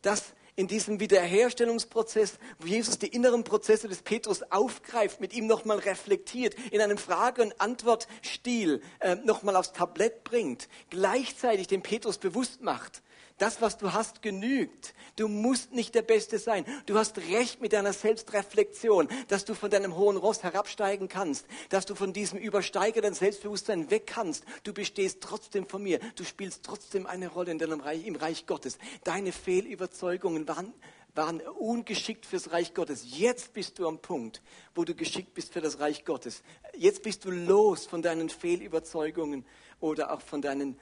dass 0.02 0.34
in 0.56 0.68
diesem 0.68 1.00
Wiederherstellungsprozess, 1.00 2.38
wo 2.60 2.68
Jesus 2.68 3.00
die 3.00 3.08
inneren 3.08 3.44
Prozesse 3.44 3.88
des 3.88 4.04
Petrus 4.04 4.44
aufgreift, 4.52 5.20
mit 5.20 5.34
ihm 5.34 5.48
nochmal 5.48 5.80
reflektiert, 5.80 6.56
in 6.72 6.80
einem 6.82 6.98
Frage- 6.98 7.42
und 7.42 7.60
Antwortstil 7.60 8.82
äh, 9.00 9.16
nochmal 9.16 9.56
aufs 9.56 9.74
Tablett 9.74 10.24
bringt, 10.24 10.68
gleichzeitig 10.90 11.68
dem 11.68 11.82
Petrus 11.82 12.20
bewusst 12.20 12.62
macht, 12.62 13.02
das, 13.44 13.60
was 13.60 13.78
du 13.78 13.92
hast, 13.92 14.22
genügt. 14.22 14.94
Du 15.18 15.28
musst 15.28 15.74
nicht 15.74 15.96
der 15.96 16.02
Beste 16.02 16.40
sein. 16.40 16.64
Du 16.86 16.98
hast 16.98 17.18
recht 17.18 17.60
mit 17.60 17.74
deiner 17.74 17.92
Selbstreflexion, 17.92 19.10
dass 19.28 19.44
du 19.44 19.54
von 19.54 19.70
deinem 19.70 19.98
hohen 19.98 20.16
Ross 20.16 20.44
herabsteigen 20.44 21.10
kannst, 21.10 21.46
dass 21.68 21.86
du 21.86 21.94
von 21.94 22.14
diesem 22.14 22.40
übersteigernden 22.40 23.14
Selbstbewusstsein 23.14 23.92
weg 23.92 24.08
kannst. 24.08 24.46
Du 24.64 24.74
bestehst 24.74 25.20
trotzdem 25.20 25.68
von 25.68 25.84
mir. 25.84 26.00
Du 26.16 26.24
spielst 26.24 26.64
trotzdem 26.64 27.06
eine 27.06 27.28
Rolle 27.28 27.52
in 27.52 27.58
deinem 27.58 27.82
Reich, 27.82 28.08
im 28.08 28.16
Reich 28.16 28.46
Gottes. 28.46 28.78
Deine 29.04 29.34
Fehlüberzeugungen 29.34 30.48
waren, 30.48 30.74
waren 31.14 31.42
ungeschickt 31.42 32.26
fürs 32.26 32.54
Reich 32.54 32.74
Gottes. 32.74 33.04
Jetzt 33.06 33.52
bist 33.52 33.78
du 33.78 33.90
am 33.90 34.00
Punkt, 34.00 34.42
wo 34.74 34.86
du 34.86 34.96
geschickt 34.96 35.34
bist 35.34 35.52
für 35.52 35.60
das 35.60 35.82
Reich 35.82 36.06
Gottes. 36.06 36.44
Jetzt 36.78 37.04
bist 37.04 37.26
du 37.26 37.30
los 37.30 37.88
von 37.88 38.02
deinen 38.02 38.30
Fehlüberzeugungen 38.30 39.46
oder 39.82 40.14
auch 40.14 40.22
von 40.22 40.42
deinen 40.42 40.80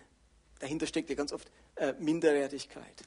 Dahinter 0.62 0.86
steckt 0.86 1.10
ja 1.10 1.15
ganz 1.15 1.34
oft 1.34 1.50
äh, 1.82 1.96
Minderwertigkeit. 1.98 3.04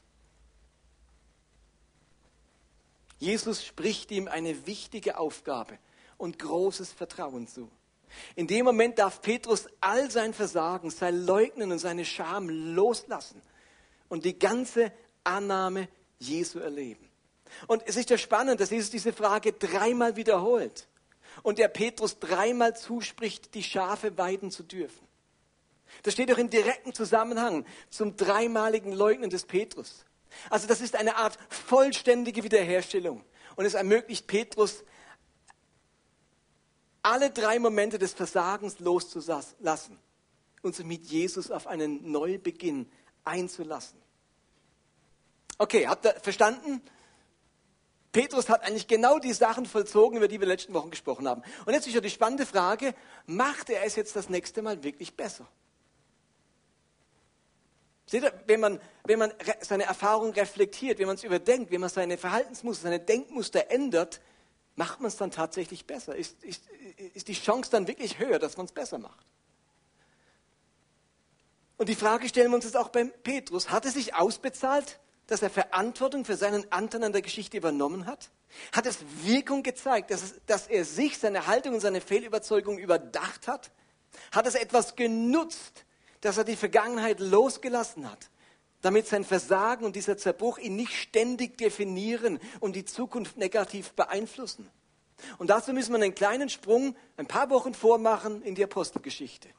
Jesus 3.19 3.65
spricht 3.65 4.11
ihm 4.11 4.27
eine 4.27 4.67
wichtige 4.67 5.17
Aufgabe 5.17 5.79
und 6.17 6.37
großes 6.37 6.91
Vertrauen 6.91 7.47
zu. 7.47 7.71
In 8.35 8.47
dem 8.47 8.65
Moment 8.65 8.99
darf 8.99 9.21
Petrus 9.21 9.67
all 9.79 10.11
sein 10.11 10.33
Versagen, 10.33 10.89
sein 10.89 11.25
Leugnen 11.25 11.71
und 11.71 11.79
seine 11.79 12.03
Scham 12.03 12.49
loslassen 12.49 13.41
und 14.09 14.25
die 14.25 14.37
ganze 14.37 14.91
Annahme 15.23 15.87
Jesu 16.19 16.59
erleben. 16.59 17.09
Und 17.67 17.81
es 17.87 17.95
ist 17.95 18.09
ja 18.09 18.17
spannend, 18.17 18.59
dass 18.59 18.71
Jesus 18.71 18.89
diese 18.89 19.13
Frage 19.13 19.53
dreimal 19.53 20.17
wiederholt 20.17 20.89
und 21.43 21.59
der 21.59 21.69
Petrus 21.69 22.19
dreimal 22.19 22.75
zuspricht, 22.75 23.53
die 23.53 23.63
Schafe 23.63 24.17
weiden 24.17 24.51
zu 24.51 24.63
dürfen. 24.63 25.04
Das 26.03 26.13
steht 26.13 26.29
doch 26.29 26.37
in 26.37 26.49
direktem 26.49 26.93
Zusammenhang 26.93 27.65
zum 27.89 28.15
dreimaligen 28.15 28.93
Leugnen 28.93 29.29
des 29.29 29.45
Petrus. 29.45 30.05
Also 30.49 30.67
das 30.67 30.81
ist 30.81 30.95
eine 30.95 31.17
Art 31.17 31.37
vollständige 31.49 32.43
Wiederherstellung. 32.43 33.23
Und 33.55 33.65
es 33.65 33.73
ermöglicht 33.73 34.27
Petrus, 34.27 34.83
alle 37.01 37.29
drei 37.29 37.59
Momente 37.59 37.99
des 37.99 38.13
Versagens 38.13 38.79
loszulassen 38.79 39.99
und 40.61 40.75
sich 40.75 40.85
mit 40.85 41.05
Jesus 41.05 41.51
auf 41.51 41.67
einen 41.67 42.11
Neubeginn 42.11 42.91
einzulassen. 43.23 44.01
Okay, 45.57 45.87
habt 45.87 46.05
ihr 46.05 46.15
verstanden? 46.19 46.81
Petrus 48.11 48.49
hat 48.49 48.63
eigentlich 48.63 48.87
genau 48.87 49.19
die 49.19 49.33
Sachen 49.33 49.65
vollzogen, 49.65 50.17
über 50.17 50.27
die 50.27 50.39
wir 50.39 50.47
letzten 50.47 50.73
Wochen 50.73 50.89
gesprochen 50.89 51.27
haben. 51.27 51.43
Und 51.65 51.73
jetzt 51.73 51.85
ist 51.85 51.93
ja 51.93 52.01
die 52.01 52.09
spannende 52.09 52.45
Frage, 52.45 52.95
macht 53.25 53.69
er 53.69 53.83
es 53.83 53.95
jetzt 53.95 54.15
das 54.15 54.29
nächste 54.29 54.61
Mal 54.61 54.83
wirklich 54.83 55.15
besser? 55.15 55.47
Seht 58.07 58.23
ihr, 58.23 58.33
wenn 58.45 58.59
man, 58.59 58.79
wenn 59.03 59.19
man 59.19 59.33
seine 59.61 59.85
Erfahrung 59.85 60.31
reflektiert, 60.33 60.99
wenn 60.99 61.07
man 61.07 61.15
es 61.15 61.23
überdenkt, 61.23 61.71
wenn 61.71 61.81
man 61.81 61.89
seine 61.89 62.17
Verhaltensmuster, 62.17 62.83
seine 62.83 62.99
Denkmuster 62.99 63.71
ändert, 63.71 64.21
macht 64.75 64.99
man 64.99 65.07
es 65.07 65.17
dann 65.17 65.31
tatsächlich 65.31 65.85
besser? 65.87 66.15
Ist, 66.15 66.43
ist, 66.43 66.63
ist 67.13 67.27
die 67.27 67.33
Chance 67.33 67.71
dann 67.71 67.87
wirklich 67.87 68.19
höher, 68.19 68.37
dass 68.37 68.57
man 68.57 68.67
es 68.67 68.71
besser 68.71 68.99
macht? 68.99 69.25
Und 71.77 71.89
die 71.89 71.95
Frage 71.95 72.29
stellen 72.29 72.51
wir 72.51 72.55
uns 72.55 72.65
jetzt 72.65 72.77
auch 72.77 72.89
beim 72.89 73.11
Petrus. 73.23 73.69
Hat 73.69 73.85
es 73.85 73.95
sich 73.95 74.13
ausbezahlt, 74.13 74.99
dass 75.27 75.41
er 75.41 75.49
Verantwortung 75.49 76.25
für 76.25 76.37
seinen 76.37 76.71
Anteil 76.71 77.03
an 77.03 77.11
der 77.11 77.21
Geschichte 77.21 77.57
übernommen 77.57 78.05
hat? 78.05 78.29
Hat 78.71 78.85
es 78.85 78.99
Wirkung 79.23 79.63
gezeigt, 79.63 80.11
dass, 80.11 80.35
dass 80.45 80.67
er 80.67 80.85
sich, 80.85 81.17
seine 81.17 81.47
Haltung 81.47 81.73
und 81.73 81.79
seine 81.79 81.99
Fehlüberzeugung 81.99 82.77
überdacht 82.77 83.47
hat? 83.47 83.71
Hat 84.31 84.45
es 84.45 84.55
etwas 84.55 84.95
genutzt, 84.95 85.84
dass 86.25 86.37
er 86.37 86.43
die 86.43 86.55
Vergangenheit 86.55 87.19
losgelassen 87.19 88.09
hat, 88.09 88.31
damit 88.81 89.05
sein 89.07 89.23
Versagen 89.23 89.85
und 89.85 89.95
dieser 89.95 90.17
Zerbruch 90.17 90.57
ihn 90.57 90.75
nicht 90.75 90.93
ständig 90.93 91.55
definieren 91.55 92.39
und 92.59 92.75
die 92.75 92.83
Zukunft 92.83 93.37
negativ 93.37 93.93
beeinflussen. 93.93 94.67
Und 95.37 95.51
dazu 95.51 95.71
müssen 95.71 95.93
wir 95.93 96.01
einen 96.01 96.15
kleinen 96.15 96.49
Sprung 96.49 96.95
ein 97.15 97.27
paar 97.27 97.51
Wochen 97.51 97.75
vormachen 97.75 98.41
in 98.41 98.55
die 98.55 98.63
Apostelgeschichte. 98.63 99.49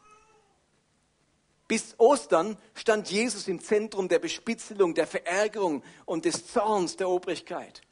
Bis 1.69 1.95
Ostern 1.99 2.59
stand 2.75 3.13
Jesus 3.13 3.47
im 3.47 3.61
Zentrum 3.61 4.09
der 4.09 4.19
Bespitzelung, 4.19 4.93
der 4.95 5.07
Verärgerung 5.07 5.85
und 6.05 6.25
des 6.25 6.49
Zorns 6.49 6.97
der 6.97 7.09
Obrigkeit. 7.09 7.83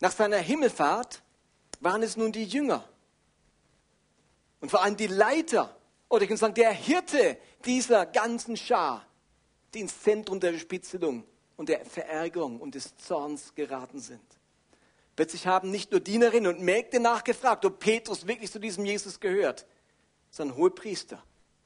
Nach 0.00 0.12
seiner 0.12 0.38
Himmelfahrt 0.38 1.22
waren 1.80 2.02
es 2.02 2.18
nun 2.18 2.32
die 2.32 2.44
Jünger 2.44 2.86
und 4.60 4.68
vor 4.70 4.82
allem 4.82 4.98
die 4.98 5.06
Leiter 5.06 5.75
oder 6.08 6.22
ich 6.22 6.28
kann 6.28 6.36
sagen, 6.36 6.54
der 6.54 6.72
Hirte 6.72 7.38
dieser 7.64 8.06
ganzen 8.06 8.56
Schar, 8.56 9.06
die 9.74 9.80
ins 9.80 10.00
Zentrum 10.02 10.40
der 10.40 10.52
Bespitzelung 10.52 11.24
und 11.56 11.68
der 11.68 11.84
Verärgerung 11.84 12.60
und 12.60 12.74
des 12.74 12.96
Zorns 12.96 13.54
geraten 13.54 13.98
sind. 13.98 14.20
Plötzlich 15.16 15.46
haben 15.46 15.70
nicht 15.70 15.90
nur 15.90 16.00
Dienerinnen 16.00 16.54
und 16.54 16.62
Mägde 16.62 17.00
nachgefragt, 17.00 17.64
ob 17.64 17.80
Petrus 17.80 18.26
wirklich 18.26 18.52
zu 18.52 18.58
diesem 18.58 18.84
Jesus 18.84 19.18
gehört, 19.18 19.66
sondern 20.30 20.56
hohe 20.58 20.70
Priester, 20.70 21.22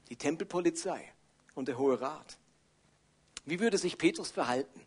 die 0.09 0.15
Tempelpolizei 0.15 1.13
und 1.53 1.67
der 1.67 1.77
Hohe 1.77 1.99
Rat. 1.99 2.37
Wie 3.45 3.59
würde 3.59 3.77
sich 3.77 3.97
Petrus 3.97 4.31
verhalten, 4.31 4.81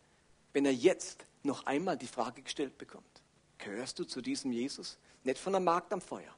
wenn 0.52 0.64
er 0.64 0.72
jetzt 0.72 1.26
noch 1.42 1.66
einmal 1.66 1.98
die 1.98 2.06
Frage 2.06 2.40
gestellt 2.40 2.78
bekommt? 2.78 3.22
Gehörst 3.58 3.98
du 3.98 4.04
zu 4.04 4.22
diesem 4.22 4.52
Jesus? 4.52 4.98
Nicht 5.22 5.38
von 5.38 5.52
der 5.52 5.60
Magd 5.60 5.92
am 5.92 6.00
Feuer, 6.00 6.34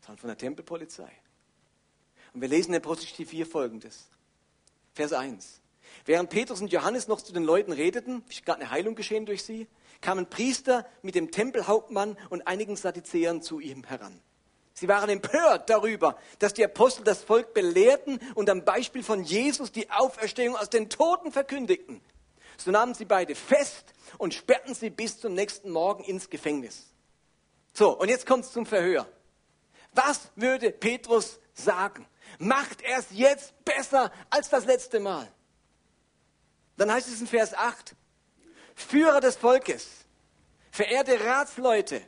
sondern 0.00 0.18
von 0.18 0.28
der 0.28 0.38
Tempelpolizei. 0.38 1.12
Und 2.32 2.40
wir 2.40 2.48
lesen 2.48 2.72
in 2.72 2.78
Apostel 2.78 3.26
4 3.26 3.46
folgendes. 3.46 4.06
Vers 4.94 5.12
1. 5.12 5.60
Während 6.04 6.30
Petrus 6.30 6.60
und 6.60 6.72
Johannes 6.72 7.08
noch 7.08 7.20
zu 7.20 7.32
den 7.32 7.44
Leuten 7.44 7.72
redeten, 7.72 8.24
ist 8.28 8.44
gerade 8.44 8.60
eine 8.60 8.70
Heilung 8.70 8.94
geschehen 8.94 9.26
durch 9.26 9.44
sie, 9.44 9.68
kamen 10.00 10.28
Priester 10.28 10.86
mit 11.02 11.14
dem 11.14 11.30
Tempelhauptmann 11.30 12.16
und 12.30 12.46
einigen 12.46 12.76
Sadduzäern 12.76 13.42
zu 13.42 13.60
ihm 13.60 13.84
heran. 13.84 14.20
Sie 14.74 14.88
waren 14.88 15.10
empört 15.10 15.68
darüber, 15.68 16.16
dass 16.38 16.54
die 16.54 16.64
Apostel 16.64 17.04
das 17.04 17.22
Volk 17.22 17.54
belehrten 17.54 18.18
und 18.34 18.48
am 18.50 18.64
Beispiel 18.64 19.02
von 19.02 19.22
Jesus 19.22 19.70
die 19.70 19.90
Auferstehung 19.90 20.56
aus 20.56 20.70
den 20.70 20.88
Toten 20.88 21.30
verkündigten. 21.30 22.00
So 22.56 22.70
nahmen 22.70 22.94
sie 22.94 23.04
beide 23.04 23.34
fest 23.34 23.92
und 24.18 24.34
sperrten 24.34 24.74
sie 24.74 24.90
bis 24.90 25.20
zum 25.20 25.34
nächsten 25.34 25.70
Morgen 25.70 26.04
ins 26.04 26.30
Gefängnis. 26.30 26.86
So, 27.74 27.98
und 27.98 28.08
jetzt 28.08 28.26
kommt 28.26 28.44
es 28.44 28.52
zum 28.52 28.66
Verhör. 28.66 29.06
Was 29.92 30.30
würde 30.36 30.70
Petrus 30.70 31.38
sagen? 31.54 32.06
Macht 32.38 32.82
er 32.82 32.98
es 32.98 33.06
jetzt 33.10 33.64
besser 33.64 34.12
als 34.30 34.48
das 34.48 34.64
letzte 34.64 35.00
Mal? 35.00 35.30
Dann 36.76 36.90
heißt 36.90 37.08
es 37.08 37.20
in 37.20 37.26
Vers 37.26 37.54
8, 37.54 37.94
Führer 38.74 39.20
des 39.20 39.36
Volkes, 39.36 39.88
verehrte 40.70 41.24
Ratsleute, 41.24 42.02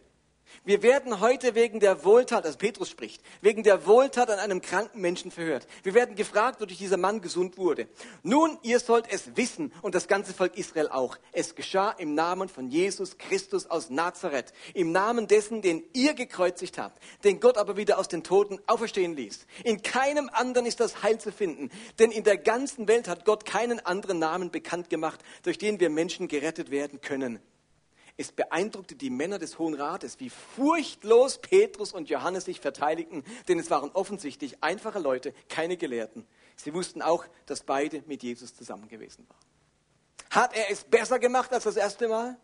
wir 0.66 0.82
werden 0.82 1.20
heute 1.20 1.54
wegen 1.54 1.78
der 1.78 2.04
Wohltat, 2.04 2.46
also 2.46 2.56
Petrus 2.56 2.88
spricht, 2.88 3.22
wegen 3.42 3.62
der 3.62 3.86
Wohltat 3.86 4.30
an 4.30 4.38
einem 4.38 4.62
kranken 4.62 5.00
Menschen 5.00 5.30
verhört. 5.30 5.66
Wir 5.82 5.92
werden 5.92 6.16
gefragt, 6.16 6.60
wodurch 6.60 6.78
dieser 6.78 6.96
Mann 6.96 7.20
gesund 7.20 7.58
wurde. 7.58 7.86
Nun, 8.22 8.58
ihr 8.62 8.80
sollt 8.80 9.04
es 9.10 9.36
wissen 9.36 9.72
und 9.82 9.94
das 9.94 10.08
ganze 10.08 10.32
Volk 10.32 10.56
Israel 10.56 10.88
auch. 10.88 11.18
Es 11.32 11.54
geschah 11.54 11.90
im 11.90 12.14
Namen 12.14 12.48
von 12.48 12.68
Jesus 12.68 13.18
Christus 13.18 13.66
aus 13.66 13.90
Nazareth, 13.90 14.54
im 14.72 14.90
Namen 14.90 15.26
dessen, 15.26 15.60
den 15.60 15.84
ihr 15.92 16.14
gekreuzigt 16.14 16.78
habt, 16.78 16.98
den 17.24 17.40
Gott 17.40 17.58
aber 17.58 17.76
wieder 17.76 17.98
aus 17.98 18.08
den 18.08 18.24
Toten 18.24 18.58
auferstehen 18.66 19.16
ließ. 19.16 19.46
In 19.64 19.82
keinem 19.82 20.30
anderen 20.32 20.66
ist 20.66 20.80
das 20.80 21.02
Heil 21.02 21.18
zu 21.18 21.30
finden, 21.30 21.70
denn 21.98 22.10
in 22.10 22.24
der 22.24 22.38
ganzen 22.38 22.88
Welt 22.88 23.06
hat 23.06 23.26
Gott 23.26 23.44
keinen 23.44 23.84
anderen 23.84 24.18
Namen 24.18 24.50
bekannt 24.50 24.88
gemacht, 24.88 25.20
durch 25.42 25.58
den 25.58 25.78
wir 25.78 25.90
Menschen 25.90 26.26
gerettet 26.26 26.70
werden 26.70 27.02
können. 27.02 27.38
Es 28.16 28.30
beeindruckte 28.30 28.94
die 28.94 29.10
Männer 29.10 29.40
des 29.40 29.58
Hohen 29.58 29.74
Rates, 29.74 30.20
wie 30.20 30.30
furchtlos 30.30 31.38
Petrus 31.38 31.92
und 31.92 32.08
Johannes 32.08 32.44
sich 32.44 32.60
verteidigten, 32.60 33.24
denn 33.48 33.58
es 33.58 33.70
waren 33.70 33.90
offensichtlich 33.90 34.62
einfache 34.62 35.00
Leute, 35.00 35.34
keine 35.48 35.76
Gelehrten. 35.76 36.24
Sie 36.54 36.72
wussten 36.72 37.02
auch, 37.02 37.24
dass 37.46 37.64
beide 37.64 38.04
mit 38.06 38.22
Jesus 38.22 38.54
zusammen 38.54 38.86
gewesen 38.88 39.26
waren. 39.28 39.44
Hat 40.30 40.56
er 40.56 40.70
es 40.70 40.84
besser 40.84 41.18
gemacht 41.18 41.52
als 41.52 41.64
das 41.64 41.76
erste 41.76 42.06
Mal? 42.06 42.38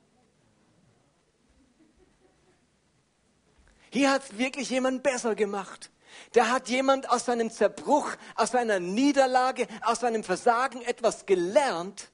Hier 3.92 4.10
hat 4.10 4.24
es 4.24 4.38
wirklich 4.38 4.70
jemand 4.70 5.02
besser 5.04 5.36
gemacht. 5.36 5.90
Da 6.32 6.48
hat 6.48 6.68
jemand 6.68 7.08
aus 7.10 7.26
seinem 7.26 7.50
Zerbruch, 7.50 8.08
aus 8.34 8.50
seiner 8.50 8.80
Niederlage, 8.80 9.68
aus 9.82 10.00
seinem 10.00 10.24
Versagen 10.24 10.82
etwas 10.82 11.26
gelernt 11.26 12.10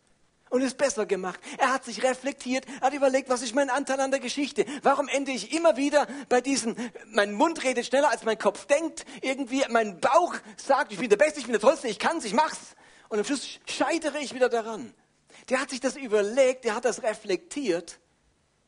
und 0.51 0.62
es 0.62 0.74
besser 0.74 1.07
gemacht. 1.07 1.40
Er 1.59 1.72
hat 1.72 1.84
sich 1.84 2.03
reflektiert, 2.03 2.66
hat 2.80 2.94
überlegt, 2.94 3.28
was 3.28 3.42
ist 3.42 3.55
mein 3.55 3.70
Anteil 3.70 4.01
an 4.01 4.11
der 4.11 4.20
Geschichte? 4.20 4.64
Warum 4.82 5.09
ende 5.09 5.32
ich 5.32 5.53
immer 5.53 5.76
wieder 5.76 6.07
bei 6.28 6.40
diesen, 6.40 6.76
mein 7.11 7.32
Mund 7.32 7.62
redet 7.64 7.86
schneller 7.86 8.11
als 8.11 8.24
mein 8.24 8.38
Kopf 8.38 8.66
denkt, 8.66 9.05
irgendwie 9.22 9.64
mein 9.68 10.01
Bauch 10.01 10.34
sagt, 10.57 10.92
ich 10.92 10.99
bin 10.99 11.11
der 11.11 11.16
Beste, 11.16 11.40
ich 11.40 11.47
bin 11.47 11.53
der 11.53 11.61
Tollste, 11.61 11.88
ich 11.88 11.99
kann's, 11.99 12.24
ich 12.24 12.34
mach's. 12.34 12.76
Und 13.09 13.18
am 13.18 13.24
Schluss 13.24 13.61
scheitere 13.66 14.18
ich 14.18 14.34
wieder 14.34 14.49
daran. 14.49 14.92
Der 15.49 15.61
hat 15.61 15.70
sich 15.70 15.80
das 15.80 15.97
überlegt, 15.97 16.64
der 16.64 16.74
hat 16.74 16.84
das 16.84 17.03
reflektiert 17.03 18.01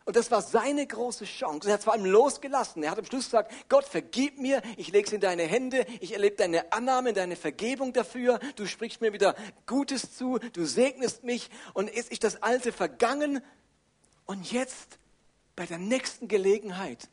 und 0.08 0.16
das 0.16 0.30
war 0.30 0.40
seine 0.40 0.86
große 0.86 1.26
Chance. 1.26 1.68
Er 1.68 1.74
hat 1.74 1.80
es 1.80 1.84
vor 1.84 1.92
allem 1.92 2.06
losgelassen. 2.06 2.82
Er 2.82 2.92
hat 2.92 2.98
am 2.98 3.04
Schluss 3.04 3.26
gesagt, 3.26 3.52
Gott, 3.68 3.84
vergib 3.84 4.38
mir, 4.38 4.62
ich 4.78 4.90
lege 4.90 5.06
es 5.06 5.12
in 5.12 5.20
deine 5.20 5.42
Hände, 5.42 5.84
ich 6.00 6.14
erlebe 6.14 6.34
deine 6.34 6.72
Annahme, 6.72 7.12
deine 7.12 7.36
Vergebung 7.36 7.92
dafür, 7.92 8.38
du 8.56 8.64
sprichst 8.64 9.02
mir 9.02 9.12
wieder 9.12 9.34
Gutes 9.66 10.16
zu, 10.16 10.38
du 10.38 10.64
segnest 10.64 11.24
mich 11.24 11.50
und 11.74 11.88
es 11.88 12.08
ist 12.08 12.24
das 12.24 12.42
Alte 12.42 12.72
vergangen. 12.72 13.42
Und 14.24 14.50
jetzt, 14.50 14.98
bei 15.54 15.66
der 15.66 15.76
nächsten 15.76 16.26
Gelegenheit, 16.26 17.10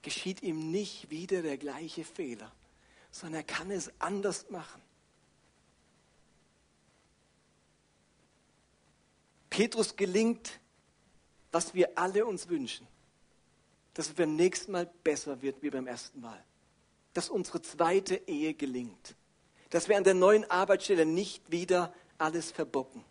geschieht 0.00 0.42
ihm 0.42 0.70
nicht 0.70 1.10
wieder 1.10 1.42
der 1.42 1.58
gleiche 1.58 2.04
Fehler, 2.04 2.50
sondern 3.10 3.42
er 3.42 3.44
kann 3.44 3.70
es 3.70 3.92
anders 3.98 4.48
machen. 4.48 4.80
Petrus 9.50 9.94
gelingt 9.94 10.60
was 11.52 11.74
wir 11.74 11.96
alle 11.96 12.26
uns 12.26 12.48
wünschen, 12.48 12.86
dass 13.94 14.08
es 14.08 14.14
beim 14.14 14.36
nächsten 14.36 14.72
Mal 14.72 14.88
besser 15.02 15.42
wird 15.42 15.62
wie 15.62 15.70
beim 15.70 15.86
ersten 15.86 16.20
Mal. 16.20 16.42
Dass 17.14 17.30
unsere 17.30 17.62
zweite 17.62 18.16
Ehe 18.26 18.54
gelingt. 18.54 19.16
Dass 19.70 19.88
wir 19.88 19.96
an 19.96 20.04
der 20.04 20.14
neuen 20.14 20.48
Arbeitsstelle 20.50 21.04
nicht 21.04 21.50
wieder 21.50 21.92
alles 22.16 22.52
verbocken. 22.52 23.04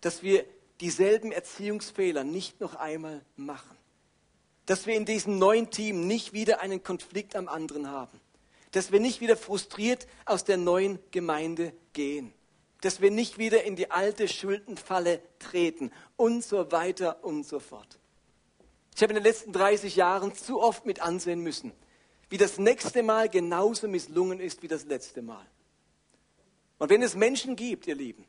Dass 0.00 0.22
wir 0.22 0.44
dieselben 0.80 1.32
Erziehungsfehler 1.32 2.24
nicht 2.24 2.60
noch 2.60 2.74
einmal 2.74 3.24
machen. 3.36 3.76
Dass 4.66 4.86
wir 4.86 4.94
in 4.94 5.06
diesem 5.06 5.38
neuen 5.38 5.70
Team 5.70 6.06
nicht 6.06 6.32
wieder 6.32 6.60
einen 6.60 6.82
Konflikt 6.82 7.34
am 7.34 7.48
anderen 7.48 7.88
haben. 7.88 8.20
Dass 8.72 8.92
wir 8.92 9.00
nicht 9.00 9.20
wieder 9.20 9.36
frustriert 9.36 10.06
aus 10.26 10.44
der 10.44 10.58
neuen 10.58 10.98
Gemeinde 11.10 11.72
gehen 11.94 12.34
dass 12.80 13.00
wir 13.00 13.10
nicht 13.10 13.38
wieder 13.38 13.64
in 13.64 13.76
die 13.76 13.90
alte 13.90 14.28
Schuldenfalle 14.28 15.20
treten 15.38 15.90
und 16.16 16.44
so 16.44 16.70
weiter 16.70 17.24
und 17.24 17.46
so 17.46 17.58
fort. 17.58 17.98
Ich 18.94 19.02
habe 19.02 19.12
in 19.12 19.16
den 19.16 19.24
letzten 19.24 19.52
30 19.52 19.96
Jahren 19.96 20.34
zu 20.34 20.60
oft 20.60 20.86
mit 20.86 21.00
ansehen 21.00 21.40
müssen, 21.40 21.72
wie 22.30 22.36
das 22.36 22.58
nächste 22.58 23.02
Mal 23.02 23.28
genauso 23.28 23.88
misslungen 23.88 24.40
ist 24.40 24.62
wie 24.62 24.68
das 24.68 24.84
letzte 24.84 25.22
Mal. 25.22 25.46
Und 26.78 26.90
wenn 26.90 27.02
es 27.02 27.14
Menschen 27.14 27.56
gibt, 27.56 27.86
ihr 27.86 27.94
Lieben, 27.94 28.24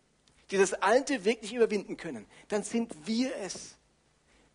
die 0.51 0.57
das 0.57 0.73
Alte 0.73 1.25
wirklich 1.25 1.53
überwinden 1.53 1.97
können, 1.97 2.25
dann 2.47 2.63
sind 2.63 2.95
wir 3.05 3.35
es. 3.37 3.75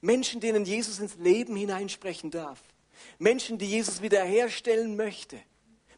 Menschen, 0.00 0.40
denen 0.40 0.64
Jesus 0.64 0.98
ins 0.98 1.16
Leben 1.16 1.56
hineinsprechen 1.56 2.30
darf. 2.30 2.60
Menschen, 3.18 3.58
die 3.58 3.66
Jesus 3.66 4.02
wiederherstellen 4.02 4.96
möchte. 4.96 5.40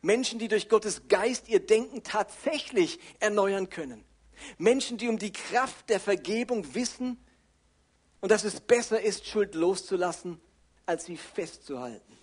Menschen, 0.03 0.38
die 0.38 0.49
durch 0.49 0.68
Gottes 0.68 1.09
Geist 1.09 1.49
ihr 1.49 1.61
Denken 1.61 2.03
tatsächlich 2.03 2.99
erneuern 3.20 3.70
können. 3.70 4.05
Menschen, 4.59 4.99
die 4.99 5.09
um 5.09 5.18
die 5.18 5.32
Kraft 5.32 5.88
der 5.88 6.01
Vergebung 6.01 6.74
wissen 6.74 7.18
und 8.20 8.30
dass 8.30 8.44
es 8.44 8.61
besser 8.61 9.01
ist, 9.01 9.26
Schuld 9.26 9.55
loszulassen, 9.55 10.40
als 10.84 11.07
sie 11.07 11.16
festzuhalten. 11.16 12.16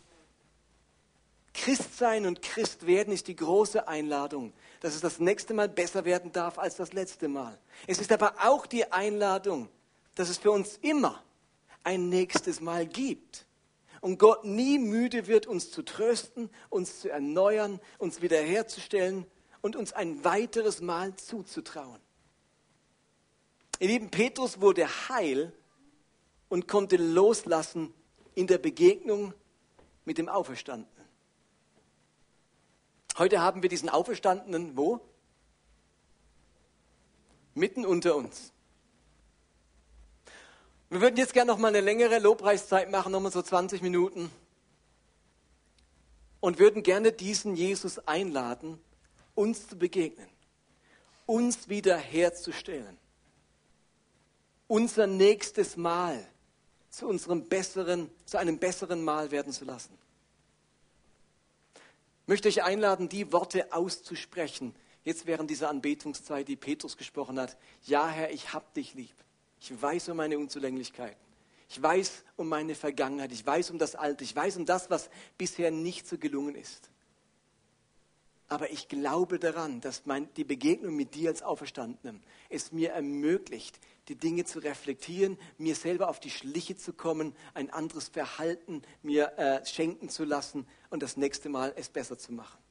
Christsein 1.54 2.26
und 2.26 2.42
Christwerden 2.42 3.14
ist 3.14 3.28
die 3.28 3.36
große 3.36 3.88
Einladung, 3.88 4.54
dass 4.80 4.96
es 4.96 5.02
das 5.02 5.20
nächste 5.20 5.54
Mal 5.54 5.70
besser 5.70 6.04
werden 6.04 6.32
darf 6.32 6.58
als 6.58 6.76
das 6.76 6.94
letzte 6.94 7.28
Mal. 7.28 7.60
Es 7.86 8.00
ist 8.00 8.12
aber 8.12 8.36
auch 8.40 8.66
die 8.66 8.92
Einladung, 8.92 9.70
dass 10.16 10.30
es 10.30 10.38
für 10.38 10.52
uns 10.52 10.78
immer 10.82 11.24
ein 11.84 12.10
nächstes 12.10 12.60
Mal 12.60 12.88
gibt 12.88 13.46
und 14.04 14.18
Gott 14.18 14.44
nie 14.44 14.80
müde 14.80 15.28
wird, 15.28 15.48
uns 15.48 15.72
zu 15.72 15.82
trösten, 15.82 16.50
uns 16.70 17.00
zu 17.00 17.10
erneuern, 17.10 17.80
uns 18.00 18.22
wiederherzustellen 18.22 19.26
und 19.62 19.78
uns 19.78 19.94
ein 19.94 20.26
weiteres 20.26 20.82
Mal 20.82 21.16
zuzutrauen. 21.16 22.02
Ihr 23.80 23.88
lieben, 23.88 24.12
Petrus 24.12 24.60
wurde 24.60 24.86
heil 25.08 25.54
und 26.50 26.68
konnte 26.68 26.98
loslassen 26.98 27.94
in 28.36 28.46
der 28.46 28.58
Begegnung 28.58 29.34
mit 30.04 30.18
dem 30.18 30.28
Auferstandenen. 30.28 31.08
Heute 33.18 33.40
haben 33.40 33.64
wir 33.64 33.70
diesen 33.70 33.88
Auferstandenen 33.88 34.76
wo? 34.76 35.00
Mitten 37.54 37.86
unter 37.86 38.18
uns. 38.18 38.52
Wir 40.94 41.02
würden 41.02 41.18
jetzt 41.18 41.34
gerne 41.34 41.52
noch 41.52 41.58
mal 41.58 41.70
eine 41.70 41.82
längere 41.82 42.20
Lobpreiszeit 42.20 42.92
machen, 42.92 43.12
nochmal 43.12 43.32
so 43.32 43.42
20 43.42 43.82
Minuten. 43.82 44.30
Und 46.40 46.60
würden 46.60 46.84
gerne 46.84 47.12
diesen 47.12 47.56
Jesus 47.56 47.98
einladen, 48.08 48.80
uns 49.34 49.68
zu 49.68 49.76
begegnen, 49.76 50.30
uns 51.26 51.68
wiederherzustellen, 51.68 52.96
unser 54.68 55.08
nächstes 55.08 55.78
Mal 55.78 56.28
zu 56.92 57.08
unserem 57.08 57.50
besseren, 57.50 58.12
zu 58.26 58.38
einem 58.38 58.60
besseren 58.60 59.04
Mal 59.04 59.32
werden 59.32 59.52
zu 59.52 59.66
lassen. 59.66 59.98
Ich 61.74 62.28
möchte 62.28 62.50
euch 62.50 62.62
einladen, 62.62 63.10
die 63.10 63.34
Worte 63.34 63.74
auszusprechen, 63.74 64.76
jetzt 65.04 65.26
während 65.26 65.50
dieser 65.50 65.72
Anbetungszeit, 65.72 66.48
die 66.48 66.56
Petrus 66.56 66.98
gesprochen 66.98 67.40
hat. 67.40 67.58
Ja, 67.82 68.08
Herr, 68.08 68.30
ich 68.30 68.54
hab 68.54 68.76
dich 68.76 68.94
lieb. 68.94 69.23
Ich 69.64 69.82
weiß 69.82 70.10
um 70.10 70.18
meine 70.18 70.38
Unzulänglichkeiten. 70.38 71.24
Ich 71.70 71.82
weiß 71.82 72.26
um 72.36 72.50
meine 72.50 72.76
Vergangenheit, 72.76 73.32
ich 73.32 73.46
weiß 73.46 73.72
um 73.72 73.80
das 73.80 73.96
Alte, 73.96 74.26
ich 74.26 74.36
weiß 74.36 74.58
um 74.58 74.66
das, 74.66 74.90
was 74.90 75.10
bisher 75.38 75.72
nicht 75.72 76.06
so 76.06 76.18
gelungen 76.18 76.56
ist. 76.56 76.90
Aber 78.50 78.72
ich 78.72 78.90
glaube 78.90 79.40
daran, 79.40 79.80
dass 79.80 80.06
mein, 80.06 80.28
die 80.34 80.44
Begegnung 80.44 80.98
mit 80.98 81.16
dir 81.16 81.30
als 81.30 81.42
Auferstandenem 81.44 82.22
es 82.50 82.74
mir 82.74 82.92
ermöglicht, 82.92 83.80
die 84.10 84.16
Dinge 84.16 84.44
zu 84.44 84.60
reflektieren, 84.60 85.40
mir 85.58 85.76
selber 85.76 86.10
auf 86.10 86.20
die 86.20 86.30
Schliche 86.30 86.76
zu 86.76 86.92
kommen, 86.92 87.34
ein 87.54 87.70
anderes 87.70 88.10
Verhalten 88.10 88.82
mir 89.02 89.32
äh, 89.38 89.66
schenken 89.66 90.10
zu 90.10 90.26
lassen 90.26 90.68
und 90.90 91.02
das 91.02 91.16
nächste 91.16 91.48
Mal 91.48 91.72
es 91.78 91.88
besser 91.88 92.18
zu 92.18 92.34
machen. 92.34 92.63